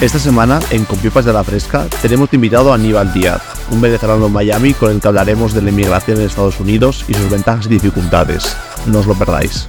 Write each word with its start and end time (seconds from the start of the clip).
Esta 0.00 0.18
semana, 0.18 0.60
en 0.70 0.84
Compipas 0.84 1.24
de 1.24 1.32
la 1.32 1.44
Fresca, 1.44 1.86
tenemos 2.02 2.32
invitado 2.34 2.72
a 2.72 2.74
Aníbal 2.74 3.12
Díaz, 3.14 3.42
un 3.70 3.80
venezolano 3.80 4.26
en 4.26 4.32
Miami 4.32 4.74
con 4.74 4.90
el 4.90 5.00
que 5.00 5.08
hablaremos 5.08 5.54
de 5.54 5.62
la 5.62 5.70
inmigración 5.70 6.18
en 6.18 6.26
Estados 6.26 6.60
Unidos 6.60 7.04
y 7.08 7.14
sus 7.14 7.30
ventajas 7.30 7.66
y 7.66 7.70
dificultades. 7.70 8.56
No 8.86 8.98
os 8.98 9.06
lo 9.06 9.14
perdáis. 9.14 9.68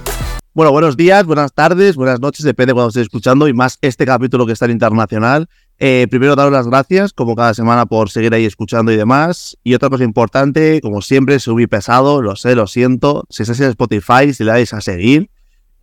Bueno, 0.52 0.72
buenos 0.72 0.96
días, 0.96 1.24
buenas 1.24 1.52
tardes, 1.52 1.96
buenas 1.96 2.20
noches, 2.20 2.44
depende 2.44 2.70
de 2.70 2.74
cuando 2.74 2.88
estéis 2.88 3.04
escuchando 3.04 3.46
y 3.46 3.52
más 3.52 3.78
este 3.82 4.04
capítulo 4.04 4.46
que 4.46 4.52
está 4.52 4.64
en 4.64 4.72
internacional. 4.72 5.48
Eh, 5.78 6.06
primero, 6.10 6.34
daros 6.34 6.52
las 6.52 6.66
gracias, 6.66 7.12
como 7.12 7.36
cada 7.36 7.54
semana, 7.54 7.86
por 7.86 8.10
seguir 8.10 8.34
ahí 8.34 8.46
escuchando 8.46 8.90
y 8.90 8.96
demás. 8.96 9.56
Y 9.62 9.74
otra 9.74 9.90
cosa 9.90 10.04
importante, 10.04 10.80
como 10.80 11.02
siempre, 11.02 11.38
subí 11.38 11.66
pesado, 11.66 12.20
lo 12.20 12.36
sé, 12.36 12.54
lo 12.54 12.66
siento. 12.66 13.26
Si 13.30 13.42
estáis 13.42 13.60
en 13.60 13.68
Spotify, 13.68 14.32
si 14.34 14.44
le 14.44 14.52
dais 14.52 14.72
a 14.72 14.80
seguir, 14.80 15.30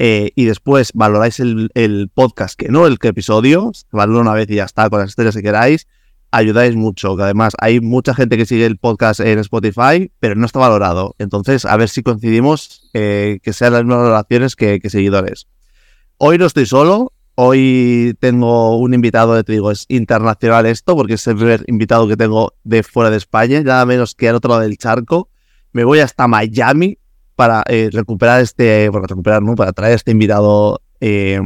eh, 0.06 0.34
y 0.36 0.44
después 0.44 0.92
valoráis 0.94 1.40
el, 1.40 2.12
podcast, 2.14 2.60
que 2.60 2.68
no 2.68 2.88
el 2.88 2.98
episodio, 3.02 3.72
valora 3.90 4.20
una 4.20 4.34
vez 4.34 4.50
y 4.50 4.56
ya 4.56 4.66
está, 4.66 4.90
con 4.90 5.00
las 5.00 5.08
historias 5.08 5.34
que 5.34 5.42
queráis, 5.42 5.88
ayudáis 6.30 6.76
mucho, 6.76 7.16
que 7.16 7.24
además 7.24 7.54
hay 7.58 7.80
mucha 7.80 8.14
gente 8.14 8.36
que 8.36 8.46
sigue 8.46 8.66
el 8.66 8.78
podcast 8.78 9.22
en 9.22 9.40
Spotify, 9.40 10.12
pero 10.20 10.36
no 10.36 10.46
está 10.46 10.60
valorado. 10.60 11.16
Entonces, 11.20 11.64
a 11.64 11.78
ver 11.78 11.88
si 11.88 12.04
coincidimos 12.04 12.90
eh, 12.94 13.40
que 13.44 13.54
sean 13.54 13.72
las 13.72 13.84
mismas 13.84 14.00
valoraciones 14.00 14.58
que, 14.58 14.82
seguidores. 14.90 15.48
Hoy 16.18 16.38
no 16.38 16.48
estoy 16.48 16.66
solo, 16.66 17.14
hoy 17.36 18.14
tengo 18.20 18.78
un 18.78 18.94
invitado, 18.94 19.42
te 19.42 19.54
digo, 19.54 19.72
es 19.72 19.86
internacional 19.88 20.66
esto, 20.66 20.98
porque 20.98 21.14
es 21.14 21.26
el 21.28 21.38
primer 21.38 21.64
invitado 21.68 22.10
que 22.10 22.18
tengo 22.18 22.56
de 22.66 22.84
fuera 22.84 23.10
de 23.10 23.16
España, 23.16 23.62
nada 23.62 23.86
menos 23.86 24.16
que 24.16 24.28
al 24.28 24.36
otro 24.36 24.50
lado 24.50 24.64
del 24.64 24.78
charco. 24.78 25.30
Me 25.72 25.86
voy 25.86 26.00
hasta 26.00 26.28
Miami 26.28 26.98
para 27.36 27.64
eh, 27.68 27.90
recuperar 27.92 28.42
este, 28.42 28.90
bueno. 28.90 29.08
Para 29.56 29.74
traer 29.74 29.96
este 29.96 30.12
invitado 30.12 30.82
eh, 31.00 31.40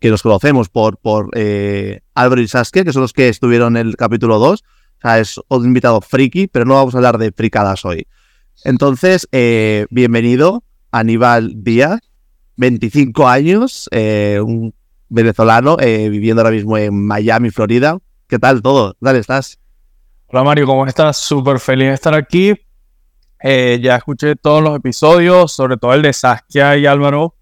que 0.00 0.10
nos 0.10 0.22
conocemos 0.22 0.68
por, 0.68 0.98
por 0.98 1.30
eh, 1.34 2.00
Álvaro 2.14 2.40
y 2.40 2.48
Saskia, 2.48 2.84
que 2.84 2.92
son 2.92 3.02
los 3.02 3.12
que 3.12 3.28
estuvieron 3.28 3.76
en 3.76 3.88
el 3.88 3.96
capítulo 3.96 4.38
2. 4.38 4.62
O 4.62 5.00
sea, 5.00 5.18
es 5.18 5.40
un 5.48 5.64
invitado 5.64 6.00
friki, 6.00 6.46
pero 6.46 6.64
no 6.64 6.74
vamos 6.74 6.94
a 6.94 6.98
hablar 6.98 7.18
de 7.18 7.32
fricadas 7.32 7.84
hoy. 7.84 8.06
Entonces, 8.64 9.28
bienvenido, 9.90 10.62
Aníbal 10.92 11.52
Díaz, 11.62 12.00
25 12.56 13.28
años, 13.28 13.90
un 13.92 14.72
venezolano, 15.08 15.76
viviendo 15.76 16.40
ahora 16.40 16.54
mismo 16.54 16.78
en 16.78 17.06
Miami, 17.06 17.50
Florida. 17.50 17.98
¿Qué 18.28 18.38
tal 18.38 18.62
todo? 18.62 18.96
¿Dónde 19.00 19.20
estás? 19.20 19.58
Hola 20.28 20.42
Mario, 20.42 20.66
¿cómo 20.66 20.86
estás? 20.86 21.18
Súper 21.18 21.60
feliz 21.60 21.88
de 21.88 21.94
estar 21.94 22.14
aquí. 22.14 22.54
Eh, 23.46 23.78
ya 23.82 23.96
escuché 23.96 24.36
todos 24.36 24.62
los 24.62 24.74
episodios, 24.74 25.52
sobre 25.52 25.76
todo 25.76 25.92
el 25.92 26.00
de 26.00 26.14
Saskia 26.14 26.78
y 26.78 26.86
Álvaro, 26.86 27.34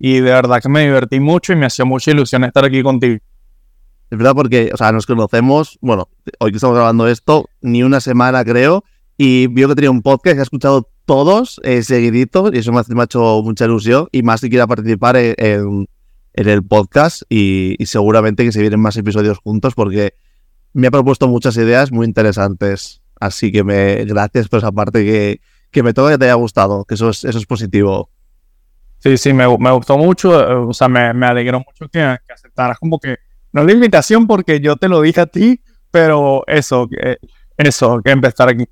y 0.00 0.14
de 0.14 0.32
verdad 0.32 0.60
que 0.60 0.68
me 0.68 0.80
divertí 0.80 1.20
mucho 1.20 1.52
y 1.52 1.56
me 1.56 1.66
hacía 1.66 1.84
mucha 1.84 2.10
ilusión 2.10 2.42
estar 2.42 2.64
aquí 2.64 2.82
contigo. 2.82 3.20
Es 4.10 4.18
verdad 4.18 4.34
porque, 4.34 4.72
o 4.74 4.76
sea, 4.76 4.90
nos 4.90 5.06
conocemos, 5.06 5.78
bueno, 5.80 6.08
hoy 6.40 6.50
que 6.50 6.56
estamos 6.56 6.74
grabando 6.74 7.06
esto, 7.06 7.48
ni 7.60 7.84
una 7.84 8.00
semana 8.00 8.44
creo, 8.44 8.82
y 9.16 9.46
vio 9.46 9.68
que 9.68 9.76
tenía 9.76 9.92
un 9.92 10.02
podcast, 10.02 10.40
he 10.40 10.42
escuchado 10.42 10.90
todos 11.04 11.60
eh, 11.62 11.84
seguiditos, 11.84 12.50
y 12.52 12.58
eso 12.58 12.72
me, 12.72 12.80
ha 12.80 13.04
hecho 13.04 13.40
mucha 13.44 13.66
ilusión, 13.66 14.08
y 14.10 14.24
más 14.24 14.40
si 14.40 14.50
quiera 14.50 14.66
participar 14.66 15.16
en, 15.16 15.86
el 16.32 16.64
podcast, 16.64 17.22
y, 17.28 17.76
seguramente 17.84 18.42
que 18.44 18.50
se 18.50 18.60
vienen 18.60 18.80
más 18.80 18.96
episodios 18.96 19.38
juntos, 19.38 19.74
porque 19.76 20.14
me 20.72 20.88
ha 20.88 20.90
propuesto 20.90 21.28
muchas 21.28 21.56
ideas 21.58 21.92
muy 21.92 22.06
interesantes. 22.06 23.03
Así 23.24 23.50
que 23.50 23.64
me, 23.64 24.04
gracias 24.04 24.48
por 24.48 24.58
esa 24.58 24.70
parte 24.70 25.04
que, 25.04 25.40
que 25.70 25.82
me 25.82 25.94
toca 25.94 26.12
que 26.12 26.18
te 26.18 26.24
haya 26.26 26.34
gustado, 26.34 26.84
que 26.84 26.94
eso 26.94 27.08
es, 27.10 27.24
eso 27.24 27.38
es 27.38 27.46
positivo. 27.46 28.10
Sí, 28.98 29.16
sí, 29.16 29.32
me, 29.32 29.46
me 29.58 29.70
gustó 29.72 29.96
mucho, 29.98 30.40
eh, 30.40 30.54
o 30.54 30.72
sea, 30.72 30.88
me, 30.88 31.12
me 31.14 31.26
alegró 31.26 31.58
mucho 31.58 31.88
que, 31.90 32.16
que, 32.26 32.32
aceptaras 32.32 32.78
como 32.78 32.98
que, 32.98 33.16
no 33.52 33.64
la 33.64 33.72
invitación 33.72 34.26
porque 34.26 34.60
yo 34.60 34.76
te 34.76 34.88
lo 34.88 35.00
dije 35.00 35.22
a 35.22 35.26
ti, 35.26 35.60
pero 35.90 36.44
eso, 36.46 36.86
que, 36.88 37.18
eso, 37.56 38.00
que 38.04 38.10
empezar 38.10 38.48
aquí. 38.48 38.66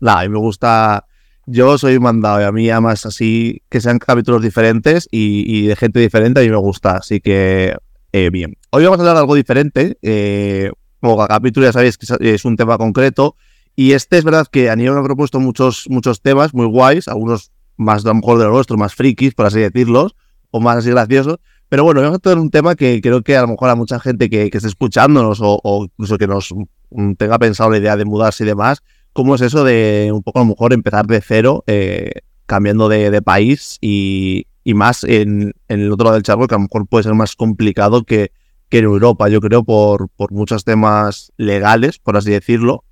Nada, 0.00 0.24
y 0.24 0.28
me 0.28 0.38
gusta, 0.38 1.06
yo 1.46 1.76
soy 1.76 1.98
mandado 1.98 2.40
y 2.40 2.44
a 2.44 2.52
mí 2.52 2.70
además 2.70 3.04
así, 3.04 3.62
que 3.68 3.80
sean 3.80 3.98
capítulos 3.98 4.42
diferentes 4.42 5.08
y, 5.10 5.44
y 5.46 5.66
de 5.66 5.76
gente 5.76 6.00
diferente, 6.00 6.40
a 6.40 6.42
mí 6.42 6.48
me 6.48 6.56
gusta, 6.56 6.96
así 6.96 7.20
que 7.20 7.76
eh, 8.12 8.30
bien. 8.30 8.56
Hoy 8.70 8.84
vamos 8.84 8.98
a 8.98 9.02
hablar 9.02 9.14
de 9.14 9.20
algo 9.20 9.34
diferente, 9.34 9.98
eh, 10.02 10.70
como 11.00 11.26
capítulo 11.26 11.66
ya 11.66 11.72
sabéis 11.72 11.96
que 11.96 12.34
es 12.34 12.44
un 12.44 12.56
tema 12.56 12.76
concreto, 12.76 13.36
y 13.80 13.94
este 13.94 14.18
es 14.18 14.24
verdad 14.24 14.46
que 14.46 14.68
a 14.68 14.76
nivel 14.76 14.92
me 14.92 15.00
ha 15.00 15.04
propuesto 15.04 15.40
muchos, 15.40 15.86
muchos 15.88 16.20
temas 16.20 16.52
muy 16.52 16.66
guays, 16.66 17.08
algunos 17.08 17.50
más 17.78 18.04
a 18.04 18.08
lo 18.08 18.16
mejor 18.16 18.36
de 18.36 18.44
los 18.44 18.52
nuestros, 18.52 18.78
más 18.78 18.94
frikis, 18.94 19.32
por 19.32 19.46
así 19.46 19.58
decirlos, 19.58 20.16
o 20.50 20.60
más 20.60 20.76
así 20.76 20.90
graciosos. 20.90 21.38
Pero 21.70 21.84
bueno, 21.84 22.02
vamos 22.02 22.16
a 22.16 22.18
tener 22.18 22.36
un 22.36 22.50
tema 22.50 22.74
que 22.74 23.00
creo 23.00 23.22
que 23.22 23.38
a 23.38 23.40
lo 23.40 23.48
mejor 23.48 23.70
a 23.70 23.76
mucha 23.76 23.98
gente 23.98 24.28
que, 24.28 24.50
que 24.50 24.58
esté 24.58 24.68
escuchándonos 24.68 25.38
o, 25.40 25.84
incluso 25.84 26.18
que 26.18 26.26
nos 26.26 26.52
mm, 26.90 27.14
tenga 27.14 27.38
pensado 27.38 27.70
la 27.70 27.78
idea 27.78 27.96
de 27.96 28.04
mudarse 28.04 28.44
y 28.44 28.48
demás, 28.48 28.82
cómo 29.14 29.34
es 29.34 29.40
eso 29.40 29.64
de 29.64 30.10
un 30.12 30.22
poco 30.22 30.40
a 30.40 30.42
lo 30.42 30.48
mejor 30.50 30.74
empezar 30.74 31.06
de 31.06 31.22
cero, 31.22 31.64
eh, 31.66 32.10
cambiando 32.44 32.86
de, 32.90 33.22
país 33.22 33.78
y, 33.80 34.46
y 34.62 34.74
más 34.74 35.04
en, 35.04 35.54
en, 35.68 35.80
el 35.80 35.90
otro 35.90 36.04
lado 36.04 36.16
del 36.16 36.22
charco, 36.22 36.46
que 36.48 36.54
a 36.54 36.58
lo 36.58 36.64
mejor 36.64 36.86
puede 36.86 37.04
ser 37.04 37.14
más 37.14 37.34
complicado 37.34 38.04
que, 38.04 38.30
que 38.68 38.80
en 38.80 38.84
Europa, 38.84 39.30
yo 39.30 39.40
creo, 39.40 39.64
por, 39.64 40.10
por 40.10 40.32
muchos 40.32 40.64
temas 40.64 41.32
legales, 41.38 41.98
por 41.98 42.18
así 42.18 42.30
decirlo. 42.30 42.84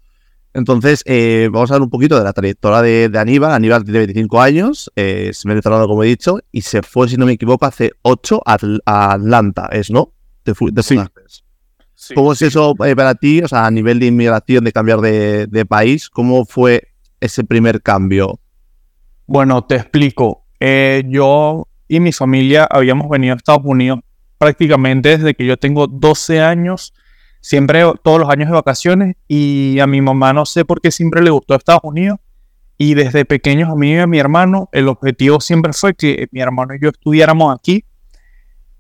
Entonces, 0.55 1.03
eh, 1.07 1.49
vamos 1.53 1.71
a 1.71 1.75
hablar 1.75 1.85
un 1.85 1.91
poquito 1.91 2.19
de 2.19 2.25
la 2.25 2.33
trayectoria 2.33 2.83
de, 2.83 3.19
Aníbal. 3.19 3.53
Aníbal 3.53 3.85
tiene 3.85 4.01
25 4.01 4.41
años, 4.41 4.91
eh, 4.97 5.29
es 5.31 5.45
venezolano, 5.45 5.87
como 5.87 6.03
he 6.03 6.09
dicho, 6.09 6.39
y 6.51 6.63
se 6.63 6.83
fue, 6.83 7.09
si 7.09 7.17
no 7.17 7.27
me 7.27 7.33
equivoco, 7.33 7.67
hace 7.67 7.93
8 8.03 8.43
a, 8.45 9.13
Atlanta, 9.13 9.69
¿es 9.73 9.91
no? 9.91 10.13
Te, 10.43 10.55
sí. 10.83 10.99
¿Cómo 12.15 12.33
es 12.33 12.43
eso 12.43 12.75
eh, 12.85 12.95
para 12.95 13.15
ti, 13.15 13.43
o 13.43 13.49
sea, 13.49 13.67
a 13.67 13.71
nivel 13.71 13.99
de 13.99 14.07
inmigración, 14.07 14.65
de 14.65 14.73
cambiar 14.73 15.01
de, 15.01 15.67
país? 15.69 16.09
¿Cómo 16.09 16.45
fue 16.45 16.89
ese 17.21 17.45
primer 17.45 17.83
cambio? 17.83 18.41
Bueno, 19.27 19.65
te 19.65 19.77
explico. 19.77 20.45
Eh, 20.61 21.03
yo 21.07 21.69
y 21.89 22.01
mi 22.01 22.13
familia 22.13 22.67
habíamos 22.71 23.09
venido 23.09 23.35
a 23.35 23.37
Estados 23.37 23.63
Unidos 23.65 24.01
prácticamente 24.39 25.19
desde 25.19 25.35
que 25.35 25.45
yo 25.45 25.57
tengo 25.57 25.87
12 25.87 26.41
años 26.41 26.95
siempre 27.49 27.83
todos 28.03 28.21
los 28.21 28.29
años 28.29 28.49
de 28.49 28.55
vacaciones 28.55 29.17
y 29.27 29.79
a 29.81 29.87
mi 29.87 30.03
mamá 30.03 30.35
no 30.35 30.45
sé 30.45 30.67
por 30.67 30.83
qué 30.83 30.91
siempre 30.91 31.23
le 31.23 31.31
gustó 31.31 31.55
Estados 31.55 31.81
Unidos 31.83 32.19
y 32.77 32.93
desde 32.93 33.25
pequeños 33.25 33.71
a 33.71 33.75
mí 33.75 33.93
y 33.93 33.97
a 33.97 34.07
mi 34.07 34.19
hermano 34.19 34.69
el 34.71 34.87
objetivo 34.87 35.41
siempre 35.41 35.73
fue 35.73 35.95
que 35.95 36.29
mi 36.31 36.43
hermano 36.43 36.75
y 36.75 36.79
yo 36.79 36.91
estudiáramos 36.91 37.57
aquí 37.59 37.87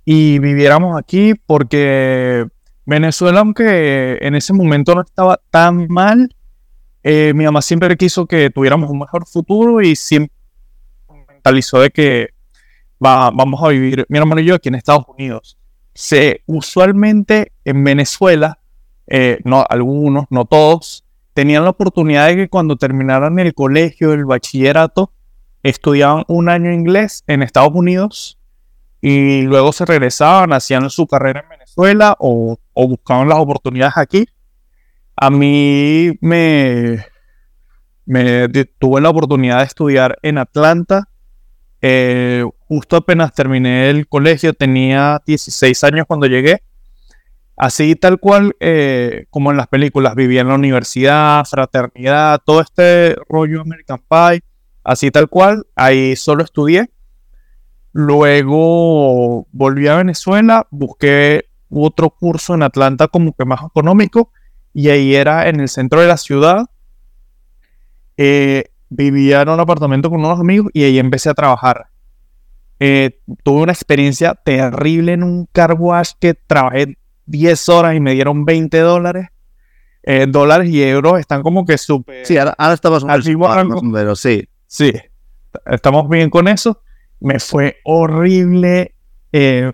y 0.04 0.38
viviéramos 0.38 0.98
aquí 0.98 1.32
porque 1.46 2.46
Venezuela 2.84 3.40
aunque 3.40 4.18
en 4.20 4.34
ese 4.34 4.52
momento 4.52 4.94
no 4.94 5.00
estaba 5.00 5.40
tan 5.48 5.86
mal 5.88 6.36
eh, 7.02 7.32
mi 7.34 7.46
mamá 7.46 7.62
siempre 7.62 7.96
quiso 7.96 8.26
que 8.26 8.50
tuviéramos 8.50 8.90
un 8.90 8.98
mejor 8.98 9.26
futuro 9.26 9.80
y 9.80 9.96
siempre 9.96 10.36
mentalizó 11.26 11.80
de 11.80 11.88
que 11.88 12.28
va, 13.02 13.30
vamos 13.30 13.62
a 13.62 13.68
vivir 13.68 14.04
mi 14.10 14.18
hermano 14.18 14.42
y 14.42 14.44
yo 14.44 14.56
aquí 14.56 14.68
en 14.68 14.74
Estados 14.74 15.06
Unidos 15.08 15.56
se 15.98 16.42
usualmente 16.46 17.50
en 17.64 17.82
Venezuela, 17.82 18.60
eh, 19.08 19.40
no 19.42 19.64
algunos, 19.68 20.26
no 20.30 20.44
todos, 20.44 21.04
tenían 21.34 21.64
la 21.64 21.70
oportunidad 21.70 22.28
de 22.28 22.36
que 22.36 22.48
cuando 22.48 22.76
terminaran 22.76 23.36
el 23.40 23.52
colegio, 23.52 24.12
el 24.12 24.24
bachillerato, 24.24 25.10
estudiaban 25.64 26.22
un 26.28 26.50
año 26.50 26.72
inglés 26.72 27.24
en 27.26 27.42
Estados 27.42 27.72
Unidos 27.74 28.38
y 29.00 29.42
luego 29.42 29.72
se 29.72 29.86
regresaban, 29.86 30.52
hacían 30.52 30.88
su 30.88 31.08
carrera 31.08 31.40
en 31.40 31.48
Venezuela 31.48 32.16
o, 32.20 32.60
buscaban 32.76 33.28
las 33.28 33.38
oportunidades 33.38 33.96
aquí. 33.96 34.28
A 35.16 35.30
mí 35.30 36.16
me, 36.20 37.04
me 38.06 38.46
tuve 38.78 39.00
la 39.00 39.10
oportunidad 39.10 39.58
de 39.58 39.64
estudiar 39.64 40.16
en 40.22 40.38
Atlanta 40.38 41.08
eh, 41.82 42.44
justo 42.68 42.96
apenas 42.96 43.32
terminé 43.32 43.88
el 43.88 44.06
colegio, 44.06 44.52
tenía 44.52 45.22
16 45.26 45.84
años 45.84 46.06
cuando 46.06 46.26
llegué. 46.26 46.62
Así 47.56 47.96
tal 47.96 48.20
cual 48.20 48.54
eh, 48.60 49.26
como 49.30 49.50
en 49.50 49.56
las 49.56 49.66
películas, 49.66 50.14
vivía 50.14 50.42
en 50.42 50.48
la 50.48 50.54
universidad, 50.54 51.44
fraternidad, 51.44 52.40
todo 52.44 52.60
este 52.60 53.16
rollo 53.28 53.62
American 53.62 54.00
Pie, 54.08 54.44
así 54.84 55.10
tal 55.10 55.28
cual, 55.28 55.66
ahí 55.74 56.14
solo 56.14 56.44
estudié. 56.44 56.90
Luego 57.92 59.48
volví 59.50 59.88
a 59.88 59.96
Venezuela, 59.96 60.68
busqué 60.70 61.46
otro 61.68 62.10
curso 62.10 62.54
en 62.54 62.62
Atlanta 62.62 63.08
como 63.08 63.32
que 63.32 63.44
más 63.44 63.60
económico 63.64 64.30
y 64.72 64.90
ahí 64.90 65.14
era 65.14 65.48
en 65.48 65.58
el 65.58 65.68
centro 65.68 66.00
de 66.00 66.06
la 66.06 66.16
ciudad. 66.16 66.66
Eh, 68.16 68.70
vivía 68.88 69.42
en 69.42 69.48
un 69.48 69.58
apartamento 69.58 70.10
con 70.10 70.20
unos 70.20 70.38
amigos 70.38 70.70
y 70.74 70.84
ahí 70.84 70.98
empecé 70.98 71.28
a 71.28 71.34
trabajar. 71.34 71.88
Eh, 72.80 73.20
tuve 73.42 73.62
una 73.62 73.72
experiencia 73.72 74.34
terrible 74.34 75.12
en 75.12 75.22
un 75.22 75.46
car 75.52 75.74
wash 75.78 76.12
que 76.20 76.34
trabajé 76.34 76.96
10 77.26 77.68
horas 77.68 77.94
y 77.96 78.00
me 78.00 78.14
dieron 78.14 78.44
20 78.44 78.78
dólares. 78.80 79.28
Eh, 80.04 80.26
dólares 80.28 80.70
y 80.70 80.82
euros 80.82 81.18
están 81.18 81.42
como 81.42 81.66
que 81.66 81.76
súper. 81.76 82.24
Sí, 82.24 82.38
ahora, 82.38 82.56
estamos 82.72 83.04
pero 83.92 84.16
sí. 84.16 84.48
Sí, 84.66 84.92
estamos 85.66 86.08
bien 86.08 86.30
con 86.30 86.48
eso. 86.48 86.82
Me 87.20 87.38
fue 87.40 87.76
horrible. 87.84 88.94
Eh, 89.32 89.72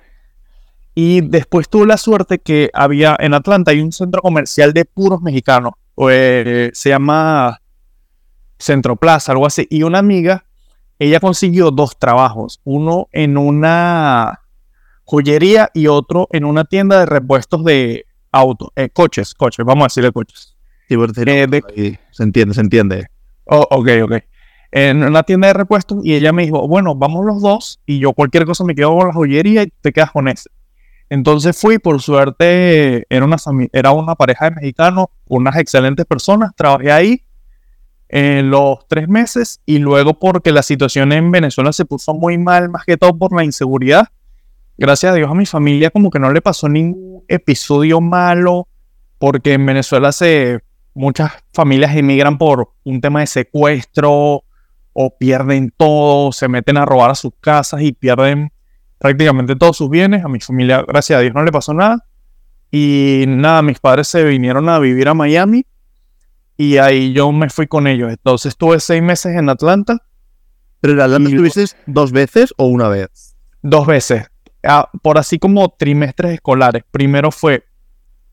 Y 0.95 1.21
después 1.23 1.69
tuve 1.69 1.87
la 1.87 1.97
suerte 1.97 2.39
que 2.39 2.71
había 2.73 3.17
en 3.19 3.35
Atlanta 3.35 3.73
hay 3.73 3.81
un 3.81 3.93
centro 3.93 4.23
comercial 4.23 4.73
de 4.73 4.85
puros 4.85 5.21
mexicanos. 5.21 5.73
Eh, 6.09 6.71
se 6.73 6.89
llama 6.89 7.61
Centro 8.59 8.97
Plaza, 8.97 9.33
algo 9.33 9.47
así. 9.47 9.67
Y 9.71 9.83
una 9.83 9.99
amiga, 9.99 10.47
ella 11.05 11.21
consiguió 11.21 11.71
dos 11.71 11.99
trabajos. 11.99 12.61
Uno 12.65 13.09
en 13.13 13.37
una 13.37 14.41
joyería 15.05 15.71
y 15.75 15.87
otro 15.87 16.29
en 16.33 16.45
una 16.45 16.65
tienda 16.65 17.01
de 17.01 17.07
repuestos 17.07 17.65
de 17.65 18.07
autos, 18.33 18.71
eh, 18.77 18.89
coches, 18.91 19.35
coches, 19.35 19.65
vamos 19.65 19.85
a 19.85 19.87
decirle 19.87 20.13
coches. 20.13 20.57
Eh, 21.77 21.99
se 22.11 22.23
entiende, 22.23 22.55
se 22.55 22.61
entiende. 22.61 23.07
Oh, 23.45 23.67
ok, 23.71 23.89
ok. 24.05 24.13
En 24.73 25.03
una 25.05 25.23
tienda 25.23 25.49
de 25.49 25.55
repuestos 25.55 26.05
y 26.05 26.15
ella 26.15 26.33
me 26.33 26.45
dijo, 26.45 26.67
bueno, 26.67 26.95
vamos 26.97 27.25
los 27.25 27.41
dos 27.41 27.81
y 27.87 28.01
yo 28.01 28.13
cualquier 28.13 28.45
cosa 28.45 28.65
me 28.65 28.75
quedo 28.75 28.97
con 28.97 29.07
la 29.07 29.13
joyería 29.13 29.63
y 29.63 29.73
te 29.81 29.93
quedas 29.93 30.11
con 30.11 30.27
ese. 30.27 30.51
Entonces 31.11 31.57
fui, 31.57 31.79
por 31.79 32.01
suerte, 32.01 33.07
era 33.09 33.25
una, 33.25 33.37
era 33.73 33.93
una 33.93 34.15
pareja 34.15 34.47
de 34.47 34.57
mexicanos, 34.57 35.07
unas 35.27 35.57
excelentes 35.57 36.07
personas, 36.07 36.51
trabajé 36.57 36.91
ahí 36.91 37.23
en 38.15 38.49
los 38.49 38.87
tres 38.87 39.09
meses 39.09 39.61
y 39.67 39.79
luego 39.79 40.21
porque 40.21 40.53
la 40.53 40.63
situación 40.63 41.11
en 41.11 41.33
Venezuela 41.33 41.73
se 41.73 41.85
puso 41.85 42.15
muy 42.15 42.39
mal, 42.39 42.71
más 42.71 42.85
que 42.85 42.97
todo 42.97 43.19
por 43.19 43.35
la 43.35 43.43
inseguridad. 43.43 44.07
Gracias 44.79 45.11
a 45.11 45.17
Dios 45.17 45.29
a 45.29 45.35
mi 45.35 45.47
familia 45.47 45.91
como 45.91 46.11
que 46.11 46.21
no 46.21 46.31
le 46.31 46.41
pasó 46.41 46.69
ningún 46.69 47.25
episodio 47.27 48.01
malo, 48.01 48.69
porque 49.19 49.55
en 49.55 49.67
Venezuela 49.67 50.13
se 50.13 50.61
muchas 50.95 51.33
familias 51.53 51.97
emigran 51.97 52.39
por 52.39 52.71
un 52.85 53.01
tema 53.01 53.19
de 53.19 53.27
secuestro 53.27 54.45
o 54.93 55.19
pierden 55.19 55.75
todo, 55.77 56.31
se 56.31 56.47
meten 56.47 56.77
a 56.77 56.85
robar 56.85 57.11
a 57.11 57.17
sus 57.17 57.33
casas 57.41 57.83
y 57.83 57.91
pierden 57.91 58.53
prácticamente 58.99 59.57
todos 59.57 59.77
sus 59.77 59.91
bienes. 59.91 60.25
A 60.25 60.29
mi 60.29 60.39
familia, 60.39 60.85
gracias 60.87 61.19
a 61.19 61.21
Dios, 61.21 61.35
no 61.35 61.43
le 61.43 61.51
pasó 61.51 61.75
nada. 61.75 62.07
Y 62.71 63.25
nada, 63.27 63.61
mis 63.63 63.81
padres 63.81 64.07
se 64.07 64.23
vinieron 64.23 64.69
a 64.69 64.79
vivir 64.79 65.09
a 65.09 65.15
Miami 65.15 65.67
y 66.57 66.77
ahí 66.77 67.13
yo 67.13 67.31
me 67.33 67.51
fui 67.51 67.67
con 67.67 67.87
ellos. 67.87 68.11
Entonces 68.11 68.51
estuve 68.51 68.81
seis 68.81 69.03
meses 69.03 69.37
en 69.37 69.49
Atlanta. 69.49 69.99
¿Pero 70.81 70.95
en 70.95 71.01
Atlanta 71.01 71.31
estuviste 71.31 71.65
dos 71.87 72.13
veces 72.13 72.53
o 72.57 72.67
una 72.67 72.89
vez? 72.89 73.37
Dos 73.63 73.87
veces. 73.87 74.27
Ah, 74.63 74.89
por 75.03 75.19
así 75.19 75.39
como 75.39 75.71
trimestres 75.71 76.35
escolares. 76.35 76.85
Primero 76.91 77.31
fue 77.31 77.65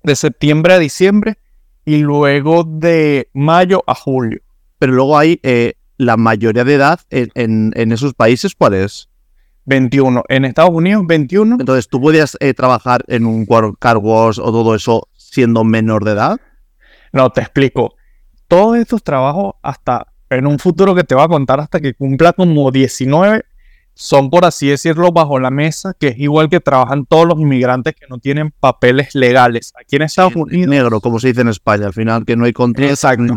de 0.03 0.15
septiembre 0.15 0.73
a 0.73 0.79
diciembre 0.79 1.37
y 1.85 1.99
luego 1.99 2.63
de 2.63 3.29
mayo 3.33 3.83
a 3.87 3.95
julio. 3.95 4.41
Pero 4.79 4.93
luego 4.93 5.17
hay 5.17 5.39
eh, 5.43 5.73
la 5.97 6.17
mayoría 6.17 6.63
de 6.63 6.73
edad 6.73 6.99
en, 7.09 7.73
esos 7.91 8.13
países, 8.13 8.55
¿cuál 8.55 8.73
es? 8.73 9.09
21. 9.65 10.23
En 10.27 10.45
Estados 10.45 10.71
Unidos, 10.71 11.05
21. 11.05 11.57
Entonces, 11.59 11.87
¿tú 11.87 12.01
podías 12.01 12.35
eh, 12.39 12.53
trabajar 12.53 13.03
en 13.07 13.25
un 13.25 13.45
car 13.79 13.97
wash 13.97 14.39
o 14.39 14.51
todo 14.51 14.73
eso 14.73 15.07
siendo 15.15 15.63
menor 15.63 16.03
de 16.03 16.11
edad? 16.11 16.39
No, 17.13 17.29
te 17.29 17.41
explico. 17.41 17.95
Todos 18.51 18.75
estos 18.75 19.01
trabajos, 19.01 19.53
hasta 19.61 20.07
en 20.29 20.45
un 20.45 20.59
futuro 20.59 20.93
que 20.93 21.05
te 21.05 21.15
voy 21.15 21.23
a 21.23 21.29
contar, 21.29 21.61
hasta 21.61 21.79
que 21.79 21.93
cumpla 21.93 22.33
como 22.33 22.69
19, 22.69 23.45
son, 23.93 24.29
por 24.29 24.43
así 24.43 24.67
decirlo, 24.67 25.13
bajo 25.13 25.39
la 25.39 25.49
mesa, 25.49 25.93
que 25.97 26.09
es 26.09 26.19
igual 26.19 26.49
que 26.49 26.59
trabajan 26.59 27.05
todos 27.05 27.25
los 27.25 27.39
inmigrantes 27.39 27.95
que 27.95 28.07
no 28.09 28.17
tienen 28.17 28.51
papeles 28.59 29.15
legales. 29.15 29.71
Aquí 29.79 29.95
en 29.95 30.01
Estados 30.01 30.35
Unidos. 30.35 30.67
Negro, 30.67 30.99
como 30.99 31.17
se 31.17 31.29
dice 31.29 31.39
en 31.39 31.47
España, 31.47 31.85
al 31.85 31.93
final, 31.93 32.25
que 32.25 32.35
no 32.35 32.43
hay 32.43 32.51
control. 32.51 32.89
Exacto. 32.89 33.33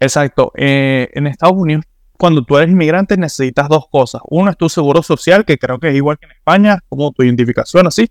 Exacto. 0.00 0.52
Eh, 0.54 1.08
en 1.14 1.26
Estados 1.26 1.56
Unidos, 1.56 1.86
cuando 2.18 2.44
tú 2.44 2.58
eres 2.58 2.70
inmigrante, 2.70 3.16
necesitas 3.16 3.70
dos 3.70 3.86
cosas. 3.90 4.20
Uno 4.28 4.50
es 4.50 4.58
tu 4.58 4.68
seguro 4.68 5.02
social, 5.02 5.46
que 5.46 5.56
creo 5.56 5.78
que 5.78 5.88
es 5.88 5.94
igual 5.94 6.18
que 6.18 6.26
en 6.26 6.32
España, 6.32 6.78
como 6.90 7.10
tu 7.12 7.22
identificación, 7.22 7.86
así. 7.86 8.10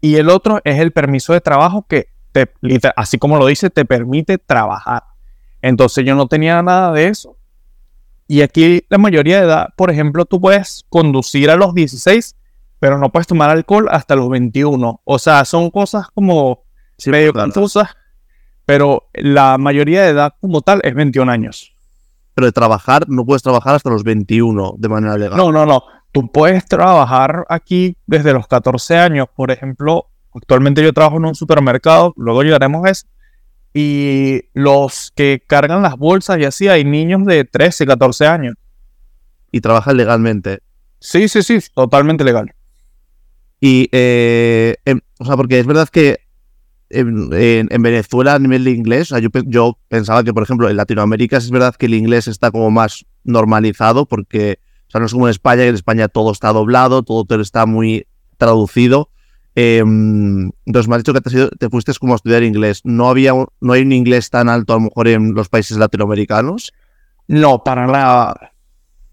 Y 0.00 0.14
el 0.14 0.30
otro 0.30 0.60
es 0.62 0.78
el 0.78 0.92
permiso 0.92 1.32
de 1.32 1.40
trabajo, 1.40 1.84
que 1.88 2.06
te, 2.32 2.48
así 2.96 3.18
como 3.18 3.38
lo 3.38 3.46
dice, 3.46 3.70
te 3.70 3.84
permite 3.84 4.38
trabajar. 4.38 5.04
Entonces 5.62 6.04
yo 6.04 6.14
no 6.14 6.26
tenía 6.28 6.62
nada 6.62 6.92
de 6.92 7.08
eso 7.08 7.38
y 8.30 8.42
aquí 8.42 8.84
la 8.90 8.98
mayoría 8.98 9.38
de 9.38 9.46
edad, 9.46 9.68
por 9.74 9.90
ejemplo, 9.90 10.26
tú 10.26 10.38
puedes 10.38 10.84
conducir 10.90 11.50
a 11.50 11.56
los 11.56 11.74
16, 11.74 12.36
pero 12.78 12.98
no 12.98 13.10
puedes 13.10 13.26
tomar 13.26 13.48
alcohol 13.48 13.88
hasta 13.90 14.14
los 14.14 14.28
21. 14.28 15.00
O 15.02 15.18
sea, 15.18 15.46
son 15.46 15.70
cosas 15.70 16.08
como 16.12 16.64
medio 17.06 17.32
confusas, 17.32 17.88
pero 18.66 19.08
la 19.14 19.56
mayoría 19.56 20.02
de 20.02 20.10
edad 20.10 20.34
como 20.42 20.60
tal 20.60 20.82
es 20.84 20.94
21 20.94 21.32
años. 21.32 21.74
Pero 22.34 22.46
de 22.46 22.52
trabajar, 22.52 23.08
no 23.08 23.24
puedes 23.24 23.42
trabajar 23.42 23.74
hasta 23.74 23.88
los 23.88 24.04
21 24.04 24.74
de 24.76 24.88
manera 24.90 25.16
legal. 25.16 25.38
No, 25.38 25.50
no, 25.50 25.64
no. 25.64 25.82
Tú 26.12 26.30
puedes 26.30 26.66
trabajar 26.66 27.46
aquí 27.48 27.96
desde 28.06 28.34
los 28.34 28.46
14 28.46 28.98
años. 28.98 29.28
Por 29.34 29.50
ejemplo, 29.50 30.07
actualmente 30.34 30.82
yo 30.82 30.92
trabajo 30.92 31.16
en 31.16 31.26
un 31.26 31.34
supermercado, 31.34 32.14
luego 32.16 32.42
llegaremos 32.42 32.84
a 32.84 32.90
eso 32.90 33.06
y 33.74 34.42
los 34.54 35.12
que 35.14 35.42
cargan 35.46 35.82
las 35.82 35.96
bolsas 35.96 36.38
y 36.38 36.44
así 36.44 36.68
hay 36.68 36.84
niños 36.84 37.24
de 37.26 37.44
13, 37.44 37.86
14 37.86 38.26
años. 38.26 38.54
Y 39.52 39.60
trabajan 39.60 39.96
legalmente. 39.96 40.60
Sí, 41.00 41.28
sí, 41.28 41.42
sí, 41.42 41.58
totalmente 41.74 42.24
legal. 42.24 42.52
Y, 43.60 43.88
eh, 43.92 44.76
em, 44.84 45.00
o 45.18 45.24
sea, 45.24 45.36
porque 45.36 45.58
es 45.58 45.66
verdad 45.66 45.88
que 45.88 46.20
en, 46.90 47.28
Venezuela 47.28 48.34
a 48.34 48.38
nivel 48.38 48.64
de 48.64 48.70
inglés, 48.72 49.08
yo, 49.08 49.28
yo, 49.46 49.78
pensaba 49.88 50.24
que, 50.24 50.32
por 50.32 50.42
ejemplo, 50.42 50.68
en 50.68 50.76
Latinoamérica 50.76 51.36
es 51.36 51.50
verdad 51.50 51.74
que 51.74 51.86
el 51.86 51.94
inglés 51.94 52.28
está 52.28 52.50
como 52.50 52.70
más 52.70 53.04
normalizado 53.24 54.06
porque, 54.06 54.58
o 54.88 54.90
sea, 54.90 55.00
no 55.00 55.06
es 55.06 55.12
como 55.12 55.28
en 55.28 55.30
España, 55.30 55.62
que 55.62 55.68
en 55.68 55.74
España 55.74 56.08
todo 56.08 56.32
está 56.32 56.52
doblado, 56.52 57.02
todo 57.02 57.40
está 57.40 57.66
muy 57.66 58.06
traducido. 58.38 59.10
Em, 59.60 60.52
entonces 60.66 60.88
me 60.88 60.94
has 60.94 61.02
dicho 61.02 61.12
que 61.12 61.20
te, 61.58 61.68
fuiste 61.68 61.92
como 61.98 62.12
a 62.12 62.16
estudiar 62.16 62.44
inglés. 62.44 62.80
¿No, 62.84 63.08
había, 63.08 63.32
¿No 63.60 63.72
hay 63.72 63.82
un 63.82 63.90
inglés 63.90 64.30
tan 64.30 64.48
alto 64.48 64.72
a 64.72 64.76
lo 64.76 64.82
mejor 64.82 65.08
en 65.08 65.34
los 65.34 65.48
países 65.48 65.76
latinoamericanos? 65.76 66.72
No, 67.26 67.64
para 67.64 67.88
nada. 67.88 68.52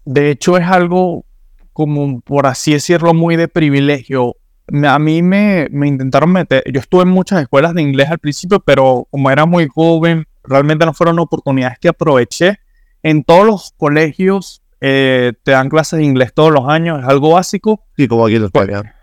De 0.04 0.30
hecho 0.30 0.56
es 0.56 0.64
algo 0.64 1.24
como, 1.72 2.20
por 2.20 2.46
así 2.46 2.74
decirlo, 2.74 3.12
muy 3.12 3.34
de 3.34 3.48
privilegio. 3.48 4.36
A 4.84 5.00
mí 5.00 5.20
me, 5.20 5.66
me 5.72 5.88
intentaron 5.88 6.30
meter, 6.30 6.62
yo 6.72 6.78
estuve 6.78 7.02
en 7.02 7.08
muchas 7.08 7.42
escuelas 7.42 7.74
de 7.74 7.82
inglés 7.82 8.08
al 8.08 8.20
principio, 8.20 8.60
pero 8.60 9.08
como 9.10 9.32
era 9.32 9.46
muy 9.46 9.66
joven, 9.66 10.26
realmente 10.44 10.86
no 10.86 10.94
fueron 10.94 11.18
oportunidades 11.18 11.80
que 11.80 11.88
aproveché. 11.88 12.60
En 13.02 13.24
todos 13.24 13.46
los 13.46 13.74
colegios 13.76 14.62
eh, 14.80 15.32
te 15.42 15.50
dan 15.50 15.70
clases 15.70 15.98
de 15.98 16.04
inglés 16.04 16.32
todos 16.32 16.52
los 16.52 16.68
años, 16.68 17.00
es 17.00 17.08
algo 17.08 17.32
básico. 17.32 17.82
Sí, 17.96 18.06
como 18.06 18.26
aquí 18.26 18.36
en 18.36 18.44
España. 18.44 18.95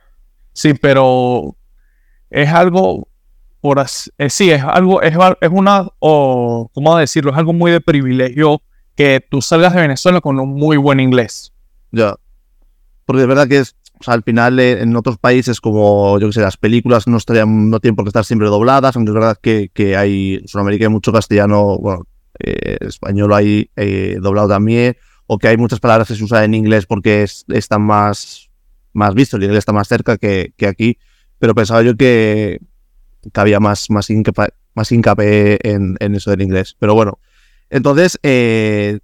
Sí, 0.54 0.74
pero 0.76 1.56
es 2.30 2.50
algo, 2.50 3.08
por 3.60 3.84
eh, 4.18 4.30
sí, 4.30 4.52
es 4.52 4.64
algo, 4.64 5.02
es, 5.02 5.16
es 5.42 5.50
una, 5.52 5.88
o, 6.00 6.70
¿cómo 6.74 6.98
decirlo? 6.98 7.32
Es 7.32 7.38
algo 7.38 7.54
muy 7.54 7.72
de 7.72 7.82
privilegio 7.82 8.62
que 8.96 9.26
tú 9.30 9.42
salgas 9.42 9.74
de 9.74 9.82
Venezuela 9.82 10.22
con 10.22 10.40
un 10.40 10.54
muy 10.54 10.78
buen 10.78 11.00
inglés. 11.00 11.52
Ya. 11.92 12.16
Porque 13.06 13.22
de 13.22 13.28
verdad 13.28 13.48
que 13.48 13.60
es, 13.60 13.76
o 14.00 14.04
sea, 14.04 14.14
al 14.14 14.24
final 14.24 14.60
eh, 14.60 14.82
en 14.82 14.96
otros 14.96 15.18
países 15.18 15.60
como, 15.60 16.20
yo 16.20 16.28
que 16.28 16.34
sé, 16.34 16.42
las 16.42 16.58
películas 16.58 17.08
no 17.08 17.18
estarían, 17.18 17.70
no 17.70 17.80
tienen 17.80 17.96
por 17.96 18.06
qué 18.06 18.10
estar 18.10 18.26
siempre 18.26 18.48
dobladas, 18.48 18.96
aunque 18.96 19.10
es 19.10 19.16
verdad 19.16 19.38
que, 19.42 19.70
que 19.74 19.98
hay, 19.98 20.36
en 20.36 20.48
Sudamérica 20.48 20.86
hay 20.86 20.92
mucho 20.92 21.12
castellano, 21.12 21.78
bueno, 21.80 22.06
eh, 22.40 22.78
español 22.82 23.34
hay 23.34 23.70
doblado 24.20 24.50
también, 24.50 24.98
o 25.26 25.38
que 25.38 25.48
hay 25.48 25.58
muchas 25.58 25.80
palabras 25.80 26.08
que 26.08 26.16
se 26.16 26.24
usan 26.24 26.44
en 26.44 26.54
inglés 26.54 26.86
porque 26.86 27.24
es, 27.24 27.46
están 27.48 27.82
más 27.82 28.50
más 28.94 29.14
visto, 29.14 29.38
inglés 29.38 29.60
está 29.60 29.74
más 29.74 29.88
cerca 29.88 30.18
que, 30.18 30.54
aquí, 30.68 30.98
pero 31.40 31.54
pensaba 31.54 31.82
yo 31.82 31.98
que, 31.98 32.60
había 33.34 33.60
más, 33.60 33.90
más, 33.90 34.10
más 34.74 34.92
hincapié 34.92 35.60
en, 35.64 35.98
eso 36.00 36.32
del 36.32 36.42
inglés. 36.42 36.76
Pero 36.80 36.94
bueno, 36.94 37.20
entonces, 37.70 38.20
eh, 38.24 39.00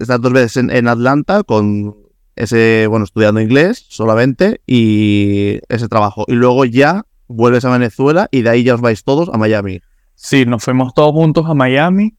estás 0.00 0.20
dos 0.20 0.32
veces 0.32 0.56
en, 0.56 0.88
Atlanta 0.88 1.42
con 1.42 1.96
ese, 2.36 2.86
bueno, 2.88 3.04
estudiando 3.04 3.40
inglés 3.40 3.84
solamente 3.88 4.60
y 4.66 5.60
ese 5.68 5.88
trabajo. 5.88 6.24
Y 6.28 6.34
luego 6.34 6.64
ya 6.64 7.04
vuelves 7.26 7.64
a 7.64 7.70
Venezuela 7.70 8.28
y 8.30 8.42
de 8.42 8.50
ahí 8.50 8.64
ya 8.64 8.74
os 8.74 8.80
vais 8.80 9.02
todos 9.04 9.28
a 9.32 9.38
Miami. 9.38 9.80
Sí, 10.14 10.46
nos 10.46 10.62
fuimos 10.62 10.94
todos 10.94 11.12
juntos 11.12 11.46
a 11.48 11.54
Miami. 11.54 12.14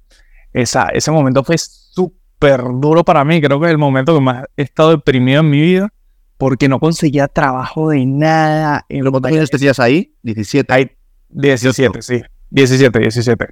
Esa, 0.54 0.90
ese 0.90 1.12
momento 1.12 1.44
fue 1.44 1.58
súper 1.58 2.62
duro 2.80 3.04
para 3.04 3.24
mí. 3.24 3.42
Creo 3.42 3.60
que 3.60 3.68
es 3.68 3.72
el 3.72 3.78
momento 3.78 4.14
que 4.14 4.22
más 4.22 4.46
he 4.58 4.64
estado 4.64 4.92
deprimido 4.92 5.42
en 5.42 5.50
mi 5.50 5.62
vida 5.62 5.94
porque 6.38 6.68
no 6.68 6.80
conseguía 6.80 7.28
trabajo 7.28 7.90
de 7.90 8.06
nada. 8.06 8.86
En 8.90 9.10
¿Cuántos 9.10 9.32
años 9.32 9.50
tenías 9.50 9.80
ahí? 9.80 10.14
17. 10.24 10.74
Ahí, 10.74 10.92
17, 11.30 12.02
sí. 12.02 12.22
17, 12.50 13.00
17. 13.00 13.48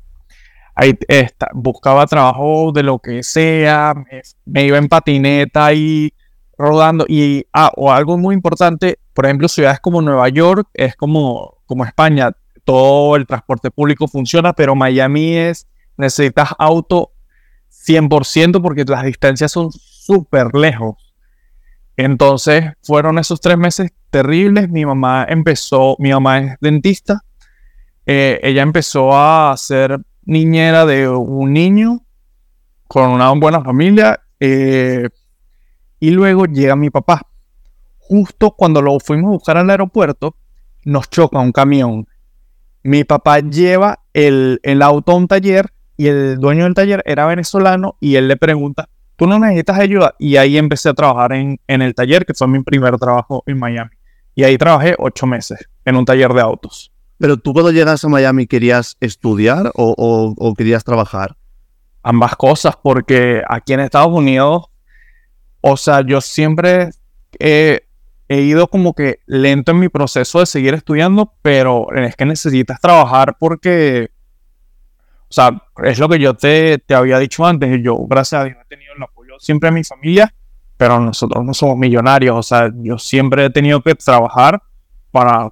Ahí 0.75 0.97
está, 1.07 1.49
buscaba 1.53 2.07
trabajo 2.07 2.71
de 2.73 2.81
lo 2.81 2.97
que 2.97 3.21
sea, 3.21 3.93
me, 4.45 4.65
iba 4.65 4.77
en 4.79 4.87
patineta 4.87 5.67
ahí 5.67 6.13
rodando. 6.57 7.05
Y 7.07 7.45
ah, 7.53 7.71
o 7.75 7.91
algo 7.91 8.17
muy 8.17 8.33
importante, 8.33 8.97
por 9.13 9.25
ejemplo, 9.25 9.47
ciudades 9.47 9.79
como 9.79 10.01
Nueva 10.01 10.29
York, 10.29 10.67
es 10.73 10.95
como, 10.95 11.59
como 11.67 11.85
España, 11.85 12.31
todo 12.63 13.15
el 13.15 13.27
transporte 13.27 13.69
público 13.69 14.07
funciona, 14.07 14.53
pero 14.53 14.73
Miami 14.73 15.35
es, 15.35 15.67
necesitas 15.95 16.49
auto 16.57 17.11
100% 17.85 18.61
porque 18.61 18.83
las 18.85 19.03
distancias 19.03 19.51
son 19.51 19.69
súper 19.71 20.55
lejos. 20.55 20.95
Entonces 21.97 22.65
fueron 22.81 23.19
esos 23.19 23.39
tres 23.41 23.57
meses 23.57 23.91
terribles. 24.09 24.69
Mi 24.69 24.85
mamá 24.85 25.25
empezó, 25.27 25.95
mi 25.99 26.11
mamá 26.11 26.39
es 26.39 26.55
dentista. 26.59 27.21
Eh, 28.05 28.39
ella 28.43 28.63
empezó 28.63 29.15
a 29.15 29.55
ser 29.57 29.99
niñera 30.23 30.85
de 30.85 31.07
un 31.07 31.53
niño 31.53 32.01
con 32.87 33.09
una 33.09 33.31
buena 33.31 33.63
familia. 33.63 34.21
Eh, 34.39 35.07
y 35.99 36.11
luego 36.11 36.45
llega 36.45 36.75
mi 36.75 36.89
papá. 36.89 37.21
Justo 37.97 38.51
cuando 38.51 38.81
lo 38.81 38.99
fuimos 38.99 39.29
a 39.29 39.31
buscar 39.31 39.57
al 39.57 39.69
aeropuerto, 39.69 40.35
nos 40.83 41.09
choca 41.09 41.39
un 41.39 41.51
camión. 41.51 42.07
Mi 42.83 43.05
papá 43.05 43.39
lleva 43.39 44.03
el, 44.13 44.59
el 44.63 44.81
auto 44.81 45.13
a 45.13 45.15
un 45.15 45.27
taller 45.27 45.71
y 45.95 46.07
el 46.07 46.37
dueño 46.37 46.65
del 46.65 46.73
taller 46.73 47.01
era 47.05 47.25
venezolano 47.25 47.95
y 48.01 48.15
él 48.15 48.27
le 48.27 48.35
pregunta, 48.35 48.89
¿tú 49.15 49.27
no 49.27 49.39
necesitas 49.39 49.79
ayuda? 49.79 50.15
Y 50.19 50.37
ahí 50.37 50.57
empecé 50.57 50.89
a 50.89 50.93
trabajar 50.93 51.33
en, 51.33 51.59
en 51.67 51.81
el 51.81 51.93
taller, 51.95 52.25
que 52.25 52.33
fue 52.33 52.47
mi 52.47 52.61
primer 52.63 52.97
trabajo 52.97 53.43
en 53.45 53.57
Miami. 53.59 53.91
Y 54.35 54.43
ahí 54.43 54.57
trabajé 54.57 54.95
ocho 54.97 55.27
meses 55.27 55.59
en 55.85 55.95
un 55.95 56.05
taller 56.05 56.33
de 56.33 56.41
autos. 56.41 56.91
Pero 57.19 57.37
tú 57.37 57.53
cuando 57.53 57.71
llegas 57.71 58.03
a 58.03 58.09
Miami 58.09 58.47
querías 58.47 58.97
estudiar 58.99 59.71
o, 59.75 59.93
o- 59.97 60.33
o 60.37 60.53
querías 60.53 60.83
trabajar? 60.83 61.35
ambas 62.05 62.35
cosas, 62.35 62.75
porque 62.83 63.41
aquí 63.47 63.71
en 63.71 63.79
Estados 63.79 64.11
Unidos, 64.11 64.65
o 65.61 65.77
sea, 65.77 66.01
yo 66.05 66.19
siempre 66.19 66.89
he, 67.39 67.83
he 68.27 68.41
ido 68.41 68.67
como 68.67 68.93
que 68.93 69.19
lento 69.25 69.71
en 69.71 69.79
mi 69.79 69.87
proceso 69.87 70.41
de 70.41 70.45
seguir 70.45 70.73
estudiando, 70.73 71.33
pero 71.41 71.87
es 71.95 72.17
que 72.17 72.25
necesitas 72.25 72.81
trabajar 72.81 73.37
porque, 73.39 74.11
o 75.33 75.35
sea, 75.35 75.63
es 75.83 75.97
lo 75.97 76.07
que 76.07 76.19
yo 76.19 76.35
te, 76.35 76.77
te 76.77 76.93
había 76.93 77.17
dicho 77.17 77.43
antes, 77.43 77.81
yo 77.81 77.97
gracias 78.07 78.39
a 78.39 78.43
Dios 78.43 78.57
he 78.63 78.67
tenido 78.67 78.93
el 78.95 79.01
apoyo 79.01 79.33
siempre 79.39 79.71
de 79.71 79.73
mi 79.73 79.83
familia, 79.83 80.31
pero 80.77 80.99
nosotros 80.99 81.43
no 81.43 81.55
somos 81.55 81.75
millonarios, 81.75 82.37
o 82.37 82.43
sea, 82.43 82.71
yo 82.75 82.99
siempre 82.99 83.45
he 83.45 83.49
tenido 83.49 83.81
que 83.81 83.95
trabajar 83.95 84.61
para, 85.09 85.51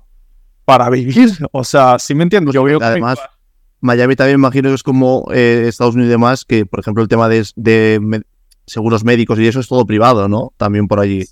para 0.65 0.88
vivir, 0.91 1.31
o 1.51 1.63
sea, 1.63 1.97
¿sí 1.97 2.13
me 2.13 2.21
entiendes? 2.21 2.53
Yo 2.53 2.63
Además, 2.79 3.17
padre. 3.17 3.31
Miami 3.79 4.15
también 4.15 4.38
imagino 4.38 4.69
que 4.69 4.75
es 4.75 4.83
como 4.83 5.25
eh, 5.33 5.65
Estados 5.67 5.95
Unidos 5.95 6.09
y 6.09 6.11
demás, 6.11 6.45
que 6.45 6.67
por 6.67 6.79
ejemplo 6.79 7.01
el 7.01 7.09
tema 7.09 7.27
de, 7.27 7.43
de 7.55 8.21
seguros 8.67 9.03
médicos 9.03 9.39
y 9.39 9.47
eso 9.47 9.61
es 9.61 9.67
todo 9.67 9.88
privado, 9.88 10.29
¿no? 10.29 10.53
También 10.57 10.88
por 10.88 11.00
allí. 11.00 11.25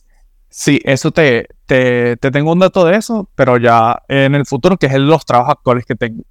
Sí, 0.50 0.82
eso 0.86 1.12
te, 1.12 1.50
te, 1.68 2.18
te 2.18 2.32
tengo 2.32 2.52
un 2.52 2.58
dato 2.58 2.84
de 2.84 2.96
eso, 2.96 3.30
pero 3.36 3.58
ya 3.58 4.02
en 4.08 4.34
el 4.34 4.48
futuro, 4.48 4.78
que 4.78 4.88
es 4.88 4.96
los 4.96 5.24
trabajos 5.24 5.52
actuales 5.52 5.86
que 5.86 5.94
tengo. 5.94 6.24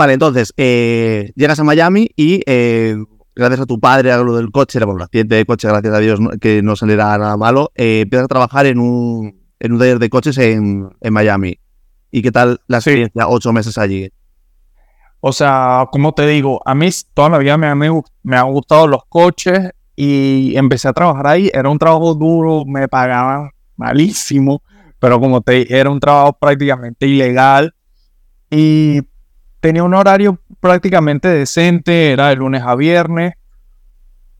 Vale, 0.00 0.14
entonces, 0.14 0.54
eh, 0.56 1.30
llegas 1.36 1.60
a 1.60 1.64
Miami 1.64 2.08
y 2.16 2.40
eh, 2.46 2.96
gracias 3.36 3.60
a 3.60 3.66
tu 3.66 3.78
padre, 3.78 4.10
a 4.10 4.16
lo 4.16 4.34
del 4.34 4.50
coche, 4.50 4.78
bueno, 4.78 4.96
el 4.96 5.02
accidente 5.04 5.34
de 5.34 5.44
coche, 5.44 5.68
gracias 5.68 5.92
a 5.92 5.98
Dios 5.98 6.18
no- 6.20 6.30
que 6.40 6.62
no 6.62 6.74
saliera 6.74 7.18
nada 7.18 7.36
malo, 7.36 7.70
eh, 7.74 8.00
empiezas 8.04 8.24
a 8.24 8.28
trabajar 8.28 8.64
en 8.64 8.78
un, 8.78 9.42
en 9.58 9.72
un 9.72 9.78
taller 9.78 9.98
de 9.98 10.08
coches 10.08 10.38
en, 10.38 10.88
en 11.02 11.12
Miami. 11.12 11.58
¿Y 12.10 12.22
qué 12.22 12.32
tal 12.32 12.62
la 12.66 12.80
Sí. 12.80 12.88
experiencia? 12.88 13.28
Ocho 13.28 13.52
meses 13.52 13.76
allí. 13.76 14.10
O 15.20 15.32
sea, 15.34 15.86
como 15.92 16.14
te 16.14 16.26
digo, 16.26 16.62
a 16.64 16.74
mí 16.74 16.88
toda 17.12 17.28
la 17.28 17.36
vida 17.36 17.58
me 17.58 17.66
han, 17.66 17.78
me 17.78 18.36
han 18.38 18.50
gustado 18.52 18.86
los 18.86 19.02
coches 19.06 19.68
y 19.96 20.56
empecé 20.56 20.88
a 20.88 20.94
trabajar 20.94 21.26
ahí. 21.26 21.50
Era 21.52 21.68
un 21.68 21.78
trabajo 21.78 22.14
duro, 22.14 22.64
me 22.64 22.88
pagaban 22.88 23.50
malísimo, 23.76 24.62
pero 24.98 25.20
como 25.20 25.42
te 25.42 25.52
dije, 25.52 25.76
era 25.78 25.90
un 25.90 26.00
trabajo 26.00 26.38
prácticamente 26.40 27.06
ilegal 27.06 27.74
y 28.50 29.02
tenía 29.60 29.84
un 29.84 29.94
horario 29.94 30.38
prácticamente 30.58 31.28
decente, 31.28 32.12
era 32.12 32.28
de 32.28 32.36
lunes 32.36 32.62
a 32.62 32.74
viernes. 32.74 33.34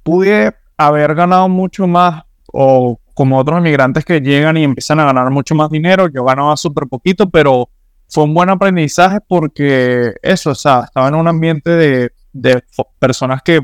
Pude 0.03 0.55
haber 0.77 1.15
ganado 1.15 1.49
mucho 1.49 1.87
más 1.87 2.25
o 2.53 2.99
como 3.15 3.39
otros 3.39 3.59
inmigrantes 3.61 4.05
que 4.05 4.21
llegan 4.21 4.57
y 4.57 4.65
empiezan 4.65 4.99
a 4.99 5.05
ganar 5.05 5.31
mucho 5.31 5.55
más 5.55 5.69
dinero, 5.71 6.09
yo 6.09 6.25
ganaba 6.25 6.57
súper 6.57 6.87
poquito, 6.87 7.29
pero 7.29 7.69
fue 8.09 8.25
un 8.25 8.33
buen 8.33 8.49
aprendizaje 8.49 9.19
porque 9.29 10.15
eso, 10.23 10.51
o 10.51 10.55
sea, 10.55 10.85
estaba 10.87 11.09
en 11.09 11.15
un 11.15 11.29
ambiente 11.29 11.71
de, 11.71 12.13
de 12.33 12.63
personas 12.99 13.43
que 13.43 13.61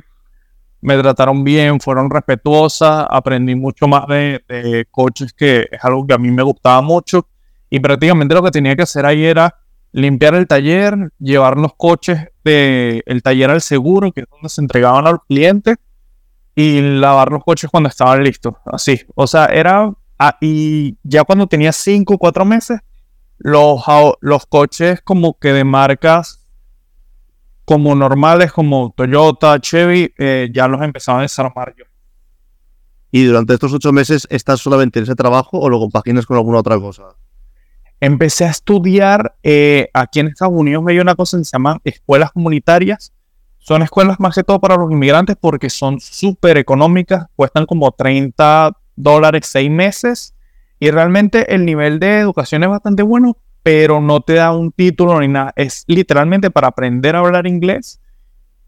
me 0.82 0.98
trataron 0.98 1.42
bien, 1.42 1.80
fueron 1.80 2.10
respetuosas, 2.10 3.06
aprendí 3.08 3.54
mucho 3.54 3.88
más 3.88 4.06
de, 4.08 4.44
de 4.46 4.86
coches, 4.90 5.32
que 5.32 5.68
es 5.70 5.82
algo 5.82 6.06
que 6.06 6.12
a 6.12 6.18
mí 6.18 6.30
me 6.30 6.42
gustaba 6.42 6.82
mucho, 6.82 7.26
y 7.70 7.80
prácticamente 7.80 8.34
lo 8.34 8.42
que 8.42 8.50
tenía 8.50 8.76
que 8.76 8.82
hacer 8.82 9.06
ahí 9.06 9.24
era 9.24 9.54
limpiar 9.96 10.34
el 10.34 10.46
taller, 10.46 11.10
llevar 11.18 11.56
los 11.56 11.74
coches 11.74 12.28
del 12.44 13.22
taller 13.22 13.50
al 13.50 13.62
seguro, 13.62 14.12
que 14.12 14.20
es 14.20 14.26
donde 14.30 14.50
se 14.50 14.60
entregaban 14.60 15.06
a 15.06 15.12
los 15.12 15.20
clientes, 15.26 15.76
y 16.54 16.82
lavar 16.82 17.32
los 17.32 17.42
coches 17.42 17.70
cuando 17.70 17.88
estaban 17.88 18.22
listos, 18.22 18.54
así. 18.66 19.00
O 19.14 19.26
sea, 19.26 19.46
era, 19.46 19.90
ah, 20.18 20.36
y 20.42 20.98
ya 21.02 21.24
cuando 21.24 21.46
tenía 21.46 21.72
cinco 21.72 22.14
o 22.14 22.18
cuatro 22.18 22.44
meses, 22.44 22.80
los, 23.38 23.82
los 24.20 24.44
coches 24.44 25.00
como 25.00 25.38
que 25.38 25.54
de 25.54 25.64
marcas 25.64 26.46
como 27.64 27.94
normales, 27.94 28.52
como 28.52 28.92
Toyota, 28.94 29.58
Chevy, 29.60 30.12
eh, 30.18 30.50
ya 30.52 30.68
los 30.68 30.82
empezaba 30.82 31.20
a 31.20 31.22
desarmar 31.22 31.74
yo. 31.76 31.86
¿Y 33.10 33.24
durante 33.24 33.54
estos 33.54 33.72
ocho 33.72 33.92
meses 33.92 34.26
estás 34.28 34.60
solamente 34.60 34.98
en 34.98 35.04
ese 35.04 35.14
trabajo 35.14 35.58
o 35.58 35.70
lo 35.70 35.78
compaginas 35.78 36.26
con 36.26 36.36
alguna 36.36 36.58
otra 36.58 36.78
cosa? 36.78 37.16
Empecé 38.00 38.44
a 38.44 38.50
estudiar, 38.50 39.36
eh, 39.42 39.88
aquí 39.94 40.20
en 40.20 40.28
Estados 40.28 40.54
Unidos 40.54 40.82
me 40.84 40.92
dio 40.92 41.02
una 41.02 41.14
cosa 41.14 41.38
que 41.38 41.44
se 41.44 41.52
llaman 41.52 41.78
escuelas 41.84 42.30
comunitarias. 42.32 43.12
Son 43.58 43.82
escuelas 43.82 44.20
más 44.20 44.34
que 44.34 44.44
todo 44.44 44.60
para 44.60 44.76
los 44.76 44.90
inmigrantes 44.92 45.36
porque 45.40 45.70
son 45.70 45.98
súper 46.00 46.56
económicas, 46.58 47.26
cuestan 47.34 47.66
como 47.66 47.90
30 47.92 48.72
dólares 48.94 49.46
seis 49.46 49.70
meses 49.70 50.34
y 50.78 50.90
realmente 50.90 51.54
el 51.54 51.64
nivel 51.64 51.98
de 51.98 52.18
educación 52.18 52.62
es 52.62 52.68
bastante 52.68 53.02
bueno, 53.02 53.36
pero 53.62 54.00
no 54.00 54.20
te 54.20 54.34
da 54.34 54.52
un 54.52 54.70
título 54.72 55.18
ni 55.20 55.28
nada. 55.28 55.52
Es 55.56 55.84
literalmente 55.88 56.50
para 56.50 56.68
aprender 56.68 57.16
a 57.16 57.20
hablar 57.20 57.46
inglés 57.46 58.00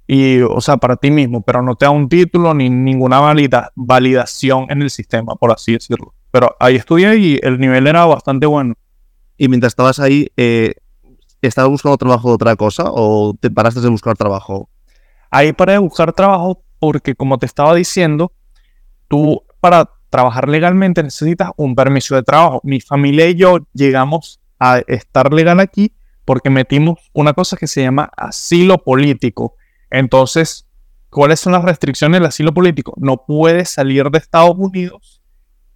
y, 0.06 0.40
o 0.40 0.60
sea, 0.62 0.78
para 0.78 0.96
ti 0.96 1.10
mismo, 1.10 1.42
pero 1.42 1.62
no 1.62 1.76
te 1.76 1.84
da 1.84 1.90
un 1.90 2.08
título 2.08 2.54
ni 2.54 2.70
ninguna 2.70 3.20
valida- 3.20 3.70
validación 3.76 4.66
en 4.70 4.80
el 4.82 4.90
sistema, 4.90 5.34
por 5.36 5.52
así 5.52 5.74
decirlo. 5.74 6.14
Pero 6.30 6.56
ahí 6.58 6.76
estudié 6.76 7.16
y 7.16 7.38
el 7.42 7.60
nivel 7.60 7.86
era 7.86 8.06
bastante 8.06 8.46
bueno. 8.46 8.74
Y 9.38 9.48
mientras 9.48 9.70
estabas 9.70 10.00
ahí, 10.00 10.28
eh, 10.36 10.74
¿estabas 11.40 11.70
buscando 11.70 11.96
trabajo 11.96 12.28
de 12.28 12.34
otra 12.34 12.56
cosa 12.56 12.84
o 12.88 13.34
te 13.40 13.50
paraste 13.50 13.80
de 13.80 13.88
buscar 13.88 14.16
trabajo? 14.16 14.68
Ahí 15.30 15.52
paré 15.52 15.72
de 15.72 15.78
buscar 15.78 16.12
trabajo 16.12 16.62
porque, 16.80 17.14
como 17.14 17.38
te 17.38 17.46
estaba 17.46 17.74
diciendo, 17.74 18.32
tú 19.06 19.42
para 19.60 19.90
trabajar 20.10 20.48
legalmente 20.48 21.02
necesitas 21.02 21.50
un 21.56 21.76
permiso 21.76 22.16
de 22.16 22.24
trabajo. 22.24 22.60
Mi 22.64 22.80
familia 22.80 23.28
y 23.28 23.36
yo 23.36 23.58
llegamos 23.72 24.40
a 24.58 24.78
estar 24.88 25.32
legal 25.32 25.60
aquí 25.60 25.92
porque 26.24 26.50
metimos 26.50 26.98
una 27.12 27.32
cosa 27.32 27.56
que 27.56 27.68
se 27.68 27.82
llama 27.82 28.10
asilo 28.16 28.78
político. 28.78 29.54
Entonces, 29.90 30.66
¿cuáles 31.10 31.38
son 31.40 31.52
las 31.52 31.64
restricciones 31.64 32.20
del 32.20 32.26
asilo 32.26 32.52
político? 32.52 32.94
No 32.96 33.24
puedes 33.24 33.70
salir 33.70 34.10
de 34.10 34.18
Estados 34.18 34.56
Unidos 34.58 35.17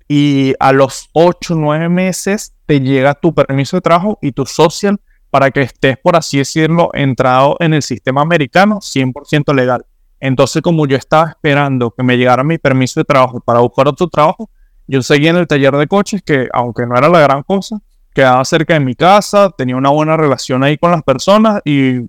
y 0.08 0.54
a 0.60 0.72
los 0.72 1.08
8 1.12 1.54
o 1.54 1.56
9 1.56 1.88
meses 1.88 2.54
te 2.66 2.80
llega 2.80 3.14
tu 3.14 3.34
permiso 3.34 3.76
de 3.76 3.80
trabajo 3.80 4.18
y 4.22 4.32
tu 4.32 4.46
social 4.46 5.00
para 5.30 5.50
que 5.50 5.62
estés, 5.62 5.96
por 5.98 6.16
así 6.16 6.38
decirlo, 6.38 6.90
entrado 6.92 7.56
en 7.60 7.74
el 7.74 7.82
sistema 7.82 8.20
americano 8.20 8.80
100% 8.80 9.54
legal. 9.54 9.86
Entonces, 10.20 10.62
como 10.62 10.86
yo 10.86 10.96
estaba 10.96 11.30
esperando 11.30 11.90
que 11.90 12.02
me 12.02 12.16
llegara 12.16 12.44
mi 12.44 12.58
permiso 12.58 13.00
de 13.00 13.04
trabajo 13.04 13.40
para 13.40 13.60
buscar 13.60 13.88
otro 13.88 14.08
trabajo, 14.08 14.50
yo 14.86 15.02
seguía 15.02 15.30
en 15.30 15.36
el 15.36 15.46
taller 15.46 15.74
de 15.76 15.86
coches, 15.86 16.22
que 16.22 16.48
aunque 16.52 16.86
no 16.86 16.96
era 16.96 17.08
la 17.08 17.20
gran 17.20 17.42
cosa, 17.42 17.80
quedaba 18.14 18.44
cerca 18.44 18.74
de 18.74 18.80
mi 18.80 18.94
casa, 18.94 19.50
tenía 19.56 19.74
una 19.76 19.90
buena 19.90 20.16
relación 20.16 20.62
ahí 20.62 20.76
con 20.76 20.90
las 20.90 21.02
personas 21.02 21.62
y 21.64 22.00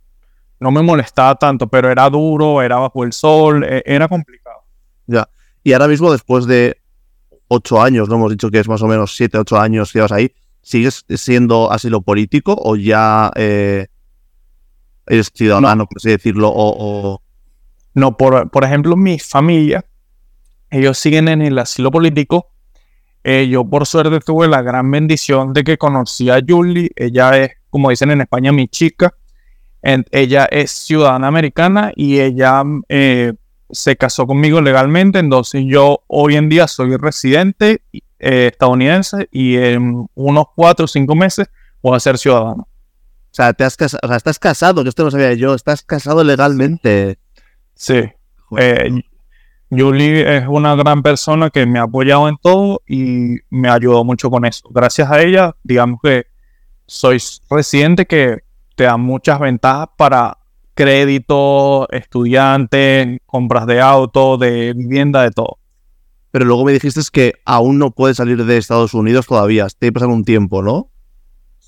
no 0.60 0.72
me 0.72 0.82
molestaba 0.82 1.36
tanto, 1.36 1.68
pero 1.68 1.90
era 1.90 2.10
duro, 2.10 2.62
era 2.62 2.78
bajo 2.78 3.04
el 3.04 3.14
sol, 3.14 3.64
e- 3.64 3.84
era 3.86 4.08
complicado. 4.08 4.64
Y 5.64 5.74
ahora 5.74 5.88
mismo, 5.88 6.12
después 6.12 6.46
de 6.46 6.78
ocho 7.48 7.82
años, 7.82 8.10
no 8.10 8.16
hemos 8.16 8.32
dicho 8.32 8.50
que 8.50 8.60
es 8.60 8.68
más 8.68 8.82
o 8.82 8.88
menos 8.88 9.16
siete, 9.16 9.38
ocho 9.38 9.60
años 9.60 9.92
que 9.92 10.00
llevas 10.00 10.12
ahí, 10.12 10.32
¿sigues 10.62 11.06
siendo 11.10 11.72
asilo 11.72 12.02
político 12.02 12.56
o 12.58 12.76
ya 12.76 13.32
eh, 13.36 13.88
eres 15.08 15.32
ciudadano, 15.34 15.86
por 15.86 15.98
así 15.98 16.10
decirlo? 16.10 16.50
O, 16.50 16.76
o- 17.14 17.22
No, 17.94 18.18
por, 18.18 18.50
por 18.50 18.64
ejemplo, 18.64 18.96
mi 18.96 19.20
familia, 19.20 19.86
ellos 20.72 20.98
siguen 20.98 21.28
en 21.28 21.42
el 21.42 21.58
asilo 21.60 21.92
político. 21.92 22.50
Eh, 23.24 23.48
yo 23.48 23.64
por 23.64 23.86
suerte 23.86 24.20
tuve 24.20 24.48
la 24.48 24.62
gran 24.62 24.90
bendición 24.92 25.54
de 25.54 25.64
que 25.64 25.78
conocí 25.78 26.30
a 26.30 26.40
Julie. 26.46 26.90
Ella 26.96 27.38
es, 27.38 27.52
como 27.70 27.90
dicen 27.90 28.12
en 28.12 28.22
España, 28.22 28.52
mi 28.52 28.68
chica. 28.68 29.14
En- 29.82 30.06
ella 30.12 30.46
es 30.46 30.72
ciudadana 30.72 31.28
americana 31.28 31.92
y 31.96 32.20
ella 32.20 32.64
eh, 32.90 33.34
se 33.74 33.96
casó 33.98 34.26
conmigo 34.26 34.62
legalmente. 34.62 35.20
Entonces 35.20 35.64
yo 35.68 36.00
hoy 36.08 36.36
en 36.36 36.48
día 36.50 36.68
soy 36.68 36.96
residente 36.98 37.82
eh, 38.20 38.50
estadounidense 38.52 39.28
y 39.32 39.58
en 39.58 40.08
unos 40.16 40.46
cuatro 40.56 40.86
o 40.86 40.88
cinco 40.88 41.16
meses 41.16 41.50
voy 41.82 41.96
a 41.98 42.00
ser 42.00 42.18
ciudadano. 42.18 42.64
o 42.64 43.36
sea, 43.36 43.52
te 43.54 43.64
has 43.66 43.76
casa- 43.76 44.00
o 44.02 44.08
sea, 44.08 44.16
estás 44.16 44.40
casado, 44.40 44.84
que 44.84 44.90
esto 44.90 45.04
no 45.04 45.12
sabía 45.12 45.34
yo, 45.34 45.56
estás 45.56 45.82
casado 45.82 46.24
legalmente. 46.24 47.18
Sí. 47.76 48.04
Eh, 48.58 49.02
Julie 49.72 50.38
es 50.38 50.46
una 50.48 50.76
gran 50.76 51.02
persona 51.02 51.50
que 51.50 51.66
me 51.66 51.80
ha 51.80 51.84
apoyado 51.84 52.30
en 52.30 52.38
todo 52.38 52.82
y 52.88 53.38
me 53.50 53.70
ayudó 53.70 54.04
mucho 54.04 54.30
con 54.30 54.46
eso. 54.46 54.70
Gracias 54.70 55.10
a 55.10 55.20
ella, 55.22 55.56
digamos 55.64 56.00
que 56.04 56.28
soy 56.86 57.18
residente 57.50 58.06
que 58.06 58.44
te 58.76 58.84
da 58.84 58.98
muchas 58.98 59.40
ventajas 59.40 59.88
para 59.98 60.38
crédito, 60.74 61.88
estudiantes, 61.92 63.20
compras 63.26 63.68
de 63.68 63.82
auto, 63.82 64.38
de 64.38 64.74
vivienda, 64.74 65.24
de 65.24 65.32
todo. 65.32 65.58
Pero 66.32 66.46
luego 66.46 66.66
me 66.66 66.74
dijiste 66.74 67.02
que 67.12 67.34
aún 67.46 67.78
no 67.78 67.92
puedes 67.92 68.18
salir 68.18 68.44
de 68.44 68.58
Estados 68.58 68.94
Unidos 68.94 69.28
todavía. 69.28 69.68
Te 69.78 69.92
pasar 69.92 70.10
un 70.10 70.26
tiempo, 70.26 70.64
¿no? 70.64 70.90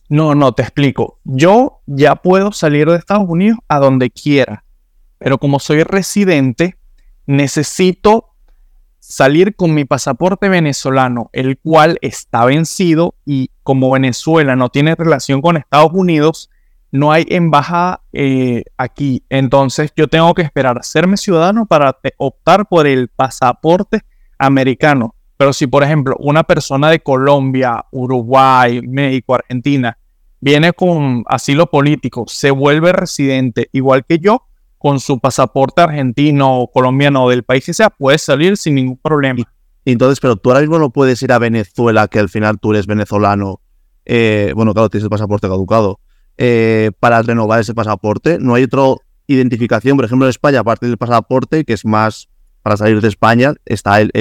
No, 0.09 0.35
no, 0.35 0.53
te 0.53 0.63
explico. 0.63 1.19
Yo 1.23 1.81
ya 1.85 2.15
puedo 2.15 2.51
salir 2.51 2.89
de 2.89 2.97
Estados 2.97 3.27
Unidos 3.27 3.59
a 3.67 3.79
donde 3.79 4.09
quiera. 4.09 4.63
Pero 5.17 5.37
como 5.37 5.59
soy 5.59 5.83
residente, 5.83 6.77
necesito 7.25 8.35
salir 8.99 9.55
con 9.55 9.73
mi 9.73 9.85
pasaporte 9.85 10.49
venezolano, 10.49 11.29
el 11.31 11.59
cual 11.59 11.99
está 12.01 12.45
vencido 12.45 13.13
y 13.23 13.51
como 13.61 13.91
Venezuela 13.91 14.55
no 14.55 14.69
tiene 14.69 14.95
relación 14.95 15.41
con 15.41 15.57
Estados 15.57 15.91
Unidos, 15.93 16.49
no 16.95 17.11
hay 17.11 17.25
embajada 17.29 18.01
eh, 18.13 18.63
aquí. 18.77 19.23
Entonces 19.29 19.91
yo 19.95 20.07
tengo 20.07 20.33
que 20.33 20.41
esperar 20.41 20.77
a 20.77 20.83
serme 20.83 21.17
ciudadano 21.17 21.65
para 21.65 21.97
optar 22.17 22.67
por 22.67 22.87
el 22.87 23.09
pasaporte 23.09 24.01
americano. 24.37 25.15
Pero 25.37 25.51
si, 25.51 25.67
por 25.67 25.83
ejemplo, 25.83 26.15
una 26.19 26.43
persona 26.43 26.89
de 26.89 27.01
Colombia, 27.01 27.85
Uruguay, 27.91 28.81
México, 28.81 29.35
Argentina, 29.35 29.97
viene 30.39 30.71
con 30.71 31.23
asilo 31.27 31.69
político, 31.69 32.25
se 32.27 32.51
vuelve 32.51 32.93
residente 32.93 33.69
igual 33.73 34.05
que 34.05 34.19
yo, 34.19 34.47
con 34.77 34.99
su 34.99 35.19
pasaporte 35.19 35.81
argentino 35.81 36.59
o 36.59 36.71
colombiano 36.71 37.27
del 37.29 37.43
país 37.43 37.65
que 37.65 37.73
sea, 37.73 37.89
puede 37.89 38.17
salir 38.17 38.55
sin 38.55 38.75
ningún 38.75 38.97
problema. 38.97 39.43
Entonces, 39.83 40.19
pero 40.19 40.37
tú 40.37 40.49
ahora 40.49 40.61
mismo 40.61 40.79
no 40.79 40.89
puedes 40.91 41.21
ir 41.21 41.31
a 41.33 41.39
Venezuela, 41.39 42.07
que 42.07 42.19
al 42.19 42.29
final 42.29 42.59
tú 42.59 42.71
eres 42.71 42.87
venezolano. 42.87 43.59
Eh, 44.05 44.53
bueno, 44.55 44.73
claro, 44.73 44.89
tienes 44.89 45.03
el 45.03 45.09
pasaporte 45.09 45.47
caducado. 45.47 45.99
Eh, 46.37 46.91
para 46.99 47.21
renovar 47.21 47.61
ese 47.61 47.73
pasaporte. 47.73 48.39
No 48.39 48.55
hay 48.55 48.63
otra 48.63 48.83
identificación, 49.25 49.95
por 49.95 50.05
ejemplo, 50.05 50.25
en 50.25 50.31
España, 50.31 50.59
aparte 50.59 50.85
del 50.85 50.97
pasaporte, 50.97 51.63
que 51.63 51.73
es 51.73 51.85
más 51.85 52.27
para 52.61 52.75
salir 52.75 52.99
de 52.99 53.07
España, 53.07 53.53
está 53.65 54.01
el, 54.01 54.11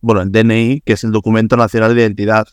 DNI, 0.00 0.80
que 0.80 0.92
es 0.94 1.04
el 1.04 1.12
documento 1.12 1.56
nacional 1.56 1.94
de 1.94 2.02
identidad. 2.02 2.46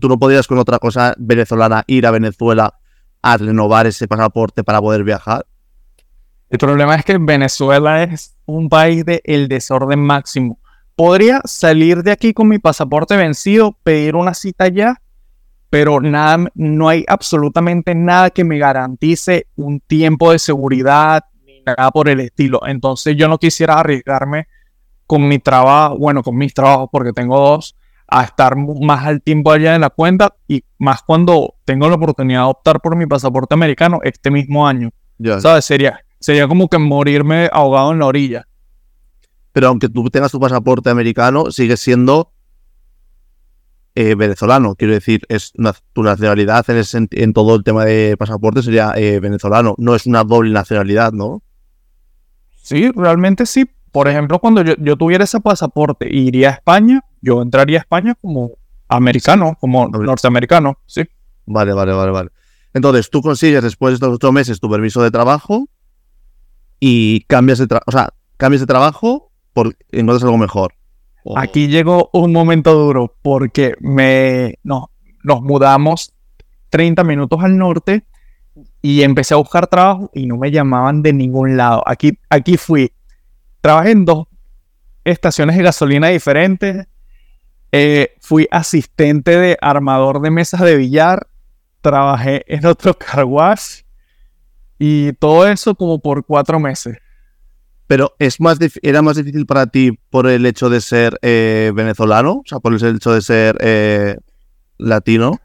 Tú 0.00 0.08
no 0.08 0.18
podrías 0.18 0.46
con 0.46 0.58
otra 0.58 0.78
cosa 0.78 1.14
venezolana 1.16 1.84
ir 1.86 2.06
a 2.06 2.10
Venezuela 2.10 2.74
a 3.22 3.36
renovar 3.38 3.86
ese 3.86 4.06
pasaporte 4.08 4.62
para 4.62 4.80
poder 4.80 5.02
viajar. 5.02 5.46
El 6.50 6.58
problema 6.58 6.96
es 6.96 7.04
que 7.04 7.16
Venezuela 7.16 8.02
es 8.02 8.36
un 8.44 8.68
país 8.68 9.04
de 9.06 9.22
el 9.24 9.48
desorden 9.48 10.00
máximo. 10.00 10.58
Podría 10.96 11.40
salir 11.44 12.02
de 12.02 12.10
aquí 12.10 12.34
con 12.34 12.48
mi 12.48 12.58
pasaporte 12.58 13.16
vencido, 13.16 13.78
pedir 13.82 14.16
una 14.16 14.34
cita 14.34 14.68
ya, 14.68 15.00
pero 15.74 16.00
nada, 16.00 16.52
no 16.54 16.88
hay 16.88 17.04
absolutamente 17.08 17.96
nada 17.96 18.30
que 18.30 18.44
me 18.44 18.58
garantice 18.58 19.48
un 19.56 19.80
tiempo 19.80 20.30
de 20.30 20.38
seguridad 20.38 21.24
ni 21.44 21.62
nada 21.66 21.90
por 21.90 22.08
el 22.08 22.20
estilo. 22.20 22.60
Entonces 22.64 23.16
yo 23.16 23.26
no 23.26 23.38
quisiera 23.38 23.80
arriesgarme 23.80 24.46
con 25.04 25.26
mi 25.26 25.40
trabajo, 25.40 25.98
bueno, 25.98 26.22
con 26.22 26.36
mis 26.36 26.54
trabajos, 26.54 26.90
porque 26.92 27.12
tengo 27.12 27.40
dos, 27.40 27.74
a 28.06 28.22
estar 28.22 28.54
más 28.54 29.04
al 29.04 29.20
tiempo 29.20 29.50
allá 29.50 29.74
en 29.74 29.80
la 29.80 29.90
cuenta 29.90 30.36
y 30.46 30.62
más 30.78 31.02
cuando 31.02 31.56
tengo 31.64 31.88
la 31.88 31.96
oportunidad 31.96 32.42
de 32.42 32.50
optar 32.50 32.80
por 32.80 32.94
mi 32.94 33.06
pasaporte 33.06 33.54
americano 33.54 33.98
este 34.04 34.30
mismo 34.30 34.68
año. 34.68 34.90
¿Sabes? 35.40 35.64
Sería, 35.64 36.04
Sería 36.20 36.46
como 36.46 36.68
que 36.68 36.78
morirme 36.78 37.50
ahogado 37.52 37.90
en 37.90 37.98
la 37.98 38.06
orilla. 38.06 38.46
Pero 39.50 39.66
aunque 39.66 39.88
tú 39.88 40.08
tengas 40.08 40.30
tu 40.30 40.38
pasaporte 40.38 40.88
americano, 40.88 41.50
sigues 41.50 41.80
siendo 41.80 42.30
eh, 43.94 44.14
venezolano. 44.14 44.74
Quiero 44.74 44.94
decir, 44.94 45.22
es 45.28 45.52
tu 45.92 46.02
nacionalidad 46.02 46.64
en, 46.68 47.32
todo 47.32 47.54
el 47.54 47.64
tema 47.64 47.84
de 47.84 48.16
pasaporte 48.18 48.62
sería 48.62 48.92
eh, 48.96 49.20
venezolano. 49.20 49.74
No 49.78 49.94
es 49.94 50.06
una 50.06 50.24
doble 50.24 50.50
nacionalidad, 50.50 51.12
¿no? 51.12 51.42
Sí, 52.62 52.90
realmente 52.90 53.46
sí. 53.46 53.66
Por 53.92 54.08
ejemplo, 54.08 54.40
cuando 54.40 54.62
yo, 54.62 54.96
tuviera 54.96 55.22
ese 55.22 55.40
pasaporte 55.40 56.06
e 56.06 56.16
iría 56.16 56.48
a 56.50 56.52
España, 56.54 57.02
yo 57.20 57.40
entraría 57.40 57.78
a 57.78 57.82
España 57.82 58.16
como 58.20 58.52
americano, 58.88 59.56
como 59.60 59.86
norteamericano, 59.88 60.78
sí. 60.86 61.04
Vale, 61.46 61.72
vale, 61.72 61.92
vale, 61.92 62.10
vale. 62.10 62.30
Entonces, 62.72 63.08
tú 63.08 63.22
consigues 63.22 63.62
después 63.62 63.92
de 63.92 63.94
estos 63.94 64.14
ocho 64.14 64.32
meses 64.32 64.58
tu 64.58 64.68
permiso 64.68 65.00
de 65.02 65.12
trabajo 65.12 65.68
y 66.80 67.20
cambias 67.28 67.58
de, 67.58 67.68
o 67.86 67.92
sea, 67.92 68.12
cambias 68.36 68.60
de 68.60 68.66
trabajo 68.66 69.30
por 69.52 69.76
encuentras 69.92 70.24
algo 70.24 70.38
mejor. 70.38 70.74
Aquí 71.36 71.68
llegó 71.68 72.10
un 72.12 72.32
momento 72.32 72.74
duro 72.74 73.14
porque 73.22 73.74
me, 73.80 74.58
no, 74.62 74.90
nos 75.22 75.40
mudamos 75.40 76.12
30 76.68 77.02
minutos 77.04 77.42
al 77.42 77.56
norte 77.56 78.04
y 78.82 79.02
empecé 79.02 79.34
a 79.34 79.38
buscar 79.38 79.66
trabajo 79.66 80.10
y 80.12 80.26
no 80.26 80.36
me 80.36 80.50
llamaban 80.50 81.02
de 81.02 81.12
ningún 81.12 81.56
lado. 81.56 81.82
Aquí, 81.86 82.18
aquí 82.28 82.56
fui. 82.56 82.92
Trabajé 83.60 83.92
en 83.92 84.04
dos 84.04 84.26
estaciones 85.04 85.56
de 85.56 85.62
gasolina 85.62 86.08
diferentes. 86.08 86.86
Eh, 87.72 88.14
fui 88.20 88.46
asistente 88.50 89.38
de 89.38 89.56
armador 89.60 90.20
de 90.20 90.30
mesas 90.30 90.60
de 90.60 90.76
billar. 90.76 91.26
Trabajé 91.80 92.44
en 92.46 92.66
otro 92.66 92.94
car 92.94 93.24
wash. 93.24 93.80
Y 94.78 95.14
todo 95.14 95.46
eso 95.48 95.74
como 95.74 95.98
por 96.00 96.26
cuatro 96.26 96.60
meses. 96.60 96.98
Pero 97.86 98.14
es 98.18 98.40
más 98.40 98.58
era 98.82 99.02
más 99.02 99.16
difícil 99.16 99.46
para 99.46 99.66
ti 99.66 99.98
por 100.10 100.26
el 100.26 100.46
hecho 100.46 100.70
de 100.70 100.80
ser 100.80 101.18
eh, 101.22 101.70
venezolano, 101.74 102.32
o 102.32 102.42
sea, 102.46 102.60
por 102.60 102.72
el 102.72 102.96
hecho 102.96 103.12
de 103.12 103.20
ser 103.20 103.58
eh, 103.60 104.16
latino. 104.78 105.40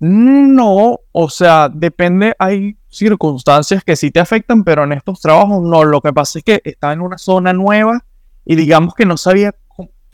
No, 0.00 1.00
o 1.12 1.28
sea, 1.28 1.68
depende, 1.68 2.34
hay 2.38 2.78
circunstancias 2.88 3.84
que 3.84 3.96
sí 3.96 4.10
te 4.10 4.18
afectan, 4.18 4.64
pero 4.64 4.84
en 4.84 4.92
estos 4.92 5.20
trabajos 5.20 5.62
no. 5.62 5.84
Lo 5.84 6.00
que 6.00 6.12
pasa 6.14 6.38
es 6.38 6.44
que 6.44 6.62
estaba 6.64 6.94
en 6.94 7.02
una 7.02 7.18
zona 7.18 7.52
nueva 7.52 8.04
y 8.46 8.56
digamos 8.56 8.94
que 8.94 9.04
no 9.04 9.18
sabía 9.18 9.54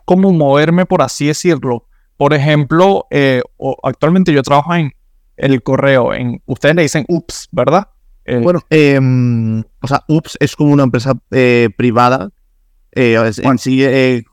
cómo 0.05 0.33
moverme, 0.33 0.87
por 0.87 1.03
así 1.03 1.29
decirlo. 1.29 1.87
Por 2.17 2.35
ejemplo, 2.35 3.07
eh, 3.11 3.43
actualmente 3.83 4.33
yo 4.33 4.43
trabajo 4.43 4.75
en 4.75 4.93
el 5.37 5.63
correo, 5.63 6.15
en, 6.15 6.43
ustedes 6.47 6.75
le 6.75 6.83
dicen 6.83 7.05
UPS, 7.09 7.49
¿verdad? 7.53 7.89
Eh, 8.27 8.41
bueno, 8.43 8.61
em, 8.71 9.61
o 9.81 9.87
sea, 9.87 10.03
UPS 10.09 10.37
es 10.41 10.57
como 10.57 10.73
una 10.73 10.83
empresa 10.83 11.15
eh, 11.31 11.71
privada. 11.77 12.31
Eh, 12.93 13.15
en 13.43 13.59
sí, 13.59 13.85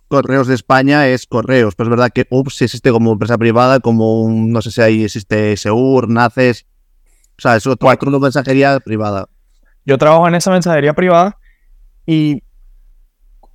Correos 0.08 0.48
de 0.48 0.56
España 0.56 1.08
es 1.08 1.28
Correos, 1.28 1.76
pero 1.76 1.88
es 1.88 1.92
verdad 1.92 2.12
que 2.14 2.26
UPS 2.30 2.64
existe 2.64 2.92
como 2.92 3.12
empresa 3.12 3.38
privada, 3.38 3.80
como 3.80 4.22
un, 4.22 4.52
no 4.52 4.62
sé 4.62 4.72
si 4.72 4.82
ahí 4.82 5.04
existe 5.04 5.56
Seur, 5.58 6.10
Naces. 6.10 6.66
O 7.38 7.42
sea, 7.42 7.56
es 7.56 7.68
otra 7.68 7.98
mensajería 8.20 8.80
privada. 8.80 9.28
Yo 9.86 9.98
trabajo 9.98 10.28
en 10.28 10.36
esa 10.36 10.52
mensajería 10.52 10.94
privada 10.94 11.38
y 12.06 12.42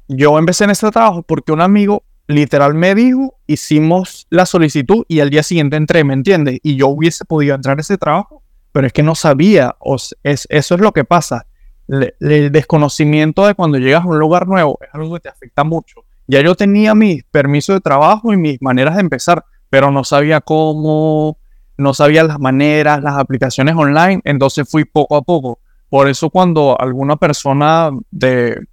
yo 0.08 0.38
empecé 0.38 0.64
en 0.64 0.70
este 0.70 0.90
trabajo 0.90 1.22
porque 1.22 1.52
un 1.52 1.62
amigo 1.62 2.04
literal 2.26 2.74
me 2.74 2.94
dijo, 2.94 3.38
hicimos 3.46 4.26
la 4.30 4.46
solicitud 4.46 5.04
y 5.08 5.20
al 5.20 5.30
día 5.30 5.42
siguiente 5.42 5.76
entré, 5.76 6.04
¿me 6.04 6.12
entiendes? 6.12 6.60
Y 6.62 6.76
yo 6.76 6.88
hubiese 6.88 7.24
podido 7.24 7.54
entrar 7.54 7.78
a 7.78 7.80
ese 7.80 7.96
trabajo 7.96 8.42
pero 8.78 8.86
es 8.86 8.92
que 8.92 9.02
no 9.02 9.16
sabía, 9.16 9.74
es, 10.22 10.46
eso 10.48 10.74
es 10.76 10.80
lo 10.80 10.92
que 10.92 11.02
pasa. 11.02 11.46
el 11.88 12.52
desconocimiento 12.52 13.44
de 13.44 13.56
cuando 13.56 13.76
llegas 13.76 14.04
a 14.04 14.06
un 14.06 14.20
lugar 14.20 14.46
nuevo 14.46 14.78
es 14.80 14.88
algo 14.92 15.14
que 15.14 15.22
te 15.22 15.28
afecta 15.28 15.64
mucho. 15.64 16.04
Ya 16.28 16.42
yo 16.42 16.54
tenía 16.54 16.94
mis 16.94 17.24
permisos 17.24 17.74
de 17.74 17.80
trabajo 17.80 18.32
y 18.32 18.36
mis 18.36 18.62
maneras 18.62 18.94
de 18.94 19.00
empezar, 19.00 19.44
pero 19.68 19.90
no 19.90 20.04
sabía 20.04 20.40
cómo, 20.40 21.38
no 21.76 21.92
sabía 21.92 22.22
las 22.22 22.38
maneras, 22.38 23.02
las 23.02 23.16
aplicaciones 23.16 23.74
online, 23.74 24.20
entonces 24.22 24.70
fui 24.70 24.84
poco 24.84 25.16
a 25.16 25.22
poco. 25.22 25.58
Por 25.88 26.06
eso 26.06 26.30
cuando 26.30 26.80
alguna 26.80 27.16
persona 27.16 27.90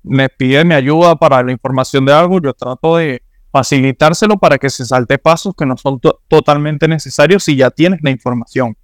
me 0.04 0.30
pide 0.30 0.64
mi 0.66 0.76
ayuda 0.76 1.16
para 1.16 1.42
la 1.42 1.52
información 1.52 2.06
de 2.06 2.14
algo, 2.14 2.40
yo 2.40 2.54
trato 2.54 2.98
de 2.98 3.24
facilitárselo 3.52 4.38
para 4.38 4.60
que 4.60 4.70
se 4.70 4.86
salte 4.86 5.18
pasos 5.18 5.56
que 5.58 5.66
no 5.66 5.76
son 5.78 6.00
totalmente 6.28 6.88
necesarios 6.88 7.44
si 7.44 7.56
ya 7.56 7.72
tienes 7.72 8.02
la 8.04 8.12
información 8.12 8.78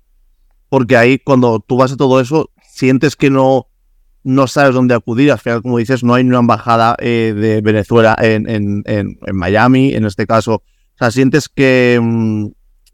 porque 0.71 0.95
ahí 0.95 1.19
cuando 1.19 1.59
tú 1.59 1.75
vas 1.75 1.91
a 1.91 1.97
todo 1.97 2.21
eso, 2.21 2.49
sientes 2.61 3.17
que 3.17 3.29
no, 3.29 3.67
no 4.23 4.47
sabes 4.47 4.73
dónde 4.73 4.95
acudir. 4.95 5.29
Al 5.29 5.37
final, 5.37 5.61
como 5.61 5.79
dices, 5.79 6.01
no 6.01 6.13
hay 6.13 6.23
una 6.23 6.39
embajada 6.39 6.95
eh, 6.99 7.33
de 7.35 7.59
Venezuela 7.59 8.15
en, 8.17 8.49
en, 8.49 8.81
en, 8.85 9.17
Miami, 9.33 9.93
en 9.93 10.05
este 10.05 10.25
caso. 10.25 10.53
O 10.53 10.97
sea, 10.97 11.11
sientes 11.11 11.49
que, 11.49 11.99
mm, 12.01 12.45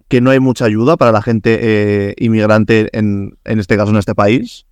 que 0.08 0.22
no 0.22 0.32
hay 0.32 0.40
mucha 0.40 0.66
ayuda 0.66 0.98
para 0.98 1.12
la 1.12 1.22
gente 1.22 1.60
eh, 1.62 2.16
inmigrante, 2.18 2.90
en, 2.98 3.38
en 3.46 3.60
este 3.60 3.78
caso, 3.78 3.92
en 3.92 3.98
este 3.98 4.16
país. 4.16 4.66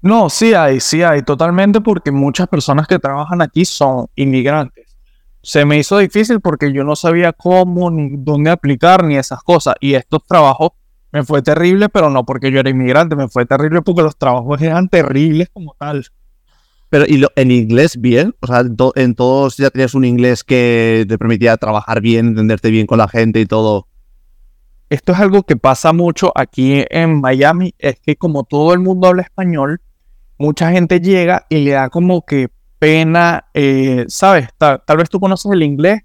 No, 0.00 0.30
sí 0.30 0.54
hay, 0.54 0.78
sí 0.78 1.02
hay, 1.02 1.22
totalmente, 1.22 1.80
porque 1.80 2.12
muchas 2.12 2.46
personas 2.46 2.86
que 2.86 3.00
trabajan 3.00 3.42
aquí 3.42 3.64
son 3.64 4.06
inmigrantes. 4.14 4.96
Se 5.42 5.64
me 5.64 5.78
hizo 5.78 5.98
difícil 5.98 6.40
porque 6.40 6.72
yo 6.72 6.84
no 6.84 6.94
sabía 6.94 7.32
cómo 7.32 7.90
ni 7.90 8.10
dónde 8.18 8.50
aplicar 8.50 9.02
ni 9.02 9.16
esas 9.16 9.42
cosas. 9.42 9.74
Y 9.80 9.94
estos 9.94 10.24
trabajos 10.24 10.70
me 11.12 11.24
fue 11.24 11.42
terrible, 11.42 11.88
pero 11.88 12.10
no 12.10 12.24
porque 12.24 12.50
yo 12.52 12.60
era 12.60 12.70
inmigrante, 12.70 13.16
me 13.16 13.28
fue 13.28 13.46
terrible 13.46 13.82
porque 13.82 14.02
los 14.02 14.16
trabajos 14.16 14.60
eran 14.62 14.88
terribles 14.88 15.48
como 15.52 15.74
tal. 15.78 16.06
Pero, 16.88 17.04
¿y 17.06 17.18
lo- 17.18 17.30
en 17.36 17.50
inglés 17.50 18.00
bien? 18.00 18.34
O 18.40 18.46
sea, 18.46 18.60
en, 18.60 18.76
to- 18.76 18.92
en 18.96 19.14
todos 19.14 19.56
ya 19.56 19.70
tenías 19.70 19.94
un 19.94 20.04
inglés 20.04 20.42
que 20.44 21.04
te 21.08 21.18
permitía 21.18 21.56
trabajar 21.56 22.00
bien, 22.00 22.28
entenderte 22.28 22.70
bien 22.70 22.86
con 22.86 22.98
la 22.98 23.08
gente 23.08 23.40
y 23.40 23.46
todo. 23.46 23.86
Esto 24.88 25.12
es 25.12 25.18
algo 25.20 25.44
que 25.44 25.56
pasa 25.56 25.92
mucho 25.92 26.32
aquí 26.34 26.84
en 26.90 27.20
Miami, 27.20 27.74
es 27.78 28.00
que 28.00 28.16
como 28.16 28.42
todo 28.42 28.72
el 28.74 28.80
mundo 28.80 29.06
habla 29.06 29.22
español, 29.22 29.80
mucha 30.36 30.72
gente 30.72 31.00
llega 31.00 31.46
y 31.48 31.58
le 31.64 31.72
da 31.72 31.90
como 31.90 32.24
que 32.26 32.48
pena, 32.80 33.44
eh, 33.54 34.04
¿sabes? 34.08 34.48
Ta- 34.58 34.78
tal 34.84 34.96
vez 34.96 35.08
tú 35.08 35.20
conoces 35.20 35.52
el 35.52 35.62
inglés, 35.62 36.00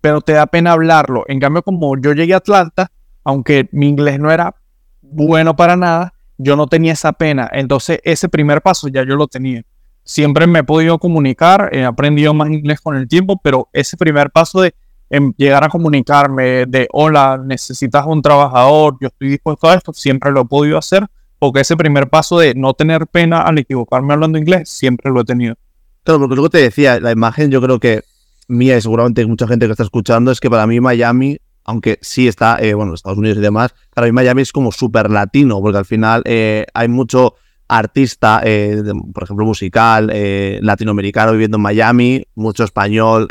pero 0.00 0.22
te 0.22 0.32
da 0.32 0.46
pena 0.46 0.72
hablarlo. 0.72 1.24
En 1.28 1.38
cambio, 1.38 1.62
como 1.62 1.98
yo 2.00 2.12
llegué 2.14 2.32
a 2.32 2.38
Atlanta, 2.38 2.90
aunque 3.24 3.68
mi 3.72 3.88
inglés 3.88 4.20
no 4.20 4.30
era 4.30 4.54
bueno 5.00 5.56
para 5.56 5.76
nada, 5.76 6.14
yo 6.36 6.56
no 6.56 6.66
tenía 6.66 6.92
esa 6.92 7.12
pena. 7.12 7.48
Entonces, 7.52 8.00
ese 8.04 8.28
primer 8.28 8.62
paso 8.62 8.88
ya 8.88 9.04
yo 9.04 9.16
lo 9.16 9.26
tenía. 9.26 9.62
Siempre 10.04 10.46
me 10.46 10.60
he 10.60 10.64
podido 10.64 10.98
comunicar, 10.98 11.70
he 11.72 11.84
aprendido 11.84 12.34
más 12.34 12.50
inglés 12.50 12.80
con 12.80 12.96
el 12.96 13.08
tiempo, 13.08 13.40
pero 13.42 13.68
ese 13.72 13.96
primer 13.96 14.30
paso 14.30 14.60
de 14.60 14.74
em, 15.08 15.32
llegar 15.36 15.64
a 15.64 15.68
comunicarme 15.68 16.66
de, 16.66 16.88
hola, 16.92 17.40
necesitas 17.42 18.04
un 18.06 18.20
trabajador, 18.20 18.98
yo 19.00 19.08
estoy 19.08 19.30
dispuesto 19.30 19.68
a 19.68 19.74
esto, 19.74 19.92
siempre 19.94 20.30
lo 20.30 20.42
he 20.42 20.44
podido 20.44 20.76
hacer, 20.76 21.06
porque 21.38 21.60
ese 21.60 21.76
primer 21.76 22.08
paso 22.08 22.38
de 22.38 22.54
no 22.54 22.74
tener 22.74 23.06
pena 23.06 23.42
al 23.42 23.58
equivocarme 23.58 24.12
hablando 24.12 24.36
inglés, 24.38 24.68
siempre 24.68 25.10
lo 25.10 25.22
he 25.22 25.24
tenido. 25.24 25.54
Claro, 26.02 26.20
porque 26.20 26.34
luego 26.34 26.50
te 26.50 26.58
decía, 26.58 27.00
la 27.00 27.12
imagen 27.12 27.50
yo 27.50 27.62
creo 27.62 27.80
que 27.80 28.02
mía 28.46 28.76
y 28.76 28.80
seguramente 28.82 29.24
mucha 29.26 29.48
gente 29.48 29.64
que 29.66 29.72
está 29.72 29.84
escuchando 29.84 30.30
es 30.30 30.40
que 30.40 30.50
para 30.50 30.66
mí 30.66 30.80
Miami, 30.80 31.38
aunque 31.64 31.98
sí 32.02 32.28
está, 32.28 32.58
eh, 32.60 32.74
bueno, 32.74 32.94
Estados 32.94 33.18
Unidos 33.18 33.38
y 33.38 33.40
demás, 33.40 33.74
para 33.94 34.06
mí 34.06 34.12
Miami 34.12 34.42
es 34.42 34.52
como 34.52 34.70
súper 34.70 35.10
latino, 35.10 35.60
porque 35.60 35.78
al 35.78 35.84
final 35.84 36.22
eh, 36.26 36.66
hay 36.74 36.88
mucho 36.88 37.34
artista, 37.66 38.42
eh, 38.44 38.82
por 39.12 39.24
ejemplo, 39.24 39.46
musical, 39.46 40.10
eh, 40.12 40.58
latinoamericano 40.62 41.32
viviendo 41.32 41.56
en 41.56 41.62
Miami, 41.62 42.26
mucho 42.34 42.64
español 42.64 43.28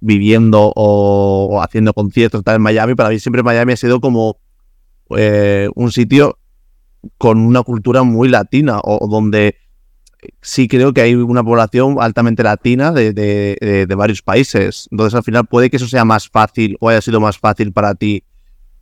viviendo 0.00 0.72
o, 0.76 1.60
haciendo 1.62 1.94
conciertos 1.94 2.42
en 2.44 2.62
Miami. 2.62 2.94
Para 2.94 3.08
mí 3.08 3.18
siempre 3.18 3.42
Miami 3.42 3.72
ha 3.72 3.76
sido 3.76 4.00
como 4.00 4.36
un 5.08 5.92
sitio 5.92 6.38
con 7.18 7.38
una 7.38 7.62
cultura 7.62 8.02
muy 8.02 8.28
latina, 8.28 8.80
o 8.84 9.08
donde 9.08 9.56
sí 10.40 10.68
creo 10.68 10.92
que 10.92 11.00
hay 11.00 11.14
una 11.14 11.42
población 11.42 11.96
altamente 12.00 12.42
latina 12.42 12.92
de, 12.92 13.12
de- 13.12 13.94
varios 13.94 14.22
países. 14.22 14.88
Entonces, 14.90 15.14
al 15.14 15.22
final, 15.22 15.46
puede 15.46 15.70
que 15.70 15.76
eso 15.76 15.88
sea 15.88 16.04
más 16.04 16.28
fácil 16.28 16.76
o 16.80 16.88
haya 16.88 17.00
sido 17.00 17.20
más 17.20 17.38
fácil 17.38 17.72
para 17.72 17.94
ti 17.94 18.24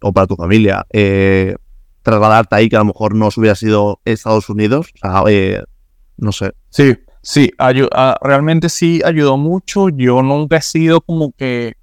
o 0.00 0.12
para 0.12 0.26
tu 0.26 0.36
familia 0.36 0.86
eh, 0.92 1.56
trasladarte 2.02 2.56
ahí, 2.56 2.68
que 2.68 2.76
a 2.76 2.80
lo 2.80 2.86
mejor 2.86 3.14
no 3.14 3.28
hubiera 3.36 3.54
sido 3.54 4.00
Estados 4.04 4.48
Unidos. 4.48 4.92
Eh, 5.28 5.62
no 6.16 6.32
sé. 6.32 6.52
Sí, 6.70 6.94
sí, 7.22 7.50
ah, 7.58 8.16
realmente 8.22 8.68
sí 8.68 9.00
ayudó 9.04 9.36
mucho. 9.36 9.88
Yo 9.90 10.22
nunca 10.22 10.56
he 10.58 10.62
sido 10.62 11.00
como 11.00 11.32
que 11.32 11.74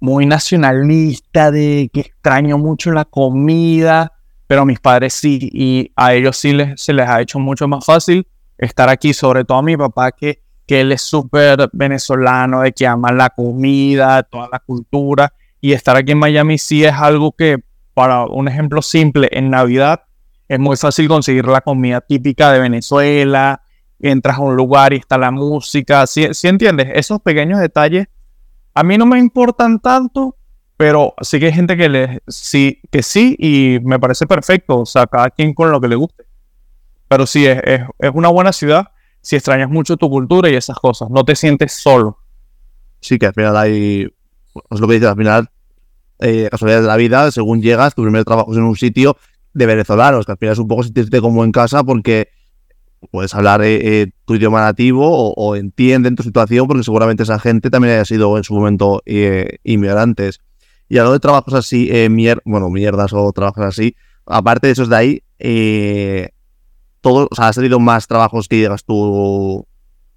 muy 0.00 0.26
nacionalista 0.26 1.50
de 1.50 1.90
que 1.92 2.00
extraño 2.00 2.58
mucho 2.58 2.90
la 2.90 3.04
comida, 3.04 4.12
pero 4.46 4.62
a 4.62 4.64
mis 4.64 4.80
padres 4.80 5.14
sí, 5.14 5.38
y 5.52 5.92
a 5.94 6.14
ellos 6.14 6.36
sí 6.36 6.52
les, 6.52 6.80
se 6.80 6.92
les 6.92 7.06
ha 7.08 7.20
hecho 7.20 7.38
mucho 7.38 7.68
más 7.68 7.84
fácil 7.84 8.26
estar 8.60 8.88
aquí, 8.88 9.12
sobre 9.12 9.44
todo 9.44 9.58
a 9.58 9.62
mi 9.62 9.76
papá 9.76 10.12
que, 10.12 10.42
que 10.66 10.82
él 10.82 10.92
es 10.92 11.02
súper 11.02 11.68
venezolano, 11.72 12.60
de 12.60 12.72
que 12.72 12.86
ama 12.86 13.10
la 13.12 13.30
comida, 13.30 14.22
toda 14.22 14.48
la 14.52 14.60
cultura, 14.60 15.32
y 15.60 15.72
estar 15.72 15.96
aquí 15.96 16.12
en 16.12 16.18
Miami 16.18 16.58
sí 16.58 16.84
es 16.84 16.92
algo 16.92 17.32
que, 17.32 17.58
para 17.94 18.24
un 18.26 18.48
ejemplo 18.48 18.82
simple, 18.82 19.28
en 19.32 19.50
Navidad 19.50 20.02
es 20.48 20.58
muy 20.58 20.76
fácil 20.76 21.06
conseguir 21.08 21.46
la 21.46 21.60
comida 21.60 22.00
típica 22.00 22.50
de 22.52 22.58
Venezuela, 22.58 23.62
entras 24.00 24.38
a 24.38 24.40
un 24.40 24.56
lugar 24.56 24.92
y 24.92 24.96
está 24.96 25.16
la 25.16 25.30
música, 25.30 26.06
¿sí, 26.06 26.28
sí 26.32 26.48
entiendes? 26.48 26.88
Esos 26.94 27.20
pequeños 27.20 27.60
detalles 27.60 28.08
a 28.74 28.82
mí 28.82 28.96
no 28.98 29.06
me 29.06 29.18
importan 29.18 29.78
tanto, 29.80 30.36
pero 30.76 31.14
sí 31.20 31.38
que 31.38 31.46
hay 31.46 31.52
gente 31.52 31.76
que, 31.76 31.88
le, 31.88 32.22
sí, 32.26 32.80
que 32.90 33.02
sí 33.02 33.36
y 33.38 33.78
me 33.82 33.98
parece 33.98 34.26
perfecto, 34.26 34.80
o 34.80 34.86
sea, 34.86 35.06
cada 35.06 35.30
quien 35.30 35.54
con 35.54 35.70
lo 35.70 35.80
que 35.80 35.88
le 35.88 35.96
guste. 35.96 36.24
Pero 37.10 37.26
sí, 37.26 37.44
es, 37.44 37.60
es, 37.64 37.80
es 37.98 38.10
una 38.14 38.28
buena 38.28 38.52
ciudad 38.52 38.92
si 39.20 39.36
extrañas 39.36 39.68
mucho 39.68 39.96
tu 39.96 40.08
cultura 40.08 40.48
y 40.48 40.54
esas 40.54 40.78
cosas, 40.78 41.10
no 41.10 41.24
te 41.24 41.34
sientes 41.34 41.72
solo. 41.72 42.18
Sí 43.00 43.18
que 43.18 43.26
al 43.26 43.34
final 43.34 43.56
hay. 43.56 44.08
Es 44.70 44.80
lo 44.80 44.86
que 44.86 44.94
dices, 44.94 45.08
al 45.08 45.16
final, 45.16 45.50
eh, 46.20 46.48
casualidades 46.50 46.84
de 46.84 46.88
la 46.88 46.96
vida, 46.96 47.30
según 47.32 47.62
llegas, 47.62 47.94
tu 47.94 48.02
primer 48.02 48.24
trabajo 48.24 48.52
es 48.52 48.58
en 48.58 48.64
un 48.64 48.76
sitio 48.76 49.16
de 49.52 49.66
venezolanos, 49.66 50.24
que 50.24 50.32
al 50.32 50.38
final 50.38 50.52
es 50.52 50.58
un 50.60 50.68
poco 50.68 50.84
sentirte 50.84 51.20
como 51.20 51.42
en 51.44 51.50
casa 51.50 51.82
porque 51.82 52.28
puedes 53.10 53.34
hablar 53.34 53.62
eh, 53.62 54.02
eh, 54.02 54.12
tu 54.26 54.34
idioma 54.34 54.60
nativo 54.60 55.06
o, 55.06 55.32
o 55.34 55.56
entienden 55.56 56.14
tu 56.14 56.22
situación 56.22 56.68
porque 56.68 56.84
seguramente 56.84 57.22
esa 57.22 57.38
gente 57.38 57.70
también 57.70 57.94
haya 57.94 58.04
sido 58.04 58.36
en 58.36 58.44
su 58.44 58.54
momento 58.54 59.02
eh, 59.06 59.58
inmigrantes. 59.64 60.40
Y 60.88 60.98
hablando 60.98 61.14
de 61.14 61.20
trabajos 61.20 61.54
así, 61.54 61.90
bueno, 62.44 62.68
mierdas 62.68 63.12
o 63.12 63.32
trabajos 63.32 63.64
así, 63.64 63.96
aparte 64.26 64.66
de 64.66 64.72
esos 64.72 64.88
de 64.88 64.96
ahí, 64.96 65.22
todo, 67.00 67.28
o 67.30 67.34
sea, 67.34 67.48
has 67.48 67.56
tenido 67.56 67.78
más 67.80 68.06
trabajos 68.06 68.48
que 68.48 68.56
digas 68.56 68.84
tú, 68.84 69.66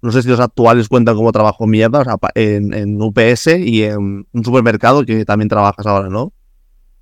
no 0.02 0.12
sé 0.12 0.22
si 0.22 0.28
los 0.28 0.40
actuales 0.40 0.88
cuentan 0.88 1.16
como 1.16 1.32
trabajo 1.32 1.66
mierda, 1.66 2.00
o 2.00 2.04
sea, 2.04 2.16
pa- 2.18 2.30
en, 2.34 2.72
en 2.74 3.00
UPS 3.00 3.58
y 3.58 3.84
en 3.84 4.26
un 4.32 4.44
supermercado 4.44 5.04
que 5.04 5.24
también 5.24 5.48
trabajas 5.48 5.86
ahora, 5.86 6.08
¿no? 6.08 6.32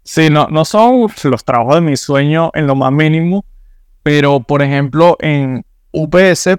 Sí, 0.05 0.31
no, 0.31 0.49
no 0.49 0.64
son 0.64 1.07
los 1.25 1.45
trabajos 1.45 1.77
de 1.77 1.81
mi 1.81 1.97
sueño 1.97 2.51
en 2.55 2.66
lo 2.66 2.75
más 2.75 2.92
mínimo, 2.92 3.45
pero 4.03 4.40
por 4.40 4.62
ejemplo 4.62 5.16
en 5.21 5.64
UPS 5.92 6.59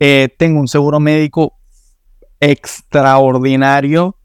eh, 0.00 0.28
tengo 0.38 0.60
un 0.60 0.68
seguro 0.68 0.98
médico 1.00 1.54
extraordinario 2.40 4.16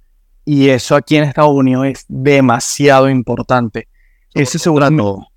y 0.46 0.70
eso 0.70 0.96
aquí 0.96 1.18
en 1.18 1.24
Estados 1.26 1.54
Unidos 1.54 1.88
es 1.88 2.06
demasiado 2.08 3.10
importante. 3.10 3.88
Ese 4.34 4.60
seguro 4.60 4.86
Contrato. 4.88 5.28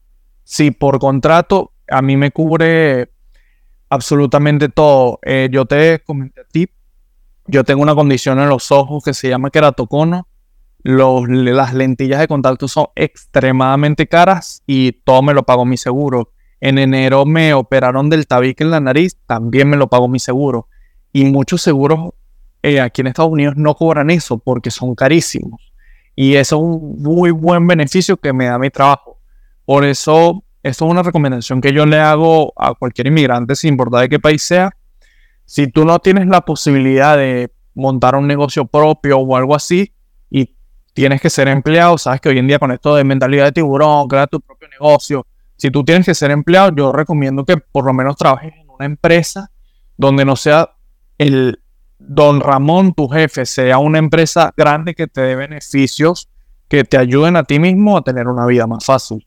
Sí, 0.44 0.70
por 0.70 0.98
contrato, 0.98 1.72
a 1.88 2.02
mí 2.02 2.16
me 2.16 2.30
cubre 2.30 3.10
absolutamente 3.88 4.68
todo. 4.68 5.18
Eh, 5.22 5.48
yo 5.50 5.66
te 5.66 6.00
comenté 6.04 6.40
a 6.40 6.44
ti, 6.44 6.68
yo 7.46 7.64
tengo 7.64 7.82
una 7.82 7.94
condición 7.94 8.38
en 8.40 8.48
los 8.48 8.70
ojos 8.72 9.04
que 9.04 9.14
se 9.14 9.28
llama 9.28 9.50
queratocono. 9.50 10.28
Las 10.82 11.72
lentillas 11.72 12.20
de 12.20 12.28
contacto 12.28 12.68
son 12.68 12.88
extremadamente 12.94 14.06
caras 14.06 14.62
y 14.66 14.92
todo 14.92 15.22
me 15.22 15.32
lo 15.32 15.44
pagó 15.44 15.64
mi 15.64 15.78
seguro. 15.78 16.30
En 16.60 16.78
enero 16.78 17.24
me 17.24 17.54
operaron 17.54 18.10
del 18.10 18.26
tabique 18.26 18.64
en 18.64 18.70
la 18.70 18.80
nariz, 18.80 19.16
también 19.26 19.68
me 19.68 19.76
lo 19.76 19.88
pagó 19.88 20.08
mi 20.08 20.18
seguro. 20.18 20.68
Y 21.12 21.24
muchos 21.24 21.62
seguros 21.62 22.10
eh, 22.62 22.80
aquí 22.80 23.02
en 23.02 23.08
Estados 23.08 23.30
Unidos 23.30 23.56
no 23.56 23.74
cobran 23.74 24.10
eso 24.10 24.38
porque 24.38 24.70
son 24.70 24.94
carísimos. 24.94 25.72
Y 26.16 26.36
eso 26.36 26.56
es 26.56 26.62
un 26.62 27.02
muy 27.02 27.30
buen 27.30 27.66
beneficio 27.66 28.16
que 28.16 28.32
me 28.32 28.46
da 28.46 28.58
mi 28.58 28.70
trabajo. 28.70 29.18
Por 29.64 29.84
eso, 29.84 30.44
esto 30.64 30.86
es 30.86 30.90
una 30.90 31.02
recomendación 31.02 31.60
que 31.60 31.74
yo 31.74 31.84
le 31.84 32.00
hago 32.00 32.54
a 32.56 32.72
cualquier 32.74 33.08
inmigrante, 33.08 33.54
sin 33.54 33.74
importar 33.74 34.00
de 34.00 34.08
qué 34.08 34.18
país 34.18 34.42
sea. 34.42 34.70
Si 35.44 35.66
tú 35.66 35.84
no 35.84 35.98
tienes 35.98 36.26
la 36.26 36.40
posibilidad 36.40 37.18
de 37.18 37.52
montar 37.74 38.16
un 38.16 38.26
negocio 38.26 38.64
propio 38.64 39.18
o 39.18 39.36
algo 39.36 39.54
así 39.54 39.92
y 40.30 40.56
tienes 40.94 41.20
que 41.20 41.28
ser 41.28 41.48
empleado, 41.48 41.98
sabes 41.98 42.22
que 42.22 42.30
hoy 42.30 42.38
en 42.38 42.46
día 42.46 42.58
con 42.58 42.72
esto 42.72 42.96
de 42.96 43.04
mentalidad 43.04 43.44
de 43.44 43.52
tiburón, 43.52 44.08
crea 44.08 44.26
tu 44.26 44.40
propio 44.40 44.66
negocio. 44.68 45.26
Si 45.56 45.70
tú 45.70 45.84
tienes 45.84 46.06
que 46.06 46.14
ser 46.14 46.30
empleado, 46.30 46.72
yo 46.74 46.92
recomiendo 46.92 47.44
que 47.44 47.58
por 47.58 47.84
lo 47.84 47.92
menos 47.92 48.16
trabajes 48.16 48.54
en 48.54 48.70
una 48.70 48.86
empresa 48.86 49.50
donde 49.98 50.24
no 50.24 50.34
sea 50.34 50.70
el 51.18 51.60
don 51.98 52.40
Ramón, 52.40 52.94
tu 52.94 53.06
jefe, 53.08 53.44
sea 53.44 53.76
una 53.76 53.98
empresa 53.98 54.50
grande 54.56 54.94
que 54.94 55.08
te 55.08 55.20
dé 55.20 55.36
beneficios 55.36 56.30
que 56.68 56.84
te 56.84 56.96
ayuden 56.96 57.36
a 57.36 57.44
ti 57.44 57.58
mismo 57.58 57.98
a 57.98 58.02
tener 58.02 58.28
una 58.28 58.46
vida 58.46 58.66
más 58.66 58.82
fácil. 58.82 59.26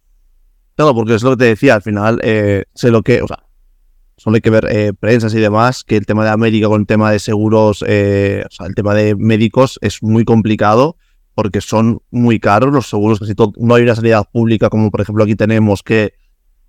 Claro, 0.78 0.94
porque 0.94 1.16
es 1.16 1.24
lo 1.24 1.32
que 1.32 1.38
te 1.38 1.46
decía, 1.46 1.74
al 1.74 1.82
final, 1.82 2.20
eh, 2.24 2.66
sé 2.76 2.92
lo 2.92 3.02
que, 3.02 3.24
o 3.24 3.28
sea, 3.28 3.40
solo 4.16 4.36
hay 4.36 4.42
que 4.42 4.52
ver 4.52 4.68
eh, 4.70 4.94
prensas 4.94 5.34
y 5.34 5.40
demás, 5.40 5.84
que 5.84 5.98
el 5.98 6.06
tema 6.06 6.24
de 6.24 6.30
América 6.30 6.68
con 6.68 6.82
el 6.82 6.88
tema 6.88 7.12
de 7.12 7.18
seguros, 7.18 7.84
eh, 7.88 8.44
o 8.48 8.52
sea, 8.52 8.68
el 8.68 8.76
tema 8.76 8.94
de 8.94 9.16
médicos 9.16 9.80
es 9.82 10.04
muy 10.04 10.24
complicado 10.24 10.96
porque 11.34 11.62
son 11.62 12.02
muy 12.12 12.40
caros 12.40 12.72
los 12.72 12.88
seguros, 12.88 13.20
casi 13.20 13.34
todo, 13.34 13.54
no 13.58 13.74
hay 13.74 13.84
una 13.84 13.96
sanidad 13.96 14.28
pública 14.32 14.70
como 14.70 14.92
por 14.92 15.02
ejemplo 15.02 15.24
aquí 15.24 15.36
tenemos 15.36 15.82
que 15.84 16.14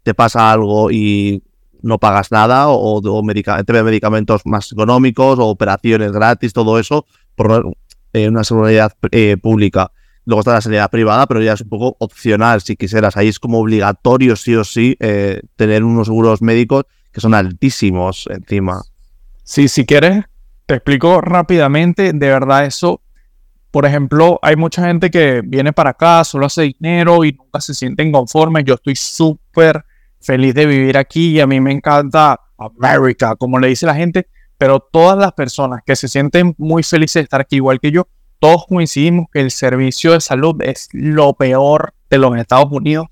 te 0.05 0.15
pasa 0.15 0.53
algo 0.53 0.91
y 0.91 1.43
no 1.83 1.99
pagas 1.99 2.33
nada 2.33 2.69
o, 2.69 2.99
o 3.01 3.23
medica- 3.23 3.63
medicamentos 3.85 4.43
más 4.47 4.73
económicos 4.73 5.39
o 5.39 5.47
operaciones 5.49 6.13
gratis, 6.13 6.55
todo 6.55 6.79
eso 6.79 7.05
por 7.35 7.75
eh, 8.15 8.29
una 8.29 8.43
seguridad 8.45 8.93
eh, 9.11 9.37
pública. 9.37 9.93
Luego 10.29 10.41
está 10.41 10.53
la 10.53 10.61
sanidad 10.61 10.91
privada, 10.91 11.27
pero 11.27 11.41
ya 11.41 11.55
es 11.55 11.63
un 11.63 11.71
poco 11.71 11.97
opcional 12.01 12.61
si 12.61 12.77
quisieras. 12.77 13.17
Ahí 13.17 13.29
es 13.29 13.39
como 13.39 13.61
obligatorio, 13.61 14.37
sí 14.37 14.55
o 14.55 14.63
sí, 14.63 14.95
eh, 15.01 15.41
tener 15.57 15.83
unos 15.83 16.09
seguros 16.09 16.43
médicos 16.43 16.85
que 17.11 17.23
son 17.23 17.33
altísimos 17.33 18.29
encima. 18.31 18.83
Sí, 19.43 19.69
si 19.69 19.87
quieres, 19.87 20.27
te 20.67 20.75
explico 20.75 21.23
rápidamente. 21.23 22.13
De 22.13 22.29
verdad, 22.29 22.67
eso, 22.67 23.01
por 23.71 23.87
ejemplo, 23.87 24.39
hay 24.43 24.55
mucha 24.57 24.87
gente 24.87 25.11
que 25.11 25.41
viene 25.43 25.73
para 25.73 25.91
acá, 25.91 26.23
solo 26.25 26.45
hace 26.45 26.75
dinero 26.79 27.25
y 27.25 27.33
nunca 27.33 27.63
se 27.63 27.73
sienten 27.73 28.13
conformes. 28.13 28.65
Yo 28.67 28.75
estoy 28.75 28.97
súper 28.97 29.83
feliz 30.21 30.55
de 30.55 30.67
vivir 30.67 30.99
aquí 30.99 31.37
y 31.37 31.41
a 31.41 31.47
mí 31.47 31.59
me 31.59 31.73
encanta 31.73 32.39
América, 32.59 33.35
como 33.35 33.59
le 33.59 33.69
dice 33.69 33.87
la 33.87 33.95
gente, 33.95 34.29
pero 34.59 34.79
todas 34.79 35.17
las 35.17 35.33
personas 35.33 35.81
que 35.87 35.97
se 35.97 36.07
sienten 36.07 36.55
muy 36.59 36.83
felices 36.83 37.15
de 37.15 37.23
estar 37.23 37.41
aquí, 37.41 37.57
igual 37.57 37.81
que 37.81 37.91
yo, 37.91 38.09
todos 38.39 38.67
coincidimos 38.67 39.27
que 39.33 39.41
el 39.41 39.51
servicio 39.51 40.13
de 40.13 40.21
salud 40.21 40.61
es 40.63 40.89
lo 40.93 41.35
peor 41.35 41.95
de 42.11 42.19
los 42.19 42.37
Estados 42.37 42.71
Unidos 42.71 43.09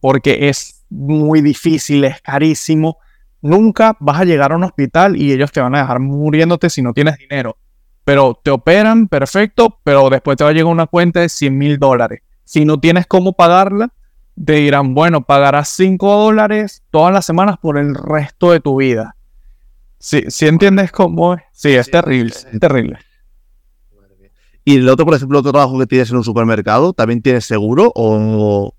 porque 0.00 0.48
es 0.48 0.84
muy 0.90 1.40
difícil, 1.40 2.04
es 2.04 2.20
carísimo. 2.20 2.98
Nunca 3.42 3.96
vas 4.00 4.20
a 4.20 4.24
llegar 4.24 4.52
a 4.52 4.56
un 4.56 4.64
hospital 4.64 5.16
y 5.16 5.32
ellos 5.32 5.52
te 5.52 5.60
van 5.60 5.74
a 5.74 5.80
dejar 5.80 6.00
muriéndote 6.00 6.70
si 6.70 6.82
no 6.82 6.92
tienes 6.92 7.18
dinero. 7.18 7.56
Pero 8.04 8.38
te 8.40 8.50
operan, 8.50 9.08
perfecto, 9.08 9.80
pero 9.82 10.08
después 10.10 10.36
te 10.36 10.44
va 10.44 10.50
a 10.50 10.52
llegar 10.52 10.66
una 10.66 10.86
cuenta 10.86 11.20
de 11.20 11.28
100 11.28 11.58
mil 11.58 11.78
dólares. 11.78 12.20
Si 12.44 12.64
no 12.64 12.78
tienes 12.78 13.06
cómo 13.06 13.32
pagarla, 13.32 13.92
te 14.44 14.52
dirán, 14.54 14.94
bueno, 14.94 15.22
pagarás 15.22 15.68
5 15.70 16.16
dólares 16.16 16.84
todas 16.90 17.12
las 17.12 17.24
semanas 17.24 17.56
por 17.60 17.78
el 17.78 17.94
resto 17.94 18.52
de 18.52 18.60
tu 18.60 18.76
vida. 18.76 19.16
Si 19.98 20.22
¿Sí, 20.28 20.46
entiendes 20.46 20.92
cómo 20.92 21.34
es? 21.34 21.42
Sí, 21.52 21.74
es 21.74 21.90
terrible, 21.90 22.30
es 22.30 22.60
terrible. 22.60 22.98
Y 24.68 24.78
el 24.78 24.88
otro, 24.88 25.06
por 25.06 25.14
ejemplo, 25.14 25.38
otro 25.38 25.52
trabajo 25.52 25.78
que 25.78 25.86
tienes 25.86 26.10
en 26.10 26.16
un 26.16 26.24
supermercado, 26.24 26.92
¿también 26.92 27.22
tienes 27.22 27.44
seguro 27.44 27.92
o...? 27.94 28.74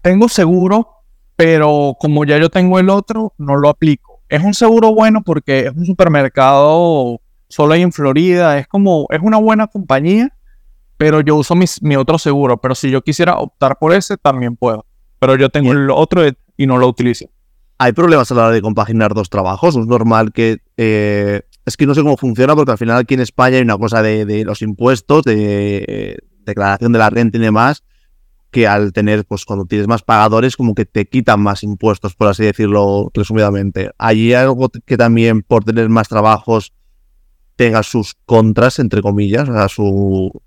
Tengo 0.00 0.30
seguro, 0.30 0.88
pero 1.36 1.94
como 2.00 2.24
ya 2.24 2.38
yo 2.38 2.48
tengo 2.48 2.78
el 2.78 2.88
otro, 2.88 3.34
no 3.36 3.56
lo 3.56 3.68
aplico. 3.68 4.22
Es 4.30 4.42
un 4.42 4.54
seguro 4.54 4.94
bueno 4.94 5.22
porque 5.22 5.66
es 5.66 5.76
un 5.76 5.84
supermercado 5.84 7.20
solo 7.50 7.74
ahí 7.74 7.82
en 7.82 7.92
Florida, 7.92 8.56
es 8.58 8.66
como, 8.66 9.06
es 9.10 9.20
una 9.20 9.36
buena 9.36 9.66
compañía, 9.66 10.34
pero 10.96 11.20
yo 11.20 11.36
uso 11.36 11.54
mi 11.54 11.96
otro 11.96 12.18
seguro, 12.18 12.56
pero 12.56 12.74
si 12.74 12.90
yo 12.90 13.02
quisiera 13.02 13.36
optar 13.36 13.78
por 13.78 13.92
ese, 13.92 14.16
también 14.16 14.56
puedo. 14.56 14.86
Pero 15.18 15.36
yo 15.36 15.50
tengo 15.50 15.72
el 15.72 15.90
otro 15.90 16.22
y 16.56 16.66
no 16.66 16.78
lo 16.78 16.88
utilizo. 16.88 17.26
¿Hay 17.76 17.92
problemas 17.92 18.32
a 18.32 18.34
la 18.34 18.46
hora 18.46 18.54
de 18.54 18.62
compaginar 18.62 19.12
dos 19.12 19.28
trabajos? 19.28 19.76
¿Es 19.76 19.86
normal 19.86 20.32
que 20.32 20.62
eh, 20.78 21.42
es 21.68 21.76
que 21.76 21.86
no 21.86 21.94
sé 21.94 22.02
cómo 22.02 22.16
funciona 22.16 22.56
porque 22.56 22.72
al 22.72 22.78
final 22.78 22.98
aquí 22.98 23.14
en 23.14 23.20
España 23.20 23.56
hay 23.56 23.62
una 23.62 23.78
cosa 23.78 24.02
de, 24.02 24.44
los 24.44 24.62
impuestos, 24.62 25.22
de 25.22 26.18
declaración 26.44 26.92
de 26.92 26.98
la 26.98 27.10
renta 27.10 27.36
y 27.38 27.40
demás, 27.40 27.84
que 28.50 28.66
al 28.66 28.92
tener, 28.92 29.24
pues 29.26 29.44
cuando 29.44 29.66
tienes 29.66 29.86
más 29.86 30.02
pagadores, 30.02 30.56
como 30.56 30.74
que 30.74 30.86
te 30.86 31.06
quitan 31.06 31.40
más 31.40 31.62
impuestos, 31.62 32.14
por 32.14 32.28
así 32.28 32.44
decirlo 32.44 33.10
resumidamente. 33.12 33.90
¿Hay 33.98 34.32
algo 34.32 34.70
que 34.86 34.96
también 34.96 35.42
por 35.42 35.64
tener 35.64 35.88
más 35.88 36.08
trabajos 36.08 36.72
tenga 37.56 37.82
sus 37.82 38.14
contras, 38.24 38.78
entre 38.78 39.02
comillas? 39.02 39.48
O 39.48 39.68
su... 39.68 40.42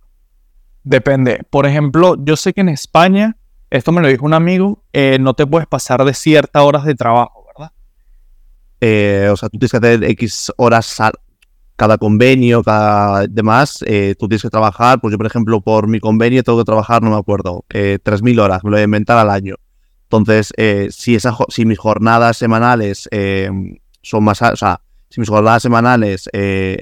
Depende. 0.84 1.42
Por 1.50 1.68
ejemplo, 1.68 2.16
yo 2.18 2.36
sé 2.36 2.54
que 2.54 2.62
en 2.62 2.70
España, 2.70 3.38
esto 3.70 3.92
me 3.92 4.02
lo 4.02 4.08
dijo 4.08 4.26
un 4.26 4.34
amigo, 4.34 4.84
eh, 4.94 5.18
no 5.20 5.36
te 5.36 5.46
puedes 5.46 5.68
pasar 5.68 6.04
de 6.04 6.16
ciertas 6.16 6.64
horas 6.64 6.86
de 6.86 6.96
trabajo. 6.96 7.41
Eh, 8.82 9.30
o 9.32 9.38
sea, 9.38 9.48
tú 9.48 9.60
tienes 9.60 9.72
que 9.72 9.78
hacer 9.78 10.04
X 10.04 10.52
horas 10.58 11.00
cada 11.76 11.98
convenio, 11.98 12.64
cada 12.64 13.28
demás, 13.28 13.84
eh, 13.88 14.16
tú 14.18 14.28
tienes 14.28 14.42
que 14.42 14.50
trabajar, 14.50 15.00
pues 15.00 15.12
yo 15.12 15.18
por 15.18 15.28
ejemplo 15.28 15.62
por 15.62 15.88
mi 15.88 16.00
convenio 16.00 16.44
tengo 16.44 16.60
que 16.60 16.66
trabajar, 16.66 17.02
no 17.02 17.12
me 17.12 17.16
acuerdo, 17.16 17.66
eh, 17.70 17.98
3.000 18.04 18.40
horas, 18.40 18.64
me 18.64 18.70
lo 18.70 18.76
voy 18.76 18.82
a 18.82 18.86
inventar 18.86 19.18
al 19.18 19.30
año. 19.30 19.56
Entonces, 20.04 20.52
eh, 20.58 20.90
si, 20.92 21.16
esa, 21.16 21.36
si 21.50 21.66
mis 21.66 21.80
jornadas 21.80 22.38
semanales 22.38 23.10
son 24.02 24.24
más, 24.24 24.42
o 24.42 24.56
sea, 24.56 24.82
si 25.10 25.22
mis 25.22 25.30
jornadas 25.30 25.64
semanales 25.64 26.30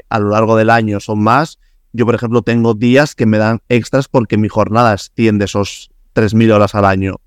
a 0.10 0.20
lo 0.20 0.30
largo 0.30 0.58
del 0.58 0.70
año 0.70 1.00
son 1.00 1.22
más, 1.22 1.60
yo 1.94 2.06
por 2.06 2.16
ejemplo 2.16 2.42
tengo 2.42 2.74
días 2.74 3.16
que 3.16 3.26
me 3.26 3.38
dan 3.38 3.62
extras 3.70 4.08
porque 4.08 4.38
mi 4.38 4.50
jornada 4.50 4.94
extiende 4.94 5.46
esos 5.46 5.92
3.000 6.14 6.52
horas 6.52 6.76
al 6.76 6.86
año. 6.86 7.22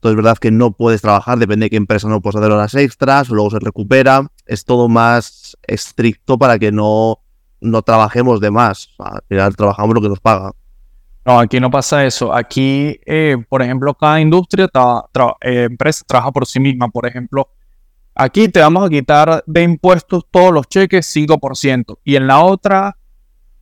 Entonces 0.00 0.18
es 0.18 0.24
verdad 0.24 0.38
que 0.38 0.50
no 0.50 0.70
puedes 0.70 1.02
trabajar, 1.02 1.38
depende 1.38 1.66
de 1.66 1.70
qué 1.70 1.76
empresa 1.76 2.08
no 2.08 2.22
puedes 2.22 2.36
hacer 2.36 2.50
horas 2.50 2.74
extras, 2.74 3.28
luego 3.28 3.50
se 3.50 3.58
recupera. 3.58 4.26
Es 4.46 4.64
todo 4.64 4.88
más 4.88 5.58
estricto 5.66 6.38
para 6.38 6.58
que 6.58 6.72
no, 6.72 7.18
no 7.60 7.82
trabajemos 7.82 8.40
de 8.40 8.50
más. 8.50 8.88
Al 8.98 9.20
final 9.28 9.54
trabajamos 9.54 9.94
lo 9.94 10.00
que 10.00 10.08
nos 10.08 10.18
paga. 10.18 10.52
No, 11.26 11.38
aquí 11.38 11.60
no 11.60 11.70
pasa 11.70 12.06
eso. 12.06 12.34
Aquí, 12.34 12.98
eh, 13.04 13.36
por 13.46 13.60
ejemplo, 13.60 13.92
cada 13.92 14.22
industria, 14.22 14.70
eh, 15.42 15.64
empresa 15.64 16.02
trabaja 16.06 16.32
por 16.32 16.46
sí 16.46 16.60
misma. 16.60 16.88
Por 16.88 17.06
ejemplo, 17.06 17.50
aquí 18.14 18.48
te 18.48 18.60
vamos 18.60 18.86
a 18.86 18.88
quitar 18.88 19.44
de 19.46 19.62
impuestos 19.62 20.24
todos 20.30 20.50
los 20.50 20.66
cheques 20.66 21.14
5%. 21.14 21.98
Y 22.04 22.16
en 22.16 22.26
la 22.26 22.40
otra 22.40 22.96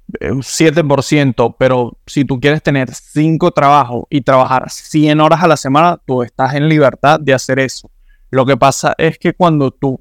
7%, 0.08 1.56
pero 1.58 1.98
si 2.06 2.24
tú 2.24 2.40
quieres 2.40 2.62
tener 2.62 2.92
5 2.92 3.50
trabajos 3.50 4.04
y 4.08 4.22
trabajar 4.22 4.70
100 4.70 5.20
horas 5.20 5.42
a 5.42 5.48
la 5.48 5.56
semana, 5.56 6.00
tú 6.06 6.22
estás 6.22 6.54
en 6.54 6.68
libertad 6.68 7.20
de 7.20 7.34
hacer 7.34 7.58
eso. 7.58 7.90
Lo 8.30 8.46
que 8.46 8.56
pasa 8.56 8.94
es 8.98 9.18
que 9.18 9.34
cuando 9.34 9.70
tú 9.70 10.00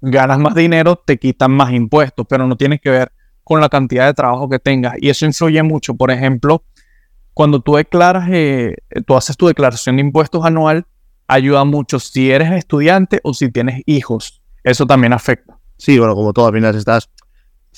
ganas 0.00 0.38
más 0.38 0.54
dinero, 0.54 0.96
te 0.96 1.18
quitan 1.18 1.52
más 1.52 1.72
impuestos, 1.72 2.26
pero 2.28 2.46
no 2.46 2.56
tiene 2.56 2.78
que 2.78 2.90
ver 2.90 3.12
con 3.44 3.60
la 3.60 3.68
cantidad 3.68 4.06
de 4.06 4.14
trabajo 4.14 4.48
que 4.48 4.58
tengas. 4.58 4.94
Y 5.00 5.08
eso 5.08 5.26
influye 5.26 5.62
mucho. 5.62 5.94
Por 5.94 6.10
ejemplo, 6.10 6.62
cuando 7.34 7.60
tú 7.60 7.76
declaras, 7.76 8.28
eh, 8.30 8.76
tú 9.06 9.16
haces 9.16 9.36
tu 9.36 9.46
declaración 9.46 9.96
de 9.96 10.02
impuestos 10.02 10.44
anual, 10.44 10.86
ayuda 11.26 11.64
mucho 11.64 11.98
si 11.98 12.30
eres 12.30 12.52
estudiante 12.52 13.20
o 13.22 13.34
si 13.34 13.50
tienes 13.50 13.82
hijos. 13.86 14.42
Eso 14.64 14.86
también 14.86 15.12
afecta. 15.12 15.58
Sí, 15.76 15.98
bueno, 15.98 16.14
como 16.14 16.32
todo, 16.32 16.48
al 16.48 16.54
final 16.54 16.74
estás 16.74 17.08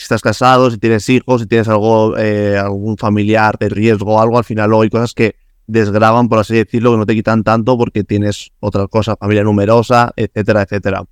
si 0.01 0.05
estás 0.05 0.23
casado, 0.23 0.71
si 0.71 0.79
tienes 0.79 1.07
hijos, 1.11 1.43
si 1.43 1.47
tienes 1.47 1.69
algo, 1.69 2.17
eh, 2.17 2.57
algún 2.57 2.97
familiar 2.97 3.59
de 3.59 3.69
riesgo 3.69 4.19
algo, 4.19 4.39
al 4.39 4.45
final 4.45 4.71
luego 4.71 4.83
hay 4.83 4.89
cosas 4.89 5.13
que 5.13 5.37
desgraban, 5.67 6.31
por 6.31 6.39
así 6.39 6.55
decirlo, 6.55 6.93
que 6.93 6.97
no 6.97 7.05
te 7.05 7.15
quitan 7.15 7.45
tanto 7.45 7.77
porque 7.77 8.03
tienes 8.03 8.51
otra 8.61 8.87
cosa, 8.87 9.15
familia 9.17 9.45
numerosa, 9.45 10.11
etcétera, 10.17 10.63
etcétera. 10.63 11.05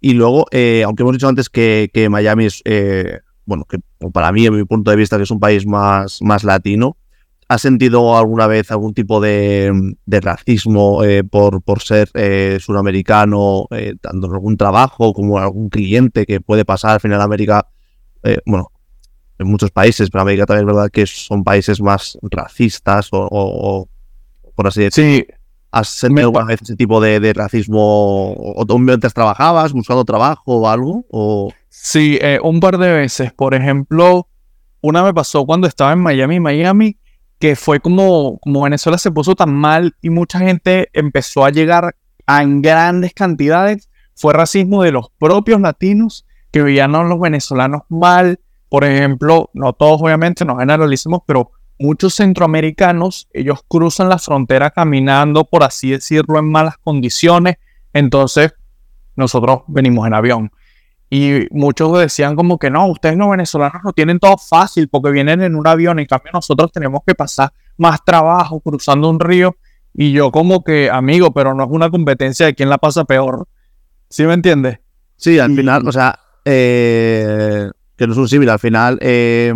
Y 0.00 0.14
luego, 0.14 0.46
eh, 0.50 0.82
aunque 0.86 1.02
hemos 1.02 1.12
dicho 1.12 1.28
antes 1.28 1.50
que, 1.50 2.08
Miami 2.10 2.46
es, 2.46 2.62
eh, 2.64 3.20
bueno, 3.44 3.66
que 3.66 3.80
para 4.14 4.32
mí, 4.32 4.46
en 4.46 4.56
mi 4.56 4.64
punto 4.64 4.90
de 4.90 4.96
vista, 4.96 5.18
que 5.18 5.24
es 5.24 5.30
un 5.30 5.40
país 5.40 5.66
más, 5.66 6.22
más 6.22 6.42
latino, 6.42 6.96
¿has 7.48 7.60
sentido 7.60 8.16
alguna 8.16 8.46
vez 8.46 8.70
algún 8.70 8.94
tipo 8.94 9.20
de, 9.20 9.94
racismo 10.06 11.02
por, 11.30 11.60
por 11.60 11.82
ser 11.82 12.08
suramericano, 12.60 13.66
dando 14.02 14.32
algún 14.32 14.56
trabajo, 14.56 15.12
como 15.12 15.38
algún 15.38 15.68
cliente 15.68 16.24
que 16.24 16.40
puede 16.40 16.64
pasar 16.64 16.92
al 16.92 17.00
final 17.00 17.20
América? 17.20 17.68
Eh, 18.26 18.38
bueno, 18.44 18.70
en 19.38 19.48
muchos 19.48 19.70
países, 19.70 20.10
pero 20.10 20.22
América 20.22 20.46
también 20.46 20.68
es 20.68 20.74
verdad 20.74 20.90
que 20.90 21.06
son 21.06 21.44
países 21.44 21.80
más 21.80 22.18
racistas 22.22 23.08
o, 23.12 23.88
por 24.54 24.66
así 24.66 24.82
decirlo. 24.82 25.10
Sí. 25.10 25.26
¿Has 25.72 25.88
sentido 25.88 26.28
alguna 26.28 26.46
vez 26.46 26.62
ese 26.62 26.74
tipo 26.74 27.02
de, 27.02 27.32
racismo? 27.34 28.32
¿O 28.34 28.64
tú 28.64 28.78
mientras 28.78 29.12
trabajabas, 29.12 29.74
buscando 29.74 30.04
trabajo 30.06 30.42
o 30.46 30.68
algo? 30.68 31.04
O... 31.10 31.52
Sí, 31.68 32.18
eh, 32.22 32.38
un 32.42 32.60
par 32.60 32.78
de 32.78 32.90
veces. 32.90 33.32
Por 33.34 33.52
ejemplo, 33.52 34.26
una 34.80 35.02
me 35.02 35.12
pasó 35.12 35.44
cuando 35.44 35.66
estaba 35.66 35.92
en 35.92 35.98
Miami, 35.98 36.40
Miami, 36.40 36.96
que 37.38 37.56
fue 37.56 37.80
como, 37.80 38.38
como 38.38 38.62
Venezuela 38.62 38.96
se 38.96 39.10
puso 39.10 39.34
tan 39.34 39.52
mal 39.52 39.94
y 40.00 40.08
mucha 40.08 40.38
gente 40.38 40.88
empezó 40.94 41.44
a 41.44 41.50
llegar 41.50 41.94
en 42.26 42.62
grandes 42.62 43.12
cantidades. 43.12 43.90
Fue 44.14 44.32
racismo 44.32 44.82
de 44.82 44.92
los 44.92 45.10
propios 45.18 45.60
latinos 45.60 46.24
que 46.56 46.62
veían 46.62 46.94
a 46.94 47.02
los 47.02 47.20
venezolanos 47.20 47.82
mal. 47.90 48.40
Por 48.70 48.82
ejemplo, 48.82 49.50
no 49.52 49.74
todos 49.74 50.00
obviamente, 50.00 50.42
no 50.46 50.56
generalicemos, 50.56 51.20
pero 51.26 51.50
muchos 51.78 52.14
centroamericanos, 52.14 53.28
ellos 53.34 53.60
cruzan 53.68 54.08
la 54.08 54.16
frontera 54.16 54.70
caminando, 54.70 55.44
por 55.44 55.64
así 55.64 55.90
decirlo, 55.90 56.38
en 56.38 56.50
malas 56.50 56.78
condiciones. 56.78 57.56
Entonces, 57.92 58.54
nosotros 59.16 59.64
venimos 59.66 60.06
en 60.06 60.14
avión. 60.14 60.50
Y 61.10 61.46
muchos 61.50 61.98
decían 61.98 62.36
como 62.36 62.58
que 62.58 62.70
no, 62.70 62.86
ustedes 62.86 63.18
los 63.18 63.28
venezolanos 63.28 63.82
no 63.84 63.92
tienen 63.92 64.18
todo 64.18 64.38
fácil 64.38 64.88
porque 64.88 65.10
vienen 65.10 65.42
en 65.42 65.56
un 65.56 65.66
avión. 65.66 65.98
En 65.98 66.06
cambio, 66.06 66.30
nosotros 66.32 66.72
tenemos 66.72 67.02
que 67.06 67.14
pasar 67.14 67.52
más 67.76 68.02
trabajo 68.02 68.60
cruzando 68.60 69.10
un 69.10 69.20
río. 69.20 69.56
Y 69.92 70.12
yo 70.12 70.32
como 70.32 70.64
que, 70.64 70.88
amigo, 70.88 71.34
pero 71.34 71.52
no 71.52 71.64
es 71.64 71.70
una 71.70 71.90
competencia 71.90 72.46
de 72.46 72.54
quién 72.54 72.70
la 72.70 72.78
pasa 72.78 73.04
peor. 73.04 73.46
¿Sí 74.08 74.24
me 74.24 74.32
entiendes? 74.32 74.78
Sí, 75.16 75.38
al 75.38 75.54
final, 75.54 75.86
o 75.86 75.92
sea, 75.92 76.18
eh, 76.46 77.68
que 77.96 78.06
no 78.06 78.12
es 78.12 78.18
un 78.18 78.28
símil. 78.28 78.48
Al 78.48 78.58
final, 78.58 78.98
eh, 79.02 79.52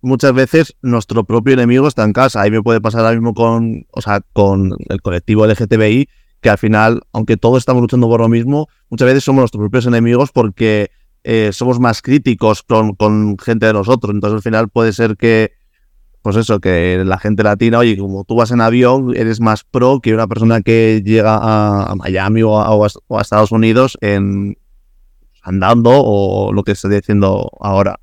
muchas 0.00 0.32
veces 0.32 0.76
nuestro 0.82 1.24
propio 1.24 1.54
enemigo 1.54 1.88
está 1.88 2.04
en 2.04 2.12
casa. 2.12 2.40
Ahí 2.40 2.50
me 2.50 2.62
puede 2.62 2.80
pasar 2.80 3.00
ahora 3.00 3.14
mismo 3.14 3.34
con, 3.34 3.86
o 3.90 4.00
sea, 4.00 4.20
con 4.32 4.72
el 4.88 5.02
colectivo 5.02 5.46
LGTBI, 5.46 6.08
que 6.40 6.50
al 6.50 6.58
final, 6.58 7.02
aunque 7.12 7.36
todos 7.36 7.58
estamos 7.58 7.82
luchando 7.82 8.08
por 8.08 8.20
lo 8.20 8.28
mismo, 8.28 8.68
muchas 8.88 9.06
veces 9.06 9.24
somos 9.24 9.40
nuestros 9.40 9.60
propios 9.60 9.86
enemigos 9.86 10.30
porque 10.30 10.92
eh, 11.24 11.50
somos 11.52 11.80
más 11.80 12.00
críticos 12.00 12.62
con, 12.62 12.94
con, 12.94 13.36
gente 13.38 13.66
de 13.66 13.72
nosotros. 13.72 14.14
Entonces, 14.14 14.36
al 14.36 14.42
final 14.42 14.68
puede 14.68 14.92
ser 14.92 15.16
que, 15.16 15.54
pues 16.22 16.36
eso, 16.36 16.60
que 16.60 17.02
la 17.04 17.18
gente 17.18 17.42
latina, 17.42 17.78
oye, 17.78 17.98
como 17.98 18.22
tú 18.22 18.36
vas 18.36 18.52
en 18.52 18.60
avión, 18.60 19.12
eres 19.16 19.40
más 19.40 19.64
pro 19.64 19.98
que 20.00 20.14
una 20.14 20.28
persona 20.28 20.60
que 20.60 21.02
llega 21.04 21.36
a, 21.42 21.94
Miami 21.96 22.42
o 22.42 22.58
a, 22.58 22.70
o 22.70 23.18
a 23.18 23.22
Estados 23.22 23.50
Unidos 23.50 23.98
en 24.00 24.56
andando 25.48 25.90
o 25.92 26.52
lo 26.52 26.62
que 26.62 26.72
estoy 26.72 26.94
diciendo 26.94 27.50
ahora. 27.60 27.98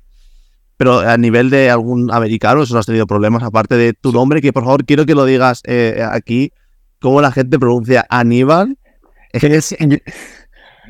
Pero 0.76 0.98
a 0.98 1.16
nivel 1.16 1.48
de 1.48 1.70
algún 1.70 2.12
americano, 2.12 2.62
eso 2.62 2.74
no 2.74 2.80
has 2.80 2.86
tenido 2.86 3.06
problemas, 3.06 3.42
aparte 3.42 3.76
de 3.76 3.94
tu 3.94 4.12
nombre, 4.12 4.42
que 4.42 4.52
por 4.52 4.64
favor 4.64 4.84
quiero 4.84 5.06
que 5.06 5.14
lo 5.14 5.24
digas 5.24 5.62
eh, 5.64 6.04
aquí, 6.10 6.52
cómo 7.00 7.20
la 7.20 7.32
gente 7.32 7.58
pronuncia 7.58 8.06
Aníbal. 8.10 8.76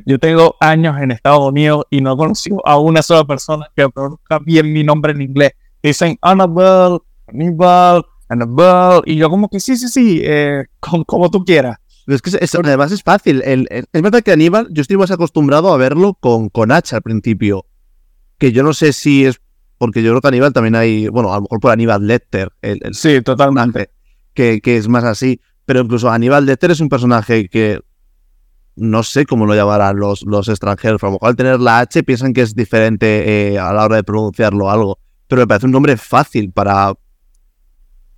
Yo 0.04 0.18
tengo 0.18 0.56
años 0.60 1.00
en 1.00 1.10
Estados 1.10 1.48
Unidos 1.48 1.84
y 1.90 2.00
no 2.00 2.12
he 2.12 2.16
conocido 2.16 2.60
a 2.66 2.78
una 2.78 3.00
sola 3.00 3.24
persona 3.24 3.66
que 3.74 3.88
pronuncie 3.88 4.38
bien 4.44 4.72
mi 4.72 4.84
nombre 4.84 5.12
en 5.12 5.22
inglés. 5.22 5.52
Dicen 5.82 6.18
Annabelle, 6.20 6.98
Aníbal, 7.28 8.04
Annabelle, 8.28 9.02
y 9.06 9.16
yo 9.16 9.30
como 9.30 9.48
que 9.48 9.60
sí, 9.60 9.76
sí, 9.76 9.88
sí, 9.88 10.20
eh, 10.22 10.64
como, 10.80 11.30
tú 11.30 11.44
quieras. 11.44 11.78
Es 12.06 12.22
que 12.22 12.58
además 12.64 12.92
es 12.92 13.02
fácil. 13.02 13.42
es 13.44 14.02
verdad 14.02 14.22
que 14.22 14.32
Aníbal, 14.32 14.68
yo 14.70 14.82
estoy 14.82 14.96
más 14.96 15.10
acostumbrado 15.10 15.72
a 15.72 15.76
verlo 15.76 16.14
con, 16.14 16.48
con 16.48 16.70
H 16.70 16.94
al 16.94 17.02
principio. 17.02 17.66
Que 18.38 18.52
yo 18.52 18.62
no 18.62 18.74
sé 18.74 18.92
si 18.92 19.24
es 19.24 19.40
porque 19.78 20.02
yo 20.02 20.10
creo 20.10 20.20
que 20.20 20.28
Aníbal 20.28 20.52
también 20.52 20.74
hay, 20.74 21.08
bueno, 21.08 21.32
a 21.32 21.36
lo 21.36 21.42
mejor 21.42 21.60
por 21.60 21.72
Aníbal 21.72 22.06
Lecter. 22.06 22.50
El, 22.62 22.94
sí, 22.94 23.20
totalmente. 23.22 23.90
Que, 24.32 24.60
que, 24.60 24.76
es 24.76 24.88
más 24.88 25.04
así. 25.04 25.40
Pero 25.64 25.80
incluso 25.80 26.10
Aníbal 26.10 26.46
Lecter 26.46 26.70
es 26.70 26.80
un 26.80 26.88
personaje 26.88 27.48
que 27.48 27.80
no 28.76 29.02
sé 29.02 29.26
cómo 29.26 29.46
lo 29.46 29.54
llamarán 29.54 29.96
los, 29.96 30.22
los 30.22 30.48
extranjeros. 30.48 31.02
A 31.02 31.06
lo 31.06 31.12
mejor 31.12 31.28
al 31.28 31.36
tener 31.36 31.60
la 31.60 31.80
H 31.80 32.02
piensan 32.04 32.32
que 32.32 32.42
es 32.42 32.54
diferente 32.54 33.52
eh, 33.54 33.58
a 33.58 33.72
la 33.72 33.84
hora 33.84 33.96
de 33.96 34.04
pronunciarlo 34.04 34.70
algo. 34.70 34.98
Pero 35.26 35.42
me 35.42 35.46
parece 35.46 35.66
un 35.66 35.72
nombre 35.72 35.96
fácil 35.96 36.52
para, 36.52 36.94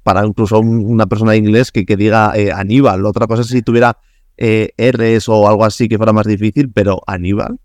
para 0.08 0.24
incluso 0.24 0.58
una 0.58 1.04
persona 1.04 1.32
de 1.32 1.36
inglés 1.36 1.70
que, 1.70 1.84
que 1.84 1.94
diga 1.94 2.32
eh, 2.34 2.50
Aníbal. 2.50 3.04
Otra 3.04 3.26
cosa 3.26 3.42
es 3.42 3.48
si 3.48 3.60
tuviera 3.60 3.98
eh, 4.38 4.70
R's 4.78 5.28
o 5.28 5.46
algo 5.46 5.66
así 5.66 5.86
que 5.86 5.98
fuera 5.98 6.14
más 6.14 6.24
difícil, 6.24 6.72
pero 6.72 7.02
Aníbal. 7.06 7.58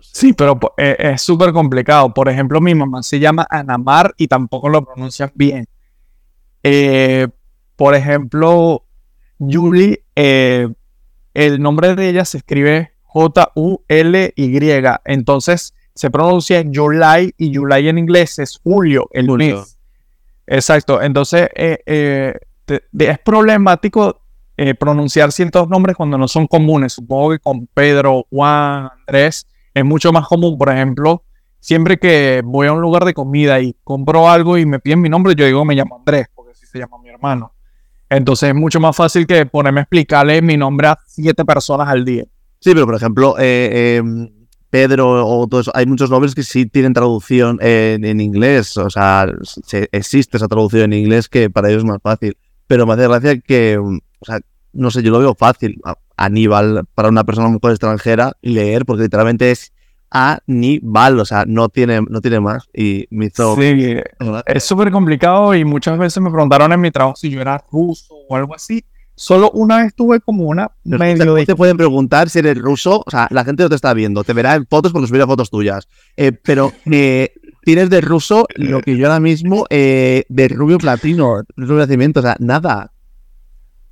Sí, 0.00 0.32
pero 0.32 0.60
eh, 0.76 0.94
es 0.96 1.22
súper 1.22 1.52
complicado. 1.52 2.14
Por 2.14 2.28
ejemplo, 2.28 2.60
mi 2.60 2.72
mamá 2.72 3.02
se 3.02 3.18
llama 3.18 3.48
Anamar 3.50 4.14
y 4.16 4.28
tampoco 4.28 4.68
lo 4.68 4.84
pronuncian 4.84 5.32
bien. 5.34 5.66
Eh, 6.62 7.26
por 7.74 7.96
ejemplo, 7.96 8.84
Julie, 9.40 10.04
eh, 10.14 10.68
el 11.34 11.60
nombre 11.60 11.96
de 11.96 12.10
ella 12.10 12.24
se 12.24 12.38
escribe 12.38 12.92
J-U-L-Y. 13.02 14.60
Entonces 15.04 15.74
se 15.96 16.10
pronuncia 16.12 16.62
July 16.72 17.34
y 17.36 17.52
July 17.52 17.88
en 17.88 17.98
inglés 17.98 18.38
es 18.38 18.60
Julio, 18.62 19.08
el 19.10 19.26
lunes. 19.26 19.71
Exacto. 20.46 21.00
Entonces 21.00 21.48
es 21.54 23.18
problemático 23.24 24.20
pronunciar 24.78 25.32
ciertos 25.32 25.68
nombres 25.68 25.96
cuando 25.96 26.18
no 26.18 26.28
son 26.28 26.46
comunes. 26.46 26.92
Supongo 26.92 27.30
que 27.30 27.38
con 27.38 27.66
Pedro, 27.66 28.26
Juan, 28.30 28.90
Andrés 29.06 29.46
es 29.74 29.84
mucho 29.84 30.12
más 30.12 30.26
común, 30.26 30.58
por 30.58 30.70
ejemplo, 30.70 31.24
siempre 31.62 31.98
que 31.98 32.42
voy 32.44 32.66
a 32.66 32.72
un 32.72 32.80
lugar 32.80 33.04
de 33.04 33.14
comida 33.14 33.60
y 33.60 33.74
compro 33.84 34.28
algo 34.28 34.58
y 34.58 34.66
me 34.66 34.80
piden 34.80 35.00
mi 35.00 35.08
nombre, 35.08 35.34
yo 35.34 35.46
digo 35.46 35.64
me 35.64 35.74
llamo 35.74 35.96
Andrés, 35.96 36.26
porque 36.34 36.52
así 36.52 36.66
se 36.66 36.78
llama 36.78 36.98
mi 36.98 37.08
hermano. 37.08 37.54
Entonces 38.10 38.50
es 38.50 38.54
mucho 38.54 38.80
más 38.80 38.94
fácil 38.94 39.26
que 39.26 39.46
ponerme 39.46 39.80
a 39.80 39.82
explicarle 39.84 40.42
mi 40.42 40.56
nombre 40.56 40.88
a 40.88 40.98
siete 41.06 41.44
personas 41.44 41.88
al 41.88 42.04
día. 42.04 42.24
Sí, 42.58 42.74
pero 42.74 42.84
por 42.84 42.96
ejemplo, 42.96 43.36
eh, 43.38 43.96
em, 43.96 44.41
Pedro 44.72 45.26
o 45.26 45.46
todo 45.46 45.60
eso, 45.60 45.70
hay 45.74 45.84
muchos 45.84 46.08
nombres 46.08 46.34
que 46.34 46.42
sí 46.42 46.64
tienen 46.64 46.94
traducción 46.94 47.58
en, 47.60 48.20
inglés, 48.22 48.74
o 48.78 48.88
sea, 48.88 49.26
existe 49.92 50.38
esa 50.38 50.48
traducción 50.48 50.94
en 50.94 51.00
inglés 51.00 51.28
que 51.28 51.50
para 51.50 51.68
ellos 51.68 51.82
es 51.82 51.88
más 51.88 52.00
fácil. 52.02 52.38
Pero 52.66 52.86
me 52.86 52.94
hace 52.94 53.06
gracia 53.06 53.38
que, 53.38 53.76
o 53.76 54.24
sea, 54.24 54.40
no 54.72 54.90
sé, 54.90 55.02
yo 55.02 55.10
lo 55.10 55.18
veo 55.18 55.34
fácil. 55.34 55.78
Aníbal 56.16 56.86
para 56.94 57.10
una 57.10 57.22
persona 57.22 57.48
muy 57.48 57.60
extranjera 57.62 58.32
leer, 58.40 58.86
porque 58.86 59.02
literalmente 59.02 59.50
es 59.50 59.74
Aníbal, 60.08 61.20
o 61.20 61.26
sea, 61.26 61.44
no 61.46 61.68
tiene, 61.68 62.00
no 62.08 62.22
tiene 62.22 62.40
más. 62.40 62.66
Y 62.72 63.06
me 63.10 63.26
hizo. 63.26 63.54
Sí, 63.56 63.96
es 64.46 64.64
súper 64.64 64.90
complicado 64.90 65.54
y 65.54 65.66
muchas 65.66 65.98
veces 65.98 66.22
me 66.22 66.30
preguntaron 66.30 66.72
en 66.72 66.80
mi 66.80 66.90
trabajo 66.90 67.16
si 67.16 67.28
yo 67.28 67.42
era 67.42 67.62
ruso 67.70 68.14
o 68.26 68.36
algo 68.36 68.54
así. 68.54 68.82
Solo 69.22 69.52
una 69.52 69.84
vez 69.84 69.94
tuve 69.94 70.18
como 70.18 70.46
una 70.46 70.72
medio 70.82 71.36
Te 71.46 71.54
pueden 71.54 71.76
preguntar 71.76 72.28
si 72.28 72.40
eres 72.40 72.58
ruso, 72.58 73.04
o 73.06 73.08
sea, 73.08 73.28
la 73.30 73.44
gente 73.44 73.62
no 73.62 73.68
te 73.68 73.76
está 73.76 73.94
viendo, 73.94 74.24
te 74.24 74.32
verá 74.32 74.56
en 74.56 74.66
fotos 74.66 74.90
porque 74.90 75.06
subirá 75.06 75.28
fotos 75.28 75.48
tuyas. 75.48 75.86
Eh, 76.16 76.32
pero 76.32 76.72
eh, 76.90 77.32
tienes 77.62 77.88
de 77.88 78.00
ruso 78.00 78.48
lo 78.56 78.80
que 78.80 78.96
yo 78.96 79.06
ahora 79.06 79.20
mismo 79.20 79.64
eh, 79.70 80.24
de 80.28 80.48
rubio 80.48 80.78
platino, 80.78 81.44
rubio 81.56 81.76
nacimiento, 81.76 82.18
o 82.18 82.22
sea, 82.24 82.34
nada. 82.40 82.90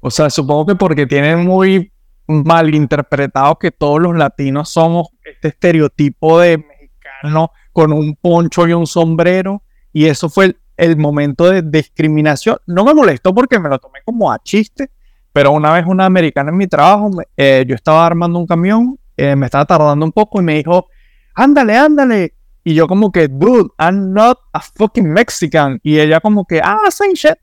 O 0.01 0.11
sea, 0.11 0.31
supongo 0.31 0.67
que 0.67 0.75
porque 0.75 1.07
tienen 1.07 1.47
muy 1.47 1.93
mal 2.27 2.75
interpretado 2.75 3.57
que 3.57 3.71
todos 3.71 4.01
los 4.01 4.17
latinos 4.17 4.69
somos 4.71 5.11
este 5.25 5.47
estereotipo 5.47 6.41
de 6.41 6.59
mexicano 6.59 7.53
con 7.73 7.93
un 7.93 8.17
poncho 8.17 8.67
y 8.67 8.73
un 8.73 8.89
sombrero. 8.89 9.63
Y 9.93 10.07
eso 10.07 10.29
fue 10.29 10.57
el, 10.77 10.97
momento 10.97 11.49
de 11.49 11.63
discriminación. 11.63 12.57
No 12.67 12.85
me 12.85 12.95
molestó 12.95 13.33
porque 13.33 13.61
me 13.61 13.69
lo 13.69 13.79
tomé 13.79 14.01
como 14.05 14.33
a 14.33 14.41
chiste, 14.43 14.91
pero 15.33 15.53
una 15.53 15.73
vez 15.73 15.85
una 15.87 16.07
americana 16.07 16.51
en 16.51 16.57
mi 16.57 16.67
trabajo, 16.67 17.11
eh, 17.37 17.65
yo 17.67 17.75
estaba 17.75 18.07
armando 18.07 18.39
un 18.39 18.47
camión, 18.47 18.99
eh, 19.17 19.37
me 19.37 19.47
estaba 19.47 19.65
tardando 19.65 20.05
un 20.05 20.13
poco 20.13 20.41
y 20.41 20.45
me 20.45 20.55
dijo, 20.57 20.89
ándale, 21.35 21.77
ándale. 21.77 22.35
Y 22.65 22.75
yo 22.75 22.87
como 22.87 23.11
que, 23.11 23.29
dude, 23.29 23.71
I'm 23.79 24.13
not 24.13 24.39
a 24.53 24.61
fucking 24.61 25.11
Mexican. 25.11 25.81
Y 25.83 25.99
ella 25.99 26.21
como 26.21 26.45
que, 26.45 26.61
ah, 26.63 26.91
same 26.91 27.15
shit. 27.15 27.37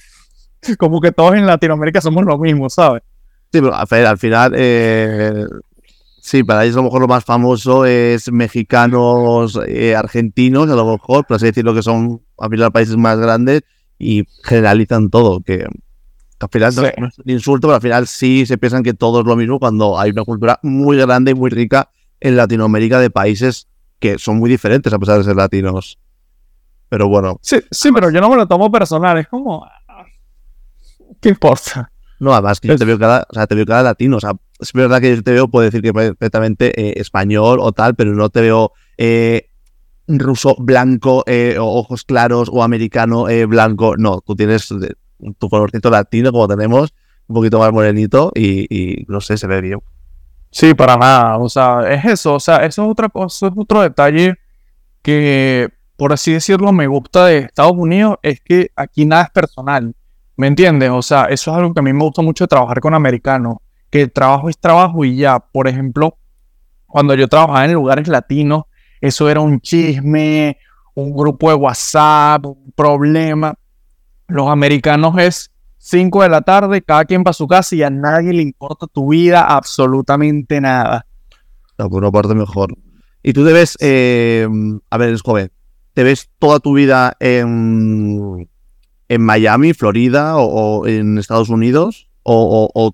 Como 0.79 0.99
que 0.99 1.11
todos 1.11 1.35
en 1.35 1.45
Latinoamérica 1.45 2.01
somos 2.01 2.25
lo 2.25 2.37
mismo, 2.39 2.67
¿sabes? 2.67 3.03
Sí, 3.51 3.61
pero 3.61 3.75
al 3.75 4.17
final, 4.17 4.53
eh, 4.55 5.45
sí, 6.19 6.43
para 6.43 6.63
ellos 6.63 6.75
a 6.75 6.79
lo 6.79 6.85
mejor 6.85 7.01
lo 7.01 7.07
más 7.07 7.23
famoso 7.23 7.85
es 7.85 8.31
mexicanos, 8.31 9.57
eh, 9.67 9.95
argentinos, 9.95 10.69
a 10.69 10.75
lo 10.75 10.85
mejor, 10.91 11.25
por 11.25 11.35
así 11.35 11.45
decirlo, 11.45 11.73
que 11.73 11.83
son 11.83 12.21
al 12.39 12.49
final 12.49 12.71
países 12.71 12.97
más 12.97 13.17
grandes 13.17 13.61
y 13.97 14.23
generalizan 14.43 15.09
todo, 15.09 15.41
que, 15.41 15.65
al 16.39 16.49
final 16.49 16.75
no, 16.75 17.07
es 17.07 17.19
un 17.19 17.29
insulto, 17.31 17.67
pero 17.67 17.75
al 17.75 17.81
final 17.81 18.07
sí 18.07 18.45
se 18.45 18.57
piensan 18.57 18.83
que 18.83 18.93
todo 18.93 19.21
es 19.21 19.25
lo 19.25 19.35
mismo 19.35 19.59
cuando 19.59 19.99
hay 19.99 20.11
una 20.11 20.23
cultura 20.23 20.59
muy 20.61 20.97
grande 20.97 21.31
y 21.31 21.33
muy 21.35 21.49
rica 21.49 21.89
en 22.19 22.37
Latinoamérica 22.37 22.99
de 22.99 23.09
países 23.09 23.67
que 23.99 24.19
son 24.19 24.37
muy 24.37 24.49
diferentes 24.49 24.93
a 24.93 24.99
pesar 24.99 25.17
de 25.17 25.23
ser 25.23 25.35
latinos. 25.35 25.97
Pero 26.89 27.07
bueno. 27.09 27.39
Sí, 27.41 27.57
sí, 27.71 27.91
pero 27.91 28.09
yo 28.11 28.21
no 28.21 28.29
me 28.29 28.35
lo 28.35 28.47
tomo 28.47 28.71
personal, 28.71 29.17
es 29.17 29.27
como... 29.27 29.67
¿Qué 31.19 31.29
importa? 31.29 31.91
No, 32.19 32.33
además 32.33 32.59
que 32.59 32.67
yo 32.67 32.77
te 32.77 32.85
veo 32.85 32.97
cada, 32.97 33.25
o 33.29 33.33
sea, 33.33 33.47
te 33.47 33.55
veo 33.55 33.65
cada 33.65 33.83
latino. 33.83 34.17
O 34.17 34.19
sea, 34.19 34.33
es 34.59 34.73
verdad 34.73 35.01
que 35.01 35.15
yo 35.15 35.23
te 35.23 35.31
veo, 35.31 35.47
puedo 35.47 35.65
decir 35.65 35.81
que 35.81 35.93
perfectamente 35.93 36.79
eh, 36.79 36.99
español 36.99 37.59
o 37.61 37.71
tal, 37.71 37.95
pero 37.95 38.13
no 38.13 38.29
te 38.29 38.41
veo 38.41 38.73
eh, 38.97 39.49
ruso 40.07 40.55
blanco, 40.57 41.23
eh, 41.27 41.57
ojos 41.59 42.03
claros 42.03 42.49
o 42.51 42.63
americano 42.63 43.25
blanco. 43.47 43.95
No, 43.97 44.21
tú 44.25 44.35
tienes 44.35 44.73
tu 45.37 45.49
colorcito 45.49 45.89
latino 45.89 46.31
como 46.31 46.47
tenemos, 46.47 46.93
un 47.27 47.35
poquito 47.35 47.59
más 47.59 47.71
morenito 47.71 48.31
y, 48.35 49.05
no 49.07 49.21
sé, 49.21 49.37
se 49.37 49.47
ve 49.47 49.61
bien. 49.61 49.79
Sí, 50.51 50.73
para 50.73 50.97
nada. 50.97 51.37
O 51.37 51.49
sea, 51.49 51.81
es 51.89 52.05
eso. 52.05 52.35
O 52.35 52.39
sea, 52.39 52.57
eso 52.57 52.83
es, 52.83 52.89
otra, 52.89 53.11
eso 53.25 53.47
es 53.47 53.53
otro 53.55 53.81
detalle 53.81 54.35
que, 55.01 55.69
por 55.95 56.13
así 56.13 56.33
decirlo, 56.33 56.71
me 56.71 56.87
gusta 56.87 57.25
de 57.25 57.39
Estados 57.39 57.73
Unidos, 57.75 58.17
es 58.21 58.41
que 58.41 58.71
aquí 58.75 59.05
nada 59.05 59.23
es 59.23 59.29
personal. 59.31 59.93
¿Me 60.35 60.47
entiendes? 60.47 60.91
O 60.91 61.01
sea, 61.01 61.25
eso 61.25 61.51
es 61.51 61.57
algo 61.57 61.73
que 61.73 61.79
a 61.79 61.83
mí 61.83 61.91
me 61.93 62.03
gusta 62.03 62.21
mucho 62.21 62.47
trabajar 62.47 62.79
con 62.79 62.93
americanos, 62.93 63.57
que 63.89 64.03
el 64.03 64.11
trabajo 64.11 64.49
es 64.49 64.57
trabajo 64.57 65.03
y 65.03 65.15
ya. 65.15 65.39
Por 65.39 65.67
ejemplo, 65.67 66.17
cuando 66.85 67.15
yo 67.15 67.27
trabajaba 67.27 67.65
en 67.65 67.73
lugares 67.73 68.07
latinos, 68.07 68.63
eso 69.01 69.29
era 69.29 69.41
un 69.41 69.59
chisme, 69.59 70.57
un 70.93 71.15
grupo 71.15 71.49
de 71.49 71.55
WhatsApp, 71.55 72.45
un 72.45 72.71
problema. 72.75 73.53
Los 74.27 74.49
americanos 74.49 75.17
es 75.17 75.51
5 75.77 76.23
de 76.23 76.29
la 76.29 76.41
tarde, 76.41 76.81
cada 76.81 77.05
quien 77.05 77.23
va 77.25 77.31
a 77.31 77.33
su 77.33 77.47
casa 77.47 77.75
y 77.75 77.83
a 77.83 77.89
nadie 77.89 78.33
le 78.33 78.41
importa 78.41 78.87
tu 78.87 79.09
vida, 79.09 79.41
absolutamente 79.43 80.59
nada. 80.59 81.05
No, 81.77 81.89
por 81.89 82.03
una 82.03 82.11
parte 82.11 82.35
mejor. 82.35 82.75
Y 83.23 83.33
tú 83.33 83.43
debes, 83.43 83.77
eh, 83.79 84.47
a 84.89 84.97
ver, 84.97 85.13
es 85.13 85.21
joven, 85.21 85.51
te 85.93 86.03
ves 86.03 86.29
toda 86.39 86.59
tu 86.59 86.73
vida 86.73 87.15
en 87.19 88.47
en 89.09 89.21
Miami, 89.21 89.73
Florida 89.73 90.37
o, 90.37 90.85
en 90.87 91.17
Estados 91.17 91.49
Unidos? 91.49 92.09
O, 92.23 92.93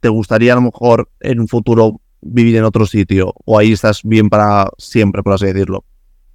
te 0.00 0.08
gustaría 0.08 0.52
a 0.52 0.56
lo 0.56 0.62
mejor 0.62 1.10
en 1.18 1.40
un 1.40 1.48
futuro 1.48 2.00
vivir 2.20 2.56
en 2.56 2.64
otro 2.64 2.86
sitio? 2.86 3.34
¿O 3.44 3.58
ahí 3.58 3.72
estás 3.72 4.02
bien 4.04 4.28
para 4.28 4.68
siempre, 4.78 5.22
por 5.22 5.34
así 5.34 5.46
decirlo? 5.46 5.84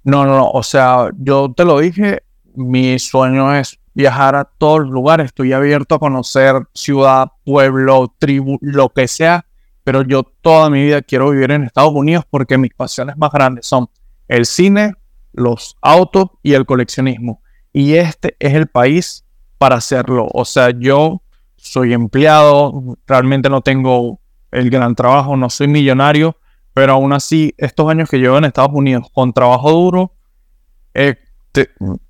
No, 0.04 0.26
no, 0.26 0.36
no. 0.36 0.50
O 0.50 0.62
sea, 0.62 1.10
yo 1.18 1.52
te 1.56 1.64
lo 1.64 1.78
dije, 1.78 2.22
mi 2.54 2.98
sueño 2.98 3.54
es 3.54 3.78
viajar 3.94 4.34
a 4.34 4.44
todos 4.44 4.80
los 4.80 4.90
lugares. 4.90 5.26
Estoy 5.26 5.52
abierto 5.52 5.94
a 5.94 5.98
conocer 5.98 6.54
ciudad, 6.74 7.28
pueblo, 7.44 8.14
tribu, 8.18 8.58
lo 8.60 8.90
que 8.90 9.08
sea. 9.08 9.46
Pero 9.84 10.02
yo 10.02 10.22
toda 10.22 10.70
mi 10.70 10.82
vida 10.82 11.02
quiero 11.02 11.30
vivir 11.30 11.50
en 11.50 11.64
Estados 11.64 11.92
Unidos 11.94 12.24
porque 12.28 12.58
mis 12.58 12.72
pasiones 12.74 13.16
más 13.16 13.30
grandes 13.30 13.66
son 13.66 13.88
el 14.28 14.46
cine, 14.46 14.94
los 15.32 15.76
autos 15.82 16.26
y 16.42 16.54
el 16.54 16.64
coleccionismo 16.64 17.42
y 17.74 17.94
este 17.96 18.36
es 18.38 18.54
el 18.54 18.68
país 18.68 19.26
para 19.58 19.74
hacerlo. 19.76 20.28
O 20.32 20.46
sea, 20.46 20.70
yo 20.70 21.20
soy 21.56 21.92
empleado, 21.92 22.96
realmente 23.06 23.50
no 23.50 23.60
tengo 23.60 24.20
el 24.52 24.70
gran 24.70 24.94
trabajo, 24.94 25.36
no 25.36 25.50
soy 25.50 25.66
millonario, 25.66 26.38
pero 26.72 26.92
aún 26.92 27.12
así, 27.12 27.52
estos 27.58 27.90
años 27.90 28.08
que 28.08 28.18
llevo 28.18 28.38
en 28.38 28.44
Estados 28.44 28.70
Unidos 28.72 29.08
con 29.12 29.32
trabajo 29.32 29.72
duro, 29.72 30.12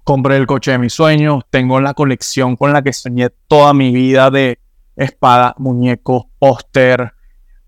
compré 0.04 0.36
el 0.36 0.46
coche 0.46 0.72
de 0.72 0.78
mis 0.78 0.92
sueños, 0.92 1.44
tengo 1.50 1.80
la 1.80 1.94
colección 1.94 2.56
con 2.56 2.72
la 2.72 2.82
que 2.82 2.92
soñé 2.92 3.30
toda 3.48 3.74
mi 3.74 3.92
vida 3.92 4.30
de 4.30 4.58
espadas, 4.96 5.54
muñecos, 5.58 6.24
póster, 6.38 7.12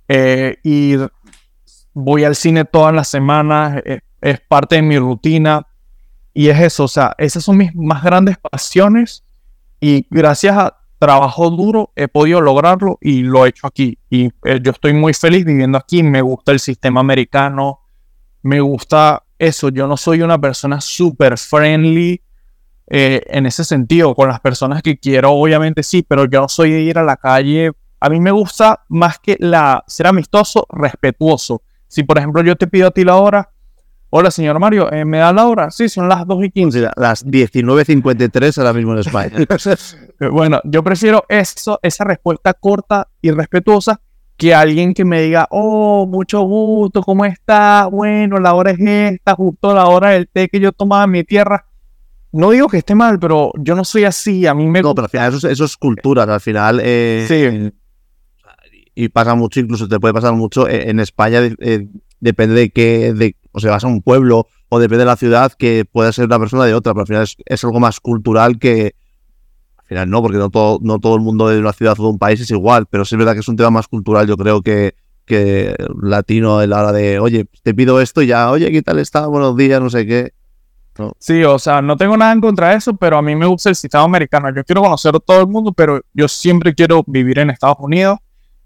eh, 0.08 0.58
y 0.62 0.94
voy 1.92 2.24
al 2.24 2.36
cine 2.36 2.64
todas 2.64 2.94
las 2.94 3.08
semanas, 3.08 3.82
es, 3.84 4.00
es 4.20 4.40
parte 4.40 4.76
de 4.76 4.82
mi 4.82 4.98
rutina. 4.98 5.66
Y 6.32 6.48
es 6.48 6.60
eso, 6.60 6.84
o 6.84 6.88
sea, 6.88 7.14
esas 7.16 7.44
son 7.44 7.56
mis 7.56 7.74
más 7.74 8.02
grandes 8.02 8.36
pasiones 8.36 9.24
y 9.80 10.06
gracias 10.10 10.54
a 10.54 10.76
trabajo 10.98 11.50
duro 11.50 11.92
he 11.94 12.08
podido 12.08 12.40
lograrlo 12.40 12.98
y 13.00 13.22
lo 13.22 13.44
he 13.44 13.50
hecho 13.50 13.66
aquí. 13.66 13.98
Y 14.10 14.26
eh, 14.44 14.60
yo 14.62 14.72
estoy 14.72 14.92
muy 14.92 15.14
feliz 15.14 15.44
viviendo 15.44 15.78
aquí, 15.78 16.02
me 16.02 16.22
gusta 16.22 16.52
el 16.52 16.60
sistema 16.60 17.00
americano, 17.00 17.80
me 18.42 18.60
gusta 18.60 19.24
eso, 19.38 19.68
yo 19.68 19.86
no 19.86 19.96
soy 19.96 20.22
una 20.22 20.38
persona 20.38 20.80
súper 20.80 21.38
friendly 21.38 22.22
eh, 22.88 23.22
en 23.26 23.46
ese 23.46 23.64
sentido, 23.64 24.14
con 24.14 24.28
las 24.28 24.40
personas 24.40 24.82
que 24.82 24.98
quiero, 24.98 25.32
obviamente 25.32 25.82
sí, 25.82 26.04
pero 26.06 26.26
yo 26.26 26.40
no 26.42 26.48
soy 26.48 26.70
de 26.70 26.80
ir 26.80 26.98
a 26.98 27.02
la 27.02 27.16
calle. 27.16 27.72
A 27.98 28.08
mí 28.08 28.20
me 28.20 28.30
gusta 28.30 28.84
más 28.88 29.18
que 29.18 29.36
la 29.40 29.82
ser 29.86 30.06
amistoso, 30.06 30.66
respetuoso. 30.70 31.62
Si 31.88 32.04
por 32.04 32.18
ejemplo 32.18 32.42
yo 32.42 32.56
te 32.56 32.66
pido 32.66 32.88
a 32.88 32.90
ti 32.90 33.04
la 33.04 33.16
hora, 33.16 33.50
hola 34.10 34.30
señor 34.30 34.58
Mario, 34.60 34.92
eh, 34.92 35.04
¿me 35.04 35.18
da 35.18 35.32
la 35.32 35.46
hora? 35.46 35.70
Sí, 35.70 35.88
son 35.88 36.08
las 36.08 36.26
2 36.26 36.44
y 36.44 36.50
15. 36.50 36.90
las 36.96 37.26
19.53 37.26 38.58
ahora 38.58 38.72
mismo 38.72 38.92
en 38.92 38.98
España. 38.98 39.32
bueno, 40.30 40.60
yo 40.64 40.84
prefiero 40.84 41.24
eso, 41.28 41.80
esa 41.82 42.04
respuesta 42.04 42.54
corta 42.54 43.08
y 43.20 43.32
respetuosa 43.32 44.00
que 44.36 44.54
alguien 44.54 44.92
que 44.92 45.04
me 45.04 45.22
diga, 45.22 45.48
oh, 45.50 46.06
mucho 46.06 46.42
gusto, 46.42 47.02
¿cómo 47.02 47.24
está? 47.24 47.86
Bueno, 47.86 48.38
la 48.38 48.54
hora 48.54 48.72
es 48.72 48.80
esta, 48.80 49.34
justo 49.34 49.74
la 49.74 49.86
hora 49.86 50.10
del 50.10 50.28
té 50.28 50.48
que 50.48 50.60
yo 50.60 50.72
tomaba 50.72 51.04
en 51.04 51.10
mi 51.10 51.24
tierra. 51.24 51.66
No 52.32 52.50
digo 52.50 52.68
que 52.68 52.78
esté 52.78 52.94
mal, 52.94 53.18
pero 53.18 53.50
yo 53.58 53.74
no 53.74 53.84
soy 53.84 54.04
así, 54.04 54.46
a 54.46 54.54
mí 54.54 54.66
me... 54.66 54.82
No, 54.82 54.94
pero 54.94 55.04
al 55.06 55.10
final 55.10 55.34
eso, 55.34 55.48
es 55.64 55.76
cultura, 55.76 56.24
al 56.24 56.40
final... 56.40 56.80
Eh, 56.82 57.24
sí. 57.26 57.72
Y 58.94 59.08
pasa 59.10 59.34
mucho, 59.34 59.60
incluso 59.60 59.88
te 59.88 60.00
puede 60.00 60.14
pasar 60.14 60.32
mucho 60.32 60.68
eh, 60.68 60.88
en 60.90 61.00
España, 61.00 61.40
eh, 61.42 61.86
depende 62.20 62.54
de 62.54 62.70
qué, 62.70 63.12
de, 63.12 63.36
o 63.52 63.60
sea, 63.60 63.72
vas 63.72 63.84
a 63.84 63.88
un 63.88 64.00
pueblo 64.00 64.46
o 64.70 64.78
depende 64.78 65.04
de 65.04 65.06
la 65.06 65.16
ciudad 65.16 65.52
que 65.52 65.84
puede 65.84 66.12
ser 66.12 66.26
una 66.26 66.38
persona 66.38 66.64
de 66.64 66.74
otra, 66.74 66.94
pero 66.94 67.02
al 67.02 67.06
final 67.06 67.26
es 67.44 67.64
algo 67.64 67.78
más 67.78 68.00
cultural 68.00 68.58
que, 68.58 68.94
al 69.86 69.88
final 69.88 70.10
no, 70.10 70.20
porque 70.20 70.38
no 70.38 70.50
todo, 70.50 70.80
no 70.82 70.98
todo 70.98 71.14
el 71.14 71.20
mundo 71.20 71.48
de 71.48 71.60
una 71.60 71.72
ciudad 71.72 71.94
o 72.00 72.02
de 72.02 72.08
un 72.08 72.18
país 72.18 72.40
es 72.40 72.50
igual, 72.50 72.86
pero 72.90 73.04
sí 73.04 73.14
es 73.14 73.18
verdad 73.20 73.34
que 73.34 73.38
es 73.38 73.48
un 73.48 73.54
tema 73.54 73.70
más 73.70 73.86
cultural, 73.86 74.26
yo 74.26 74.36
creo 74.36 74.60
que, 74.60 74.96
que 75.24 75.76
latino 76.02 76.60
en 76.60 76.70
la 76.70 76.82
hora 76.82 76.92
de, 76.92 77.20
oye, 77.20 77.46
te 77.62 77.72
pido 77.72 78.00
esto 78.00 78.20
y 78.20 78.26
ya, 78.26 78.50
oye, 78.50 78.72
¿qué 78.72 78.82
tal 78.82 78.98
está? 78.98 79.28
Buenos 79.28 79.56
días, 79.56 79.80
no 79.80 79.88
sé 79.88 80.04
qué. 80.04 80.32
Sí, 81.20 81.44
o 81.44 81.56
sea, 81.60 81.80
no 81.82 81.96
tengo 81.96 82.16
nada 82.16 82.32
en 82.32 82.40
contra 82.40 82.70
de 82.70 82.76
eso, 82.76 82.96
pero 82.96 83.16
a 83.18 83.22
mí 83.22 83.36
me 83.36 83.46
gusta 83.46 83.68
el 83.68 83.76
sistema 83.76 84.02
americano. 84.02 84.52
Yo 84.52 84.64
quiero 84.64 84.82
conocer 84.82 85.14
a 85.14 85.20
todo 85.20 85.42
el 85.42 85.46
mundo, 85.46 85.72
pero 85.72 86.00
yo 86.14 86.26
siempre 86.26 86.74
quiero 86.74 87.04
vivir 87.06 87.38
en 87.38 87.50
Estados 87.50 87.76
Unidos. 87.78 88.18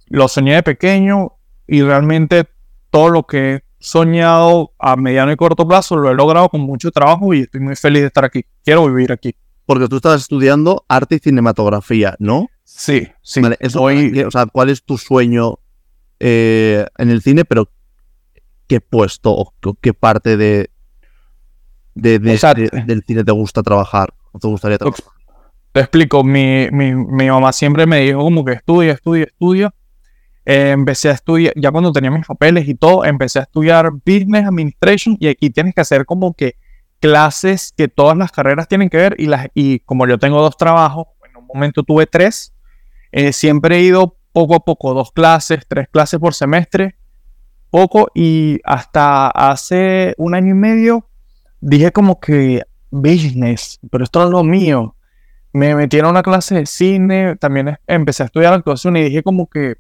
Lo 0.07 0.27
soñé 0.27 0.55
de 0.55 0.63
pequeño 0.63 1.33
y 1.67 1.83
realmente 1.83 2.47
todo 2.89 3.11
lo 3.11 3.27
que 3.27 3.55
he 3.55 3.65
soñado 3.79 4.73
a 4.79 4.97
mediano 4.97 5.33
y 5.33 5.37
corto 5.37 5.67
plazo 5.67 5.97
lo 5.97 6.11
he 6.11 6.15
logrado 6.15 6.49
con 6.49 6.61
mucho 6.61 6.91
trabajo 6.91 7.35
y 7.35 7.41
estoy 7.41 7.61
muy 7.61 7.77
feliz 7.77 8.03
de 8.03 8.07
estar 8.07 8.25
aquí. 8.25 8.45
Quiero 8.65 8.87
vivir 8.87 9.13
aquí 9.13 9.35
porque 9.71 9.87
tú 9.87 9.99
estás 9.99 10.23
estudiando 10.23 10.85
arte 10.89 11.15
y 11.15 11.19
cinematografía, 11.21 12.17
¿no? 12.19 12.49
Sí, 12.65 13.07
sí. 13.23 13.41
eso, 13.61 13.85
o 13.85 14.31
sea, 14.33 14.47
¿cuál 14.47 14.69
es 14.69 14.83
tu 14.83 14.99
sueño 14.99 15.61
eh, 16.19 16.85
en 16.99 17.09
el 17.09 17.23
cine? 17.23 17.45
Pero 17.45 17.71
¿qué 18.67 18.81
puesto 18.81 19.31
o 19.31 19.55
qué 19.81 19.95
parte 19.95 20.37
de, 20.37 20.71
de, 21.95 22.19
del 22.19 23.05
cine 23.07 23.23
te 23.23 23.31
gusta 23.31 23.63
trabajar 23.63 24.13
o 24.33 24.41
te 24.41 24.49
gustaría 24.49 24.77
trabajar? 24.77 25.05
Te 25.71 25.79
explico, 25.79 26.25
mi, 26.25 26.69
mi, 26.73 27.29
mamá 27.29 27.53
siempre 27.53 27.87
me 27.87 28.01
dijo 28.01 28.19
como 28.25 28.45
que 28.45 28.55
estudia, 28.55 28.95
estudia, 28.95 29.23
estudia. 29.23 29.73
Eh, 30.47 30.71
empecé 30.71 31.11
a 31.11 31.13
estudiar, 31.13 31.53
ya 31.55 31.71
cuando 31.71 31.93
tenía 31.93 32.11
mis 32.11 32.27
papeles 32.27 32.67
y 32.67 32.75
todo, 32.75 33.05
empecé 33.05 33.39
a 33.39 33.43
estudiar 33.43 33.93
Business 34.05 34.49
Administration 34.49 35.17
y 35.21 35.29
aquí 35.29 35.49
tienes 35.51 35.77
que 35.77 35.83
hacer 35.83 36.07
como 36.07 36.35
que 36.35 36.57
clases 37.01 37.73
que 37.77 37.89
todas 37.89 38.17
las 38.17 38.31
carreras 38.31 38.69
tienen 38.69 38.91
que 38.91 38.99
ver 38.99 39.17
y, 39.19 39.27
las, 39.27 39.49
y 39.55 39.81
como 39.81 40.07
yo 40.07 40.19
tengo 40.19 40.41
dos 40.41 40.57
trabajos, 40.57 41.09
en 41.29 41.37
un 41.37 41.47
momento 41.47 41.83
tuve 41.83 42.07
tres, 42.07 42.53
eh, 43.13 43.33
siempre 43.33 43.79
he 43.79 43.83
ido 43.83 44.17
poco 44.33 44.55
a 44.55 44.61
poco, 44.61 44.95
dos 44.95 45.11
clases, 45.11 45.67
tres 45.67 45.89
clases 45.91 46.21
por 46.21 46.35
semestre, 46.35 46.97
poco 47.71 48.09
y 48.15 48.61
hasta 48.65 49.29
hace 49.29 50.15
un 50.19 50.35
año 50.35 50.51
y 50.51 50.59
medio 50.59 51.09
dije 51.61 51.93
como 51.93 52.21
que 52.21 52.63
business, 52.91 53.79
pero 53.91 54.05
esto 54.05 54.25
es 54.25 54.31
lo 54.31 54.45
mío. 54.45 54.95
Me 55.53 55.75
metieron 55.75 56.09
a 56.09 56.11
una 56.13 56.23
clase 56.23 56.55
de 56.55 56.67
cine, 56.67 57.37
también 57.37 57.77
empecé 57.87 58.23
a 58.23 58.27
estudiar 58.27 58.53
actuación 58.53 58.97
y 58.97 59.03
dije 59.03 59.23
como 59.23 59.49
que 59.49 59.77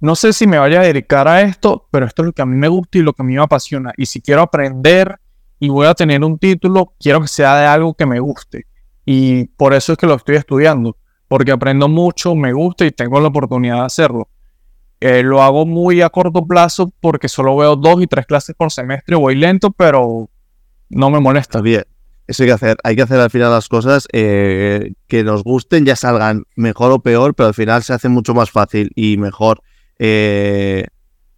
no 0.00 0.16
sé 0.16 0.32
si 0.32 0.46
me 0.46 0.58
vaya 0.58 0.80
a 0.80 0.84
dedicar 0.84 1.28
a 1.28 1.42
esto, 1.42 1.86
pero 1.90 2.06
esto 2.06 2.22
es 2.22 2.26
lo 2.26 2.32
que 2.32 2.42
a 2.42 2.46
mí 2.46 2.56
me 2.56 2.68
gusta 2.68 2.98
y 2.98 3.02
lo 3.02 3.12
que 3.12 3.22
a 3.22 3.24
mí 3.24 3.34
me 3.34 3.42
apasiona. 3.42 3.92
Y 3.98 4.06
si 4.06 4.22
quiero 4.22 4.40
aprender 4.40 5.20
y 5.60 5.68
voy 5.68 5.86
a 5.86 5.94
tener 5.94 6.24
un 6.24 6.38
título, 6.38 6.94
quiero 6.98 7.20
que 7.20 7.28
sea 7.28 7.54
de 7.56 7.66
algo 7.66 7.94
que 7.94 8.06
me 8.06 8.18
guste. 8.18 8.66
Y 9.04 9.44
por 9.44 9.74
eso 9.74 9.92
es 9.92 9.98
que 9.98 10.06
lo 10.06 10.14
estoy 10.14 10.36
estudiando, 10.36 10.96
porque 11.28 11.52
aprendo 11.52 11.86
mucho, 11.86 12.34
me 12.34 12.52
gusta 12.54 12.86
y 12.86 12.90
tengo 12.90 13.20
la 13.20 13.28
oportunidad 13.28 13.76
de 13.76 13.84
hacerlo. 13.84 14.28
Eh, 15.00 15.22
lo 15.22 15.42
hago 15.42 15.66
muy 15.66 16.00
a 16.00 16.08
corto 16.08 16.46
plazo 16.46 16.92
porque 17.00 17.28
solo 17.28 17.56
veo 17.56 17.76
dos 17.76 18.02
y 18.02 18.06
tres 18.06 18.26
clases 18.26 18.56
por 18.56 18.72
semestre, 18.72 19.16
voy 19.16 19.34
lento, 19.34 19.70
pero 19.70 20.30
no 20.88 21.10
me 21.10 21.20
molesta. 21.20 21.60
Bien, 21.60 21.84
eso 22.26 22.42
hay 22.42 22.48
que 22.48 22.52
hacer. 22.54 22.76
Hay 22.82 22.96
que 22.96 23.02
hacer 23.02 23.20
al 23.20 23.30
final 23.30 23.50
las 23.50 23.68
cosas 23.68 24.08
eh, 24.12 24.92
que 25.08 25.24
nos 25.24 25.44
gusten, 25.44 25.84
ya 25.84 25.96
salgan 25.96 26.44
mejor 26.56 26.92
o 26.92 27.00
peor, 27.00 27.34
pero 27.34 27.48
al 27.48 27.54
final 27.54 27.82
se 27.82 27.92
hace 27.92 28.08
mucho 28.08 28.32
más 28.32 28.50
fácil 28.50 28.90
y 28.94 29.18
mejor 29.18 29.62
eh, 29.98 30.86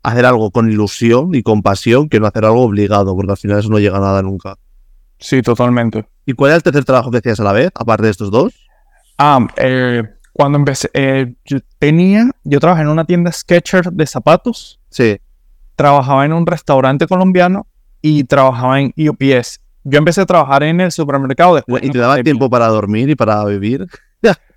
hacer 0.03 0.27
algo 0.27 0.51
con 0.51 0.71
ilusión 0.71 1.35
y 1.35 1.43
con 1.43 1.63
pasión 1.63 2.09
que 2.09 2.21
no 2.21 2.27
hacer 2.27 2.45
algo 2.45 2.63
obligado, 2.63 3.15
porque 3.15 3.33
al 3.33 3.39
final 3.39 3.59
eso 3.59 3.69
no 3.69 3.79
llega 3.79 3.99
a 3.99 4.01
nada 4.01 4.23
nunca. 4.23 4.57
Sí, 5.19 5.43
totalmente. 5.43 6.05
¿Y 6.27 6.33
cuál 6.33 6.51
era 6.51 6.57
el 6.57 6.63
tercer 6.63 6.85
trabajo 6.85 7.11
que 7.11 7.19
hacías 7.19 7.39
a 7.41 7.45
la 7.45 7.53
vez, 7.53 7.71
aparte 7.75 8.05
de 8.05 8.11
estos 8.11 8.31
dos? 8.31 8.55
Ah, 9.19 9.47
eh, 9.57 10.03
cuando 10.33 10.59
empecé, 10.59 10.91
eh, 10.95 11.35
yo 11.45 11.59
tenía, 11.79 12.31
yo 12.43 12.59
trabajé 12.59 12.83
en 12.83 12.89
una 12.89 13.05
tienda 13.05 13.31
Sketcher 13.31 13.93
de 13.93 14.07
zapatos. 14.07 14.81
Sí. 14.91 15.21
Trabajaba 15.77 16.25
en 16.25 16.33
un 16.33 16.47
restaurante 16.47 17.07
colombiano 17.07 17.67
y 18.01 18.25
trabajaba 18.25 18.81
en 18.81 18.93
UPS. 18.97 19.61
Yo 19.85 19.99
empecé 19.99 20.23
a 20.23 20.27
trabajar 20.27 20.63
en 20.63 20.81
el 20.81 20.91
supermercado 20.93 21.57
después. 21.57 21.83
¿Y 21.83 21.91
te 21.91 21.99
daba 21.99 22.23
tiempo 22.23 22.49
para 22.51 22.67
dormir 22.69 23.11
y 23.11 23.15
para 23.15 23.45
vivir? 23.45 23.87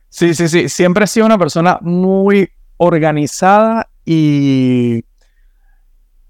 sí, 0.10 0.34
sí, 0.34 0.48
sí. 0.48 0.70
Siempre 0.70 1.06
he 1.06 1.08
sido 1.08 1.26
una 1.26 1.38
persona 1.38 1.78
muy 1.82 2.50
organizada 2.78 3.89
y 4.06 5.04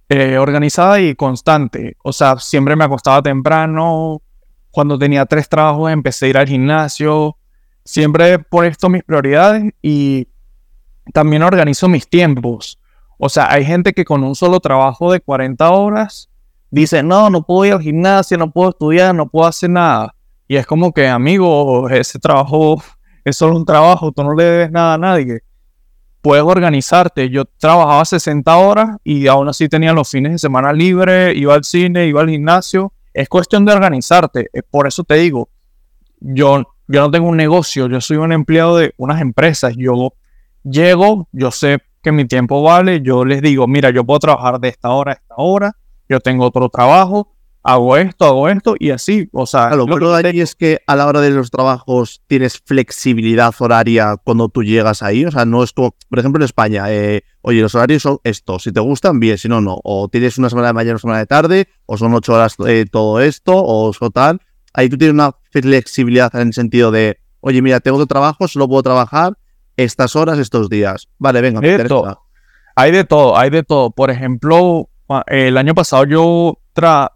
eh, 0.09 0.37
organizada 0.37 1.01
y 1.01 1.15
constante. 1.15 1.97
O 2.03 2.13
sea, 2.13 2.37
siempre 2.37 2.75
me 2.75 2.83
acostaba 2.83 3.21
temprano. 3.21 4.21
Cuando 4.69 4.99
tenía 4.99 5.25
tres 5.25 5.49
trabajos 5.49 5.91
empecé 5.91 6.27
a 6.27 6.29
ir 6.29 6.37
al 6.37 6.47
gimnasio. 6.47 7.37
Siempre 7.83 8.33
he 8.33 8.39
puesto 8.39 8.89
mis 8.89 9.03
prioridades 9.03 9.73
y 9.81 10.27
también 11.13 11.43
organizo 11.43 11.87
mis 11.87 12.07
tiempos. 12.07 12.79
O 13.17 13.29
sea, 13.29 13.51
hay 13.51 13.65
gente 13.65 13.93
que 13.93 14.05
con 14.05 14.23
un 14.23 14.35
solo 14.35 14.59
trabajo 14.59 15.11
de 15.11 15.21
40 15.21 15.69
horas 15.69 16.29
dice, 16.69 17.01
no, 17.01 17.29
no 17.29 17.43
puedo 17.43 17.65
ir 17.65 17.73
al 17.73 17.81
gimnasio, 17.81 18.37
no 18.37 18.51
puedo 18.51 18.69
estudiar, 18.71 19.15
no 19.15 19.27
puedo 19.27 19.47
hacer 19.47 19.69
nada. 19.69 20.15
Y 20.47 20.57
es 20.57 20.67
como 20.67 20.91
que, 20.91 21.07
amigo, 21.07 21.89
ese 21.89 22.19
trabajo 22.19 22.83
es 23.23 23.37
solo 23.37 23.55
un 23.55 23.65
trabajo, 23.65 24.11
tú 24.11 24.23
no 24.23 24.33
le 24.35 24.43
debes 24.43 24.71
nada 24.71 24.95
a 24.95 24.97
nadie 24.97 25.44
puedes 26.25 26.43
organizarte. 26.43 27.29
Yo 27.29 27.45
trabajaba 27.45 28.03
60 28.03 28.57
horas 28.57 28.97
y 29.03 29.27
aún 29.27 29.47
así 29.47 29.69
tenía 29.69 29.93
los 29.93 30.09
fines 30.09 30.31
de 30.31 30.39
semana 30.39 30.73
libre, 30.73 31.35
iba 31.35 31.53
al 31.53 31.63
cine, 31.63 32.07
iba 32.07 32.19
al 32.19 32.31
gimnasio. 32.31 32.93
Es 33.13 33.29
cuestión 33.29 33.63
de 33.63 33.73
organizarte. 33.73 34.49
Por 34.71 34.87
eso 34.87 35.03
te 35.03 35.13
digo, 35.17 35.49
yo, 36.19 36.63
yo 36.87 37.01
no 37.01 37.11
tengo 37.11 37.27
un 37.27 37.37
negocio, 37.37 37.87
yo 37.87 38.01
soy 38.01 38.17
un 38.17 38.31
empleado 38.31 38.77
de 38.77 38.95
unas 38.97 39.21
empresas. 39.21 39.75
Yo 39.77 40.13
llego, 40.63 41.27
yo 41.31 41.51
sé 41.51 41.77
que 42.01 42.11
mi 42.11 42.25
tiempo 42.25 42.63
vale, 42.63 43.01
yo 43.03 43.23
les 43.23 43.43
digo, 43.43 43.67
mira, 43.67 43.91
yo 43.91 44.03
puedo 44.03 44.17
trabajar 44.17 44.59
de 44.59 44.69
esta 44.69 44.89
hora 44.89 45.11
a 45.11 45.15
esta 45.15 45.35
hora, 45.37 45.73
yo 46.09 46.19
tengo 46.21 46.45
otro 46.45 46.69
trabajo, 46.69 47.34
hago 47.65 47.97
esto, 47.97 48.25
hago 48.25 48.47
esto 48.47 48.75
y 48.77 48.91
así. 48.91 49.27
O 49.33 49.47
sea, 49.47 49.75
lo 49.75 49.87
bueno 49.87 50.11
de 50.11 50.27
ahí 50.27 50.39
es 50.39 50.55
que 50.55 50.81
a 50.85 50.95
la 50.95 51.07
hora 51.07 51.19
de 51.19 51.31
los 51.31 51.49
trabajos 51.49 52.21
tienes 52.27 52.61
flexibilidad 52.63 53.53
horaria 53.57 54.17
cuando 54.23 54.49
tú 54.49 54.63
llegas 54.63 55.01
ahí. 55.01 55.25
O 55.25 55.31
sea, 55.31 55.45
no 55.45 55.63
es 55.63 55.73
como, 55.73 55.95
por 56.07 56.19
ejemplo, 56.19 56.39
en 56.39 56.45
España, 56.45 56.85
eh, 56.89 57.23
oye, 57.41 57.61
los 57.61 57.73
horarios 57.73 58.03
son 58.03 58.19
estos. 58.23 58.63
Si 58.63 58.71
te 58.71 58.79
gustan, 58.79 59.19
bien, 59.19 59.39
si 59.39 59.49
no, 59.49 59.61
no. 59.61 59.79
O 59.83 60.07
tienes 60.09 60.37
una 60.37 60.49
semana 60.49 60.67
de 60.67 60.73
mañana, 60.73 60.93
una 60.93 60.99
semana 60.99 61.19
de 61.19 61.25
tarde, 61.25 61.67
o 61.87 61.97
son 61.97 62.13
ocho 62.13 62.33
horas 62.33 62.55
eh, 62.67 62.85
todo 62.89 63.19
esto, 63.19 63.53
o 63.55 63.91
tal. 64.11 64.39
Ahí 64.71 64.87
tú 64.87 64.97
tienes 64.97 65.15
una 65.15 65.31
flexibilidad 65.51 66.33
en 66.35 66.49
el 66.49 66.53
sentido 66.53 66.91
de, 66.91 67.17
oye, 67.39 67.63
mira, 67.63 67.79
tengo 67.79 67.97
otro 67.97 68.05
trabajo, 68.05 68.47
solo 68.47 68.67
puedo 68.67 68.83
trabajar 68.83 69.33
estas 69.75 70.15
horas, 70.15 70.37
estos 70.37 70.69
días. 70.69 71.07
Vale, 71.17 71.41
venga, 71.41 71.61
hay 71.63 71.77
de 71.77 71.85
todo. 71.85 72.21
Hay 72.75 72.91
de 72.91 73.05
todo, 73.05 73.37
hay 73.37 73.49
de 73.49 73.63
todo. 73.63 73.89
Por 73.89 74.11
ejemplo, 74.11 74.87
el 75.25 75.57
año 75.57 75.73
pasado 75.73 76.05
yo 76.05 76.59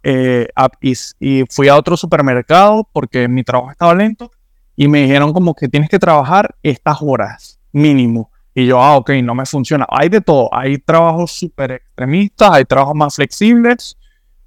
eh, 0.04 0.48
y, 0.82 1.44
fui 1.50 1.68
a 1.68 1.76
otro 1.76 1.98
supermercado 1.98 2.88
porque 2.92 3.28
mi 3.28 3.44
trabajo 3.44 3.72
estaba 3.72 3.94
lento 3.94 4.32
y 4.76 4.88
me 4.88 5.02
dijeron 5.02 5.34
como 5.34 5.54
que 5.54 5.68
tienes 5.68 5.90
que 5.90 6.00
trabajar 6.00 6.56
estas 6.64 6.98
horas 7.02 7.60
mínimo. 7.72 8.32
Y 8.56 8.66
yo, 8.66 8.82
ah, 8.82 8.98
ok, 8.98 9.12
no 9.24 9.36
me 9.36 9.46
funciona. 9.46 9.86
Hay 9.90 10.10
de 10.10 10.22
todo. 10.22 10.50
Hay 10.54 10.78
trabajos 10.80 11.32
súper 11.32 11.72
extremistas, 11.72 12.52
hay 12.52 12.66
trabajos 12.66 12.96
más 12.96 13.16
flexibles. 13.16 13.98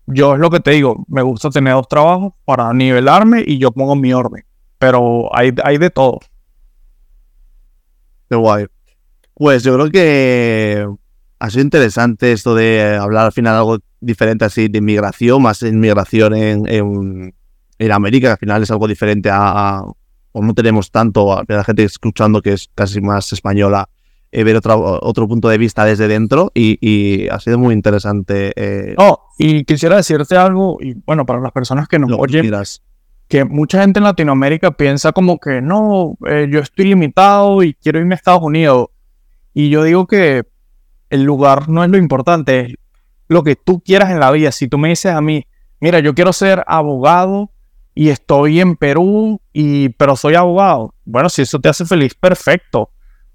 Yo 0.07 0.35
es 0.35 0.41
lo 0.41 0.51
que 0.51 0.61
te 0.61 0.73
digo, 0.73 1.05
me 1.09 1.23
gusta 1.23 1.51
tener 1.51 1.75
dos 1.75 1.89
trabajos 1.89 2.33
para 2.45 2.73
nivelarme 2.73 3.45
y 3.47 3.59
yo 3.59 3.71
pongo 3.71 3.95
mi 3.95 4.13
orden. 4.13 4.45
Pero 4.79 5.35
hay, 5.35 5.55
hay 5.63 5.79
de 5.79 5.91
todo. 5.91 6.19
Qué 8.29 8.37
guay. 8.37 8.67
Pues 9.35 9.63
yo 9.63 9.75
creo 9.75 9.91
que 9.91 10.87
ha 11.39 11.51
sido 11.51 11.63
interesante 11.63 12.33
esto 12.33 12.55
de 12.55 12.97
hablar 13.01 13.27
al 13.27 13.33
final 13.33 13.57
algo 13.57 13.79
diferente 14.03 14.45
así 14.45 14.69
de 14.69 14.79
inmigración, 14.79 15.43
más 15.43 15.63
inmigración 15.63 16.35
en, 16.35 16.69
en, 16.69 17.35
en 17.79 17.93
América, 17.93 18.29
que 18.29 18.33
al 18.33 18.39
final 18.39 18.63
es 18.63 18.71
algo 18.71 18.89
diferente 18.89 19.31
a, 19.33 19.83
o 20.33 20.43
no 20.43 20.55
tenemos 20.55 20.91
tanto 20.91 21.33
a 21.33 21.45
la 21.47 21.65
gente 21.65 21.85
escuchando 21.85 22.43
que 22.43 22.55
es 22.55 22.71
casi 22.75 23.01
más 23.01 23.33
española, 23.33 23.89
eh, 24.33 24.45
ver 24.45 24.57
otro, 24.57 24.99
otro 25.03 25.29
punto 25.29 25.49
de 25.49 25.59
vista 25.59 25.85
desde 25.85 26.09
dentro 26.09 26.51
y, 26.55 27.29
ha 27.29 27.39
sido 27.39 27.59
muy 27.59 27.75
interesante. 27.75 28.53
Eh, 28.57 28.95
no, 28.99 29.21
y 29.39 29.65
quisiera 29.65 29.97
decirte 29.97 30.37
algo, 30.37 30.79
y 30.81 30.95
bueno, 31.07 31.27
para 31.27 31.41
las 31.41 31.53
personas 31.53 31.87
que 31.87 31.99
nos 31.99 32.11
oyen, 32.13 32.51
que 33.29 33.45
mucha 33.45 33.81
gente 33.81 33.99
en 33.99 34.05
Latinoamérica 34.05 34.73
piensa 34.73 35.13
como 35.13 35.39
que 35.39 35.63
no, 35.63 36.17
eh, 36.27 36.49
yo 36.51 36.61
estoy 36.61 36.87
limitado 36.87 37.63
y 37.63 37.75
quiero 37.75 37.99
irme 37.99 38.15
a 38.15 38.17
Estados 38.17 38.43
Unidos. 38.43 38.89
Y 39.55 39.69
yo 39.69 39.85
digo 39.85 40.07
que 40.07 40.45
el 41.11 41.25
lugar 41.25 41.69
no 41.69 41.85
es 41.85 41.91
lo 41.91 41.99
importante, 41.99 42.61
es 42.61 42.75
lo 43.33 43.43
que 43.43 43.57
tú 43.57 43.81
quieras 43.81 44.11
en 44.11 44.21
la 44.21 44.31
vida. 44.31 44.53
Si 44.53 44.69
tú 44.69 44.79
me 44.79 44.89
dices 44.89 45.13
a 45.13 45.21
mí, 45.21 45.47
mira, 45.81 45.99
yo 46.01 46.15
quiero 46.15 46.33
ser 46.33 46.63
abogado 46.67 47.51
y 47.95 48.09
estoy 48.09 48.61
en 48.61 48.77
Perú, 48.77 49.41
y, 49.53 49.91
pero 49.91 50.17
soy 50.17 50.35
abogado. 50.35 50.95
Bueno, 51.05 51.29
si 51.29 51.43
eso 51.43 51.59
te 51.61 51.69
hace 51.69 51.85
feliz, 51.85 52.15
perfecto. 52.15 52.91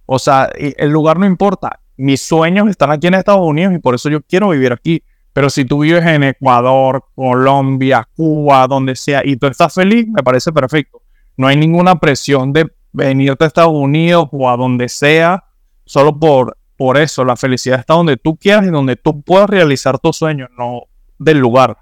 O 0.05 0.17
sea, 0.17 0.49
el 0.55 0.89
lugar 0.89 1.19
no 1.19 1.25
importa. 1.25 1.79
Mis 1.97 2.21
sueños 2.21 2.69
están 2.69 2.91
aquí 2.91 3.07
en 3.07 3.15
Estados 3.15 3.45
Unidos 3.45 3.73
y 3.73 3.79
por 3.79 3.95
eso 3.95 4.09
yo 4.09 4.21
quiero 4.21 4.49
vivir 4.49 4.71
aquí. 4.71 5.03
Pero 5.33 5.49
si 5.51 5.65
tú 5.65 5.79
vives 5.81 6.03
en 6.05 6.23
Ecuador, 6.23 7.03
Colombia, 7.13 8.07
Cuba, 8.15 8.65
donde 8.67 8.95
sea, 8.95 9.21
y 9.23 9.37
tú 9.37 9.45
estás 9.45 9.73
feliz, 9.73 10.07
me 10.07 10.23
parece 10.23 10.51
perfecto. 10.51 11.03
No 11.35 11.45
hay 11.45 11.57
ninguna 11.57 11.99
presión 11.99 12.53
de 12.53 12.71
venirte 12.91 13.43
a 13.43 13.47
Estados 13.47 13.73
Unidos 13.73 14.29
o 14.31 14.49
a 14.49 14.57
donde 14.57 14.89
sea, 14.89 15.43
solo 15.85 16.19
por, 16.19 16.56
por 16.77 16.97
eso. 16.97 17.25
La 17.25 17.35
felicidad 17.35 17.79
está 17.79 17.95
donde 17.95 18.17
tú 18.17 18.37
quieras 18.37 18.65
y 18.65 18.69
donde 18.69 18.95
tú 18.95 19.21
puedas 19.21 19.49
realizar 19.49 19.99
tus 19.99 20.17
sueños, 20.17 20.49
no 20.57 20.83
del 21.17 21.39
lugar. 21.39 21.77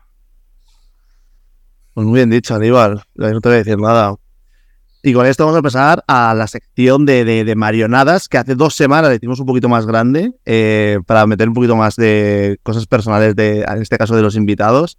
Pues 1.94 2.08
muy 2.08 2.18
bien 2.18 2.30
dicho, 2.30 2.56
Aníbal. 2.56 3.04
No 3.16 3.42
te 3.42 3.50
voy 3.50 3.56
a 3.56 3.58
decir 3.60 3.78
nada. 3.78 4.16
Y 5.04 5.14
con 5.14 5.28
esto 5.28 5.46
vamos 5.46 5.60
a 5.60 5.62
pasar 5.62 6.04
a 6.08 6.34
la 6.34 6.48
sección 6.48 7.06
de, 7.06 7.24
de, 7.24 7.56
marionadas, 7.56 8.28
que 8.28 8.40
hace 8.40 8.56
dos 8.56 8.74
semanas 8.74 9.12
le 9.12 9.18
hicimos 9.18 9.40
un 9.40 9.46
poquito 9.46 9.70
más 9.70 9.86
grande, 9.86 10.34
eh, 10.46 10.98
para 11.06 11.28
meter 11.28 11.48
un 11.48 11.54
poquito 11.54 11.76
más 11.76 11.96
de 11.96 12.60
cosas 12.64 12.88
personales, 12.88 13.36
de, 13.36 13.62
en 13.62 13.82
este 13.84 14.00
caso 14.00 14.16
de 14.16 14.24
los 14.24 14.36
invitados. 14.36 14.98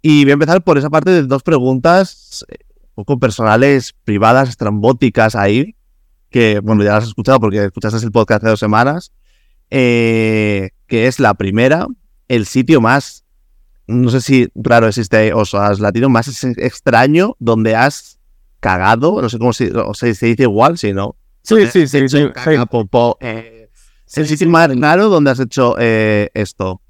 Y 0.00 0.24
voy 0.24 0.30
a 0.30 0.34
empezar 0.34 0.64
por 0.64 0.78
esa 0.78 0.88
parte 0.88 1.10
de 1.10 1.24
dos 1.24 1.42
preguntas 1.42 2.46
eh, 2.48 2.64
un 2.94 3.04
poco 3.04 3.20
personales, 3.20 3.94
privadas, 4.04 4.48
estrambóticas 4.48 5.36
ahí, 5.36 5.76
que, 6.30 6.60
bueno, 6.60 6.82
ya 6.82 6.94
las 6.94 7.02
has 7.02 7.08
escuchado 7.10 7.38
porque 7.38 7.66
escuchaste 7.66 8.04
el 8.04 8.10
podcast 8.10 8.42
hace 8.42 8.50
dos 8.50 8.60
semanas, 8.60 9.12
eh, 9.74 10.70
que 10.86 11.06
es 11.06 11.18
la 11.18 11.34
primera, 11.34 11.86
el 12.28 12.44
sitio 12.46 12.80
más 12.80 13.22
no 13.86 14.10
sé 14.10 14.20
si 14.20 14.48
raro 14.54 14.86
existe 14.86 15.32
o 15.32 15.44
sea, 15.44 15.72
latino 15.74 16.08
más 16.08 16.44
extraño 16.44 17.36
donde 17.38 17.74
has 17.74 18.20
cagado, 18.60 19.20
no 19.20 19.28
sé 19.28 19.38
cómo 19.38 19.52
se, 19.52 19.72
o 19.72 19.94
sea, 19.94 20.14
se 20.14 20.26
dice 20.26 20.44
igual, 20.44 20.78
si 20.78 20.92
no. 20.92 21.16
Sí, 21.42 21.66
sí, 21.66 21.88
sí. 21.88 22.08
sí, 22.08 22.18
eh, 22.18 23.68
el 24.14 24.26
sitio 24.26 24.48
más 24.48 24.70
raro 24.78 25.08
donde 25.08 25.32
has 25.32 25.40
hecho 25.40 25.74
eh, 25.78 26.30
esto. 26.34 26.80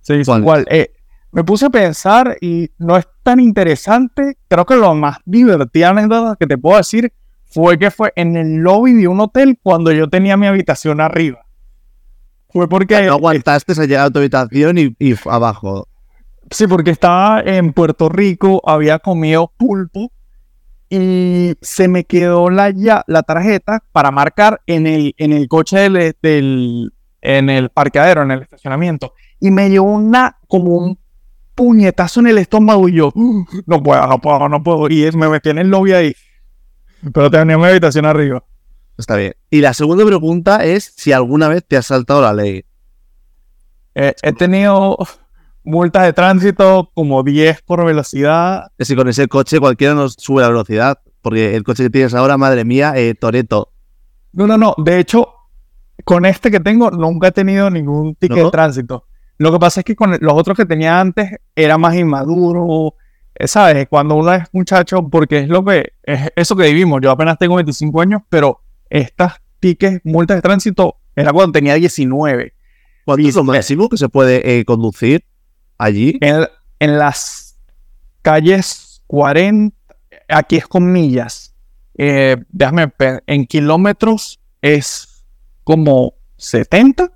Sí, 0.00 0.14
igual. 0.14 0.64
Eh, 0.70 0.92
me 1.32 1.44
puse 1.44 1.66
a 1.66 1.70
pensar 1.70 2.38
y 2.40 2.70
no 2.78 2.96
es 2.96 3.06
tan 3.22 3.40
interesante. 3.40 4.38
Creo 4.48 4.64
que 4.64 4.76
lo 4.76 4.94
más 4.94 5.18
divertido 5.26 6.36
que 6.38 6.46
te 6.46 6.56
puedo 6.56 6.78
decir 6.78 7.12
fue 7.44 7.78
que 7.78 7.90
fue 7.90 8.12
en 8.16 8.36
el 8.36 8.56
lobby 8.56 8.92
de 8.92 9.08
un 9.08 9.20
hotel 9.20 9.58
cuando 9.62 9.92
yo 9.92 10.08
tenía 10.08 10.36
mi 10.36 10.46
habitación 10.46 11.00
arriba. 11.00 11.43
Fue 12.54 12.68
porque... 12.68 13.02
No 13.06 13.14
aguantaste 13.14 13.74
se 13.74 13.88
llegar 13.88 14.06
a 14.06 14.10
tu 14.10 14.20
habitación 14.20 14.78
y, 14.78 14.94
abajo. 15.26 15.88
Sí, 16.52 16.68
porque 16.68 16.92
estaba 16.92 17.40
en 17.40 17.72
Puerto 17.72 18.08
Rico, 18.08 18.62
había 18.64 19.00
comido 19.00 19.52
pulpo 19.56 20.12
y 20.88 21.54
se 21.60 21.88
me 21.88 22.04
quedó 22.04 22.50
la, 22.50 22.70
ya, 22.70 23.02
la 23.08 23.24
tarjeta 23.24 23.82
para 23.90 24.12
marcar 24.12 24.60
en 24.66 24.86
el, 24.86 25.14
en 25.18 25.32
el 25.32 25.48
coche 25.48 25.90
del, 26.22 26.92
en 27.22 27.50
el 27.50 27.70
parqueadero, 27.70 28.22
en 28.22 28.30
el 28.30 28.42
estacionamiento. 28.42 29.14
Y 29.40 29.50
me 29.50 29.68
dio 29.68 29.82
una, 29.82 30.38
como 30.46 30.76
un 30.76 30.98
puñetazo 31.56 32.20
en 32.20 32.28
el 32.28 32.38
estómago 32.38 32.88
y 32.88 32.92
yo, 32.92 33.12
no 33.66 33.82
puedo, 33.82 34.06
no 34.06 34.20
puedo, 34.20 34.48
no 34.48 34.62
puedo. 34.62 34.88
Y 34.88 35.10
me 35.16 35.28
metí 35.28 35.50
en 35.50 35.58
el 35.58 35.70
lobby 35.70 35.92
ahí. 35.92 36.14
Pero 37.12 37.28
tenía 37.32 37.58
mi 37.58 37.64
habitación 37.64 38.06
arriba. 38.06 38.44
Está 38.96 39.16
bien. 39.16 39.34
Y 39.50 39.60
la 39.60 39.74
segunda 39.74 40.04
pregunta 40.04 40.64
es 40.64 40.92
si 40.96 41.12
alguna 41.12 41.48
vez 41.48 41.64
te 41.66 41.76
has 41.76 41.86
saltado 41.86 42.22
la 42.22 42.32
ley. 42.32 42.64
Eh, 43.94 44.14
he 44.22 44.32
tenido 44.32 44.96
multas 45.64 46.04
de 46.04 46.12
tránsito 46.12 46.90
como 46.94 47.22
10 47.22 47.62
por 47.62 47.84
velocidad. 47.84 48.70
Es 48.78 48.88
que 48.88 48.96
con 48.96 49.08
ese 49.08 49.26
coche 49.28 49.58
cualquiera 49.58 49.94
nos 49.94 50.14
sube 50.14 50.42
la 50.42 50.48
velocidad. 50.48 51.00
Porque 51.22 51.56
el 51.56 51.64
coche 51.64 51.84
que 51.84 51.90
tienes 51.90 52.14
ahora, 52.14 52.36
madre 52.36 52.64
mía, 52.64 52.92
eh, 52.96 53.14
Toreto. 53.14 53.72
No, 54.32 54.46
no, 54.46 54.58
no. 54.58 54.74
De 54.76 54.98
hecho, 54.98 55.28
con 56.04 56.26
este 56.26 56.50
que 56.50 56.60
tengo 56.60 56.90
nunca 56.90 57.28
he 57.28 57.32
tenido 57.32 57.70
ningún 57.70 58.14
ticket 58.14 58.44
de 58.44 58.50
tránsito. 58.50 59.06
Lo 59.38 59.50
que 59.50 59.58
pasa 59.58 59.80
es 59.80 59.84
que 59.84 59.96
con 59.96 60.16
los 60.20 60.32
otros 60.34 60.56
que 60.56 60.66
tenía 60.66 61.00
antes 61.00 61.30
era 61.56 61.78
más 61.78 61.94
inmaduro. 61.96 62.94
Eh, 63.34 63.48
¿Sabes? 63.48 63.88
Cuando 63.88 64.14
uno 64.14 64.32
es 64.34 64.44
muchacho, 64.52 65.08
porque 65.08 65.40
es 65.40 65.48
lo 65.48 65.64
que 65.64 65.94
es 66.02 66.30
eso 66.36 66.54
que 66.54 66.64
vivimos. 66.64 67.00
Yo 67.02 67.10
apenas 67.10 67.38
tengo 67.38 67.56
25 67.56 68.00
años, 68.00 68.22
pero 68.28 68.60
estas 68.90 69.40
tickets, 69.60 70.00
multas 70.04 70.38
de 70.38 70.42
tránsito, 70.42 70.96
era 71.16 71.32
cuando 71.32 71.52
tenía 71.52 71.74
19. 71.74 72.54
¿Cuánto 73.04 73.28
es 73.28 73.34
lo 73.34 73.44
máximo 73.44 73.88
que 73.88 73.96
se 73.96 74.08
puede 74.08 74.58
eh, 74.58 74.64
conducir 74.64 75.24
allí? 75.78 76.18
En, 76.20 76.46
las 76.98 77.58
calles 78.22 79.02
40, 79.06 79.76
aquí 80.28 80.56
es 80.56 80.66
con 80.66 80.90
millas. 80.92 81.54
Eh, 81.96 82.36
déjame 82.48 82.92
en 83.26 83.46
kilómetros 83.46 84.40
es 84.60 85.24
como 85.62 86.14
70 86.36 87.12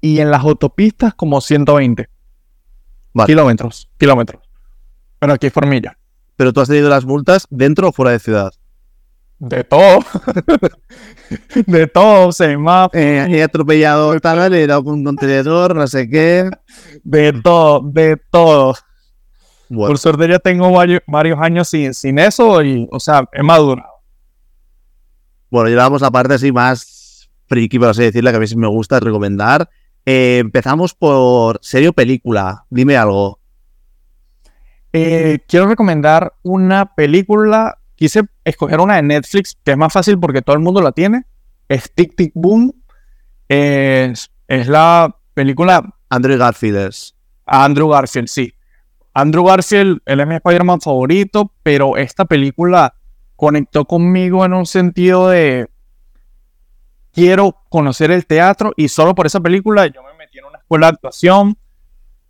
y 0.00 0.20
en 0.20 0.30
las 0.30 0.42
autopistas 0.42 1.14
como 1.14 1.40
120 1.40 2.08
kilómetros, 3.26 3.88
kilómetros. 3.98 4.42
Pero 5.18 5.32
aquí 5.32 5.48
es 5.48 5.52
por 5.52 5.66
milla. 5.66 5.98
¿Pero 6.36 6.52
tú 6.52 6.60
has 6.60 6.68
tenido 6.68 6.88
las 6.88 7.04
multas 7.04 7.46
dentro 7.50 7.88
o 7.88 7.92
fuera 7.92 8.12
de 8.12 8.18
ciudad? 8.18 8.52
De 9.38 9.62
todo. 9.62 10.00
de 11.66 11.86
todo, 11.86 12.32
se 12.32 12.56
más. 12.56 12.88
Eh, 12.92 13.26
he 13.30 13.42
atropellado 13.42 14.18
tal, 14.20 14.52
he 14.52 14.66
dado 14.66 14.82
un 14.82 15.04
contenedor, 15.04 15.76
no 15.76 15.86
sé 15.86 16.08
qué. 16.08 16.50
De 17.04 17.32
todo, 17.32 17.80
de 17.84 18.16
todo. 18.30 18.74
Por 19.68 19.98
suerte 19.98 20.28
ya 20.28 20.38
tengo 20.38 20.72
varios, 20.72 21.38
años 21.38 21.68
sin, 21.68 21.92
sin 21.94 22.18
eso 22.18 22.62
y, 22.62 22.88
o 22.90 22.98
sea, 22.98 23.28
he 23.32 23.42
madurado. 23.42 23.88
Bueno, 25.50 25.68
llevamos 25.68 26.02
la 26.02 26.10
parte 26.10 26.34
así 26.34 26.52
más 26.52 27.30
friki, 27.46 27.78
por 27.78 27.88
así 27.88 28.02
decirla, 28.02 28.30
que 28.30 28.38
a 28.38 28.40
mí 28.40 28.46
sí 28.46 28.56
me 28.56 28.66
gusta 28.66 28.98
recomendar. 28.98 29.68
Eh, 30.04 30.38
empezamos 30.38 30.94
por 30.94 31.58
serie 31.62 31.88
o 31.88 31.92
película. 31.92 32.64
Dime 32.70 32.96
algo. 32.96 33.40
Eh, 34.92 35.40
quiero 35.46 35.66
recomendar 35.66 36.34
una 36.42 36.94
película 36.94 37.77
quise 37.98 38.22
escoger 38.44 38.78
una 38.78 38.96
de 38.96 39.02
Netflix, 39.02 39.56
que 39.64 39.72
es 39.72 39.76
más 39.76 39.92
fácil 39.92 40.18
porque 40.18 40.40
todo 40.40 40.54
el 40.54 40.62
mundo 40.62 40.80
la 40.80 40.92
tiene. 40.92 41.24
Es 41.68 41.92
Tic 41.92 42.14
Tic 42.16 42.32
Boom. 42.34 42.72
Es, 43.48 44.30
es 44.46 44.68
la 44.68 45.16
película. 45.34 45.82
Andrew 46.08 46.38
Garfield 46.38 46.76
es. 46.76 47.16
Andrew 47.44 47.88
Garfield, 47.88 48.28
sí. 48.28 48.54
Andrew 49.12 49.44
Garfield, 49.44 50.00
él 50.06 50.20
es 50.20 50.26
mi 50.26 50.36
Spider-Man 50.36 50.80
favorito, 50.80 51.52
pero 51.62 51.96
esta 51.96 52.24
película 52.24 52.94
conectó 53.34 53.84
conmigo 53.84 54.44
en 54.44 54.52
un 54.52 54.64
sentido 54.64 55.28
de 55.28 55.68
quiero 57.12 57.56
conocer 57.68 58.12
el 58.12 58.26
teatro 58.26 58.72
y 58.76 58.88
solo 58.88 59.14
por 59.14 59.26
esa 59.26 59.40
película 59.40 59.86
yo 59.86 60.02
me 60.04 60.14
metí 60.14 60.38
en 60.38 60.44
una 60.44 60.58
escuela 60.58 60.86
de 60.86 60.92
actuación 60.94 61.58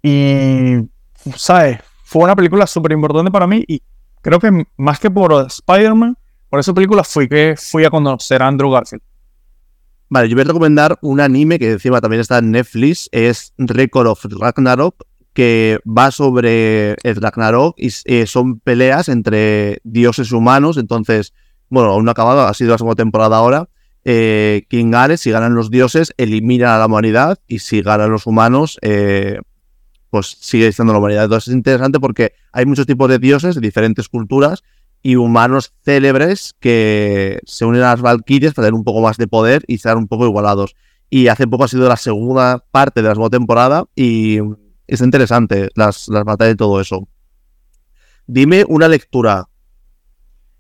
y, 0.03 0.89
¿sabes? 1.37 1.81
Fue 2.05 2.25
una 2.25 2.35
película 2.35 2.67
súper 2.67 2.93
importante 2.93 3.31
para 3.31 3.47
mí 3.47 3.63
y 3.69 3.83
creo 4.29 4.41
que 4.41 4.67
más 4.77 5.01
que 5.01 5.11
por 5.11 5.33
Spider-Man, 5.33 6.17
por 6.51 6.61
esa 6.61 6.75
película 6.75 7.03
fui 7.03 7.29
que 7.29 7.55
fui 7.57 7.85
a 7.85 7.91
conocer 7.91 8.43
a 8.43 8.49
Andrew 8.49 8.71
Garfield. 8.71 9.03
Vale, 10.11 10.29
yo 10.29 10.37
voy 10.37 10.43
a 10.43 10.49
recomendar 10.49 10.99
un 11.01 11.21
anime 11.21 11.59
que 11.59 11.73
encima 11.73 12.01
también 12.01 12.21
está 12.21 12.39
en 12.39 12.51
Netflix, 12.51 13.09
es 13.13 13.55
Record 13.57 14.07
of 14.07 14.25
Ragnarok, 14.25 15.05
que 15.33 15.79
va 15.87 16.11
sobre 16.11 16.97
el 17.03 17.17
Ragnarok 17.17 17.75
y 17.79 17.91
eh, 18.05 18.27
son 18.27 18.61
peleas 18.61 19.09
entre 19.09 19.81
dioses 19.85 20.33
humanos, 20.33 20.77
entonces, 20.77 21.33
bueno, 21.71 21.91
aún 21.91 22.05
no 22.05 22.11
ha 22.11 22.13
acabado, 22.13 22.43
ha 22.43 22.55
sido 22.55 22.73
la 22.73 22.79
segunda 22.79 22.97
temporada 22.97 23.37
ahora, 23.37 23.69
eh, 24.05 24.65
quien 24.69 24.91
gane, 24.91 25.17
si 25.17 25.31
ganan 25.31 25.55
los 25.55 25.71
dioses, 25.71 26.13
elimina 26.19 26.75
a 26.75 26.79
la 26.79 26.87
humanidad 26.87 27.39
y 27.47 27.61
si 27.61 27.83
ganan 27.83 28.11
los 28.11 28.27
humanos, 28.27 28.79
eh, 28.83 29.41
pues 30.11 30.37
sigue 30.41 30.67
estando 30.67 30.93
la 30.93 30.99
humanidad. 30.99 31.25
Entonces 31.25 31.49
es 31.49 31.55
interesante 31.55 32.01
porque 32.01 32.33
hay 32.53 32.67
muchos 32.67 32.87
tipos 32.87 33.09
de 33.09 33.19
dioses 33.19 33.55
de 33.55 33.61
diferentes 33.61 34.09
culturas 34.09 34.63
y 35.03 35.17
humanos 35.17 35.73
célebres 35.85 36.55
que 36.61 37.41
se 37.45 37.65
unen 37.65 37.83
a 37.83 37.91
las 37.91 38.01
Valkyrias 38.01 38.55
para 38.55 38.67
tener 38.67 38.79
un 38.79 38.85
poco 38.85 39.01
más 39.01 39.17
de 39.17 39.29
poder 39.29 39.65
y 39.67 39.75
estar 39.75 39.97
un 39.97 40.09
poco 40.09 40.27
igualados. 40.27 40.75
Y 41.11 41.29
hace 41.29 41.47
poco 41.47 41.65
ha 41.65 41.69
sido 41.69 41.89
la 41.89 41.97
segunda 41.97 42.65
parte 42.71 43.01
de 43.03 43.09
la 43.09 43.15
segunda 43.15 43.37
temporada 43.37 43.85
y 43.95 44.39
es 44.87 45.01
interesante 45.01 45.69
las, 45.75 46.09
las 46.09 46.25
batallas 46.25 46.55
y 46.55 46.57
todo 46.57 46.81
eso. 46.81 47.09
Dime 48.27 48.65
una 48.69 48.89
lectura. 48.89 49.49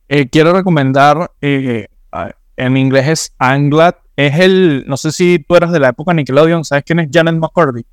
Eh, 0.08 0.28
quiero 0.30 0.54
recomendar, 0.54 1.32
eh, 1.42 1.88
en 2.56 2.76
inglés 2.76 3.08
es 3.08 3.34
Anglad, 3.38 3.96
es 4.16 4.38
el, 4.40 4.84
no 4.86 4.96
sé 4.96 5.12
si 5.12 5.44
tú 5.46 5.54
eras 5.54 5.70
de 5.70 5.80
la 5.80 5.90
época 5.90 6.14
Nickelodeon, 6.14 6.64
¿sabes 6.64 6.84
quién 6.84 7.00
es 7.00 7.08
Janet 7.12 7.34
McCurdy? 7.34 7.84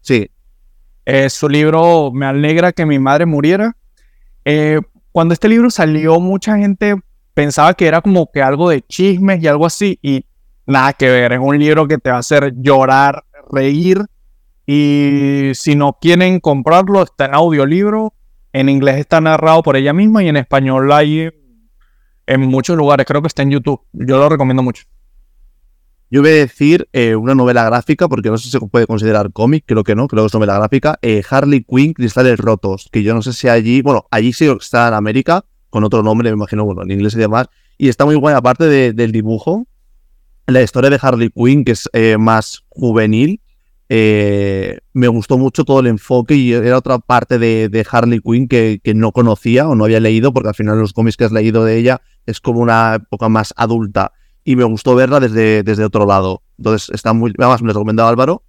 Sí. 0.00 0.30
Eh, 1.10 1.30
su 1.30 1.48
libro 1.48 2.12
Me 2.12 2.26
alegra 2.26 2.70
que 2.70 2.84
mi 2.84 2.98
madre 2.98 3.24
muriera. 3.24 3.74
cuando 5.10 5.32
este 5.32 5.48
libro 5.48 5.70
salió, 5.70 6.20
mucha 6.20 6.58
gente 6.58 6.96
pensaba 7.32 7.72
que 7.72 7.86
era 7.86 8.02
como 8.02 8.30
que 8.30 8.42
algo 8.42 8.68
de 8.68 8.82
chismes 8.82 9.42
y 9.42 9.46
algo 9.46 9.64
así, 9.64 9.98
y 10.02 10.26
nada 10.66 10.92
que 10.92 11.08
ver, 11.08 11.32
es 11.32 11.38
un 11.40 11.58
libro 11.58 11.88
que 11.88 11.96
te 11.96 12.10
va 12.10 12.16
a 12.16 12.20
hacer 12.20 12.52
llorar, 12.56 13.24
reír, 13.50 14.04
y 14.66 15.52
si 15.54 15.76
no 15.76 15.96
quieren 15.98 16.40
comprarlo, 16.40 17.02
está 17.02 17.24
en 17.24 17.34
audiolibro, 17.34 18.12
en 18.52 18.68
inglés 18.68 18.98
está 18.98 19.18
narrado 19.22 19.62
por 19.62 19.76
ella 19.76 19.94
misma 19.94 20.22
y 20.22 20.28
en 20.28 20.36
español 20.36 20.92
hay 20.92 21.30
en 22.26 22.40
muchos 22.42 22.76
lugares, 22.76 23.06
creo 23.06 23.22
que 23.22 23.28
está 23.28 23.42
en 23.42 23.52
YouTube, 23.52 23.80
yo 23.92 24.18
lo 24.18 24.28
recomiendo 24.28 24.62
mucho. 24.62 24.84
Yo 26.10 26.22
voy 26.22 26.30
a 26.30 26.34
decir 26.34 26.88
eh, 26.94 27.16
una 27.16 27.34
novela 27.34 27.64
gráfica, 27.64 28.08
porque 28.08 28.30
no 28.30 28.38
sé 28.38 28.44
si 28.44 28.50
se 28.50 28.60
puede 28.60 28.86
considerar 28.86 29.30
cómic, 29.30 29.64
creo 29.66 29.84
que 29.84 29.94
no, 29.94 30.08
creo 30.08 30.22
que 30.22 30.28
es 30.28 30.34
novela 30.34 30.56
gráfica. 30.56 30.98
Eh, 31.02 31.22
Harley 31.28 31.64
Quinn, 31.64 31.92
Cristales 31.92 32.38
Rotos, 32.38 32.88
que 32.90 33.02
yo 33.02 33.12
no 33.12 33.20
sé 33.20 33.34
si 33.34 33.46
allí, 33.46 33.82
bueno, 33.82 34.06
allí 34.10 34.32
sí 34.32 34.46
está 34.46 34.88
en 34.88 34.94
América, 34.94 35.44
con 35.68 35.84
otro 35.84 36.02
nombre, 36.02 36.30
me 36.30 36.36
imagino, 36.36 36.64
bueno, 36.64 36.82
en 36.82 36.92
inglés 36.92 37.14
y 37.14 37.18
demás. 37.18 37.48
Y 37.76 37.90
está 37.90 38.06
muy 38.06 38.16
buena, 38.16 38.38
aparte 38.38 38.94
del 38.94 39.12
dibujo, 39.12 39.66
la 40.46 40.62
historia 40.62 40.88
de 40.88 40.98
Harley 41.00 41.28
Quinn, 41.28 41.62
que 41.62 41.72
es 41.72 41.90
eh, 41.92 42.16
más 42.16 42.64
juvenil. 42.70 43.42
me 43.90 45.08
gustó 45.08 45.36
mucho 45.36 45.66
todo 45.66 45.80
el 45.80 45.88
enfoque 45.88 46.36
y 46.36 46.54
era 46.54 46.78
otra 46.78 47.00
parte 47.00 47.38
de, 47.38 47.86
Harley 47.90 48.20
Quinn 48.20 48.48
que, 48.48 48.80
que, 48.82 48.94
no 48.94 49.12
conocía 49.12 49.68
o 49.68 49.74
no 49.74 49.84
había 49.84 50.00
leído, 50.00 50.32
porque 50.32 50.48
al 50.48 50.54
final 50.54 50.78
los 50.78 50.94
cómics 50.94 51.18
que 51.18 51.24
has 51.24 51.32
leído 51.32 51.66
de 51.66 51.76
ella 51.76 52.00
es 52.24 52.40
como 52.40 52.60
una 52.60 52.94
época 52.94 53.28
más 53.28 53.52
adulta 53.58 54.12
y 54.48 54.56
me 54.56 54.64
gustó 54.64 54.94
verla 54.94 55.20
desde, 55.20 55.62
desde 55.62 55.84
otro 55.84 56.06
lado. 56.06 56.40
Entonces 56.56 56.88
está 56.94 57.12
muy, 57.12 57.34
además 57.36 57.60
me 57.60 57.66
lo 57.66 57.74
recomendado 57.74 58.08
Álvaro 58.08 58.44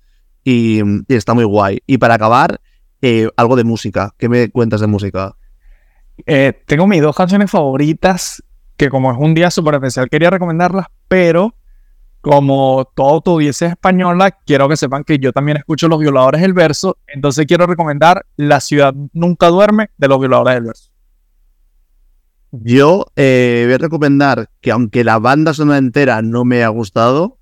y, 0.46 0.80
está 1.10 1.34
muy 1.34 1.44
guay. 1.44 1.84
Y 1.88 1.98
para 1.98 2.14
acabar, 2.14 2.62
eh, 3.02 3.30
algo 3.36 3.58
de 3.58 3.66
música. 3.66 4.16
¿Qué 4.18 4.30
me 4.30 4.50
cuentas 4.50 4.80
de 4.80 4.88
música? 4.88 5.36
Eh, 6.26 6.54
tengo 6.66 6.88
mis 6.88 7.02
dos 7.02 7.14
canciones 7.14 7.52
favoritas 7.52 8.42
que 8.78 8.90
como 8.90 9.12
es 9.12 9.18
un 9.20 9.34
día 9.34 9.52
súper 9.52 9.74
especial 9.74 10.10
quería 10.10 10.30
recomendarlas, 10.30 10.86
pero 11.10 11.54
como 12.22 12.90
todo 12.96 13.20
tu 13.20 13.42
es 13.42 13.62
española, 13.62 14.32
quiero 14.46 14.70
que 14.70 14.78
sepan 14.78 15.04
que 15.04 15.20
yo 15.20 15.34
también 15.34 15.58
escucho 15.58 15.90
Los 15.90 16.00
Violadores 16.00 16.40
del 16.40 16.54
Verso, 16.54 16.98
entonces 17.08 17.46
quiero 17.46 17.68
recomendar 17.68 18.26
La 18.38 18.62
Ciudad 18.62 18.94
Nunca 19.12 19.48
Duerme 19.48 19.90
de 19.98 20.08
Los 20.08 20.20
Violadores 20.22 20.54
del 20.54 20.64
Verso. 20.64 20.89
Yo 22.52 23.06
eh, 23.16 23.64
voy 23.66 23.76
a 23.76 23.78
recomendar 23.78 24.50
que 24.62 24.72
aunque 24.72 25.04
la 25.04 25.20
banda 25.20 25.54
sonora 25.54 25.78
entera 25.78 26.22
no 26.22 26.46
me 26.46 26.64
ha 26.64 26.70
gustado, 26.70 27.38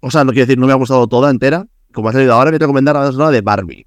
o 0.00 0.10
sea, 0.10 0.24
no 0.24 0.32
quiero 0.32 0.46
decir 0.46 0.58
no 0.58 0.66
me 0.66 0.72
ha 0.72 0.76
gustado 0.76 1.06
toda 1.06 1.30
entera, 1.30 1.66
como 1.92 2.08
ha 2.08 2.12
salido 2.12 2.32
ahora, 2.32 2.50
voy 2.50 2.56
a 2.56 2.58
recomendar 2.58 2.94
la 2.94 3.00
banda 3.00 3.12
sonora 3.12 3.30
de 3.30 3.40
Barbie. 3.42 3.86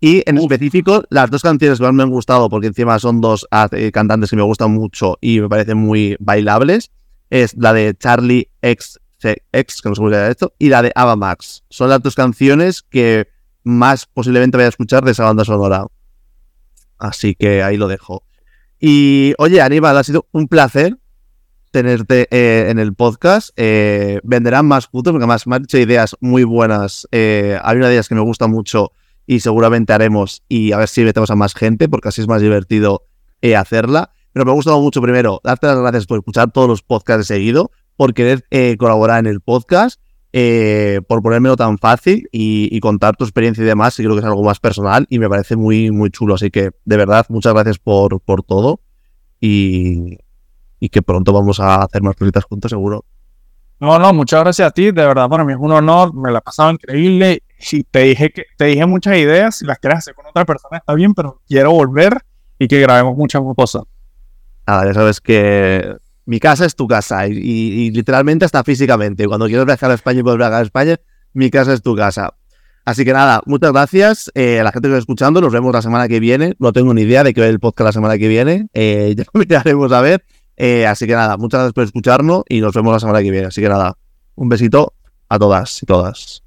Y 0.00 0.22
en 0.28 0.38
específico, 0.38 1.04
las 1.10 1.30
dos 1.30 1.42
canciones 1.42 1.78
que 1.78 1.84
más 1.84 1.94
me 1.94 2.02
han 2.02 2.10
gustado, 2.10 2.48
porque 2.48 2.66
encima 2.66 2.98
son 2.98 3.20
dos 3.20 3.46
ah, 3.52 3.68
eh, 3.70 3.92
cantantes 3.92 4.30
que 4.30 4.36
me 4.36 4.42
gustan 4.42 4.72
mucho 4.72 5.16
y 5.20 5.40
me 5.40 5.48
parecen 5.48 5.78
muy 5.78 6.16
bailables, 6.18 6.90
es 7.30 7.54
la 7.56 7.72
de 7.72 7.94
Charlie 7.94 8.50
X, 8.62 8.98
X 9.52 9.82
que 9.82 9.88
no 9.88 9.94
sé 9.94 10.00
cómo 10.00 10.10
se 10.10 10.16
llama 10.16 10.28
esto, 10.28 10.54
y 10.58 10.68
la 10.70 10.82
de 10.82 10.92
Ava 10.94 11.14
Max. 11.14 11.62
Son 11.70 11.88
las 11.88 12.02
dos 12.02 12.16
canciones 12.16 12.82
que 12.82 13.28
más 13.62 14.06
posiblemente 14.06 14.56
voy 14.56 14.64
a 14.64 14.68
escuchar 14.68 15.04
de 15.04 15.12
esa 15.12 15.24
banda 15.24 15.44
sonora. 15.44 15.86
Así 16.98 17.34
que 17.34 17.62
ahí 17.62 17.76
lo 17.76 17.88
dejo. 17.88 18.24
Y 18.84 19.34
oye, 19.38 19.60
Aníbal, 19.60 19.96
ha 19.96 20.02
sido 20.02 20.26
un 20.32 20.48
placer 20.48 20.98
tenerte 21.70 22.26
eh, 22.32 22.68
en 22.68 22.80
el 22.80 22.96
podcast. 22.96 23.50
Eh, 23.54 24.18
venderán 24.24 24.66
más 24.66 24.88
putos, 24.88 25.12
porque 25.12 25.22
además 25.22 25.46
me 25.46 25.54
han 25.54 25.62
hecho 25.62 25.78
ideas 25.78 26.16
muy 26.18 26.42
buenas. 26.42 27.06
Eh, 27.12 27.56
hay 27.62 27.76
una 27.76 27.86
de 27.86 27.94
ellas 27.94 28.08
que 28.08 28.16
me 28.16 28.22
gusta 28.22 28.48
mucho 28.48 28.90
y 29.24 29.38
seguramente 29.38 29.92
haremos 29.92 30.42
y 30.48 30.72
a 30.72 30.78
ver 30.78 30.88
si 30.88 31.04
metemos 31.04 31.30
a 31.30 31.36
más 31.36 31.54
gente, 31.54 31.88
porque 31.88 32.08
así 32.08 32.22
es 32.22 32.26
más 32.26 32.42
divertido 32.42 33.04
hacerla. 33.56 34.10
Pero 34.32 34.44
me 34.46 34.50
ha 34.50 34.54
gustado 34.54 34.80
mucho 34.80 35.00
primero 35.00 35.40
darte 35.44 35.68
las 35.68 35.78
gracias 35.78 36.06
por 36.06 36.18
escuchar 36.18 36.50
todos 36.50 36.66
los 36.66 36.82
podcasts 36.82 37.28
de 37.28 37.36
seguido, 37.36 37.70
por 37.94 38.14
querer 38.14 38.44
colaborar 38.78 39.20
en 39.20 39.26
el 39.26 39.40
podcast 39.40 40.00
eh, 40.32 41.00
por 41.06 41.22
ponérmelo 41.22 41.56
tan 41.56 41.78
fácil 41.78 42.28
y, 42.32 42.78
contar 42.80 43.16
tu 43.16 43.24
experiencia 43.24 43.62
y 43.62 43.66
demás, 43.66 43.98
y 43.98 44.02
creo 44.02 44.14
que 44.14 44.20
es 44.20 44.26
algo 44.26 44.42
más 44.42 44.60
personal 44.60 45.06
y 45.10 45.18
me 45.18 45.28
parece 45.28 45.56
muy, 45.56 45.90
muy 45.90 46.10
chulo. 46.10 46.34
Así 46.34 46.50
que, 46.50 46.70
de 46.84 46.96
verdad, 46.96 47.26
muchas 47.28 47.52
gracias 47.52 47.78
por, 47.78 48.20
por 48.20 48.42
todo 48.42 48.80
y, 49.40 50.18
y 50.80 50.88
que 50.88 51.02
pronto 51.02 51.32
vamos 51.32 51.60
a 51.60 51.82
hacer 51.82 52.02
más 52.02 52.16
cositas 52.16 52.44
juntos, 52.44 52.70
seguro. 52.70 53.04
No, 53.82 53.98
no, 53.98 54.12
muchas 54.12 54.40
gracias 54.40 54.68
a 54.68 54.70
ti, 54.70 54.92
de 54.92 55.04
verdad 55.04 55.28
para 55.28 55.44
mí 55.44 55.52
es 55.52 55.58
un 55.58 55.72
honor, 55.72 56.14
me 56.14 56.30
la 56.30 56.38
he 56.38 56.40
pasado 56.40 56.70
increíble. 56.70 57.42
Si 57.58 57.82
te 57.82 58.00
dije 58.00 58.30
que 58.30 58.44
te 58.56 58.66
dije 58.66 58.86
muchas 58.86 59.16
ideas, 59.16 59.56
si 59.56 59.66
las 59.66 59.80
quieres 59.80 59.98
hacer 59.98 60.14
con 60.14 60.24
otra 60.24 60.44
persona 60.44 60.78
está 60.78 60.94
bien, 60.94 61.14
pero 61.14 61.40
quiero 61.48 61.72
volver 61.72 62.16
y 62.60 62.68
que 62.68 62.80
grabemos 62.80 63.16
muchas 63.16 63.42
cosas. 63.56 63.82
Nada, 64.68 64.86
ya 64.86 64.94
sabes 64.94 65.20
que 65.20 65.96
mi 66.24 66.40
casa 66.40 66.64
es 66.64 66.74
tu 66.74 66.86
casa 66.86 67.26
y, 67.26 67.90
literalmente 67.90 68.44
hasta 68.44 68.64
físicamente. 68.64 69.26
Cuando 69.26 69.46
quieres 69.46 69.66
viajar 69.66 69.90
a 69.90 69.94
España 69.94 70.20
y 70.20 70.22
puedes 70.22 70.38
viajar 70.38 70.60
a 70.60 70.62
España, 70.62 70.96
mi 71.32 71.50
casa 71.50 71.72
es 71.72 71.82
tu 71.82 71.96
casa. 71.96 72.34
Así 72.84 73.04
que 73.04 73.12
nada, 73.12 73.42
muchas 73.46 73.72
gracias 73.72 74.30
eh, 74.34 74.60
a 74.60 74.64
la 74.64 74.72
gente 74.72 74.88
que 74.88 74.94
está 74.94 75.00
escuchando. 75.00 75.40
Nos 75.40 75.52
vemos 75.52 75.72
la 75.72 75.82
semana 75.82 76.08
que 76.08 76.20
viene. 76.20 76.54
No 76.58 76.72
tengo 76.72 76.92
ni 76.94 77.02
idea 77.02 77.22
de 77.22 77.32
qué 77.32 77.40
va 77.40 77.46
el 77.46 77.60
podcast 77.60 77.86
la 77.86 77.92
semana 77.92 78.18
que 78.18 78.28
viene. 78.28 78.68
Eh, 78.74 79.14
ya 79.18 79.24
miraremos 79.34 79.92
a 79.92 80.00
ver. 80.00 80.24
Eh, 80.56 80.86
así 80.86 81.06
que 81.06 81.14
nada, 81.14 81.36
muchas 81.36 81.58
gracias 81.58 81.72
por 81.74 81.84
escucharnos 81.84 82.42
y 82.48 82.60
nos 82.60 82.74
vemos 82.74 82.92
la 82.92 83.00
semana 83.00 83.22
que 83.22 83.30
viene. 83.30 83.46
Así 83.46 83.60
que 83.60 83.68
nada, 83.68 83.96
un 84.34 84.48
besito 84.48 84.94
a 85.28 85.38
todas 85.38 85.82
y 85.82 85.86
todas. 85.86 86.42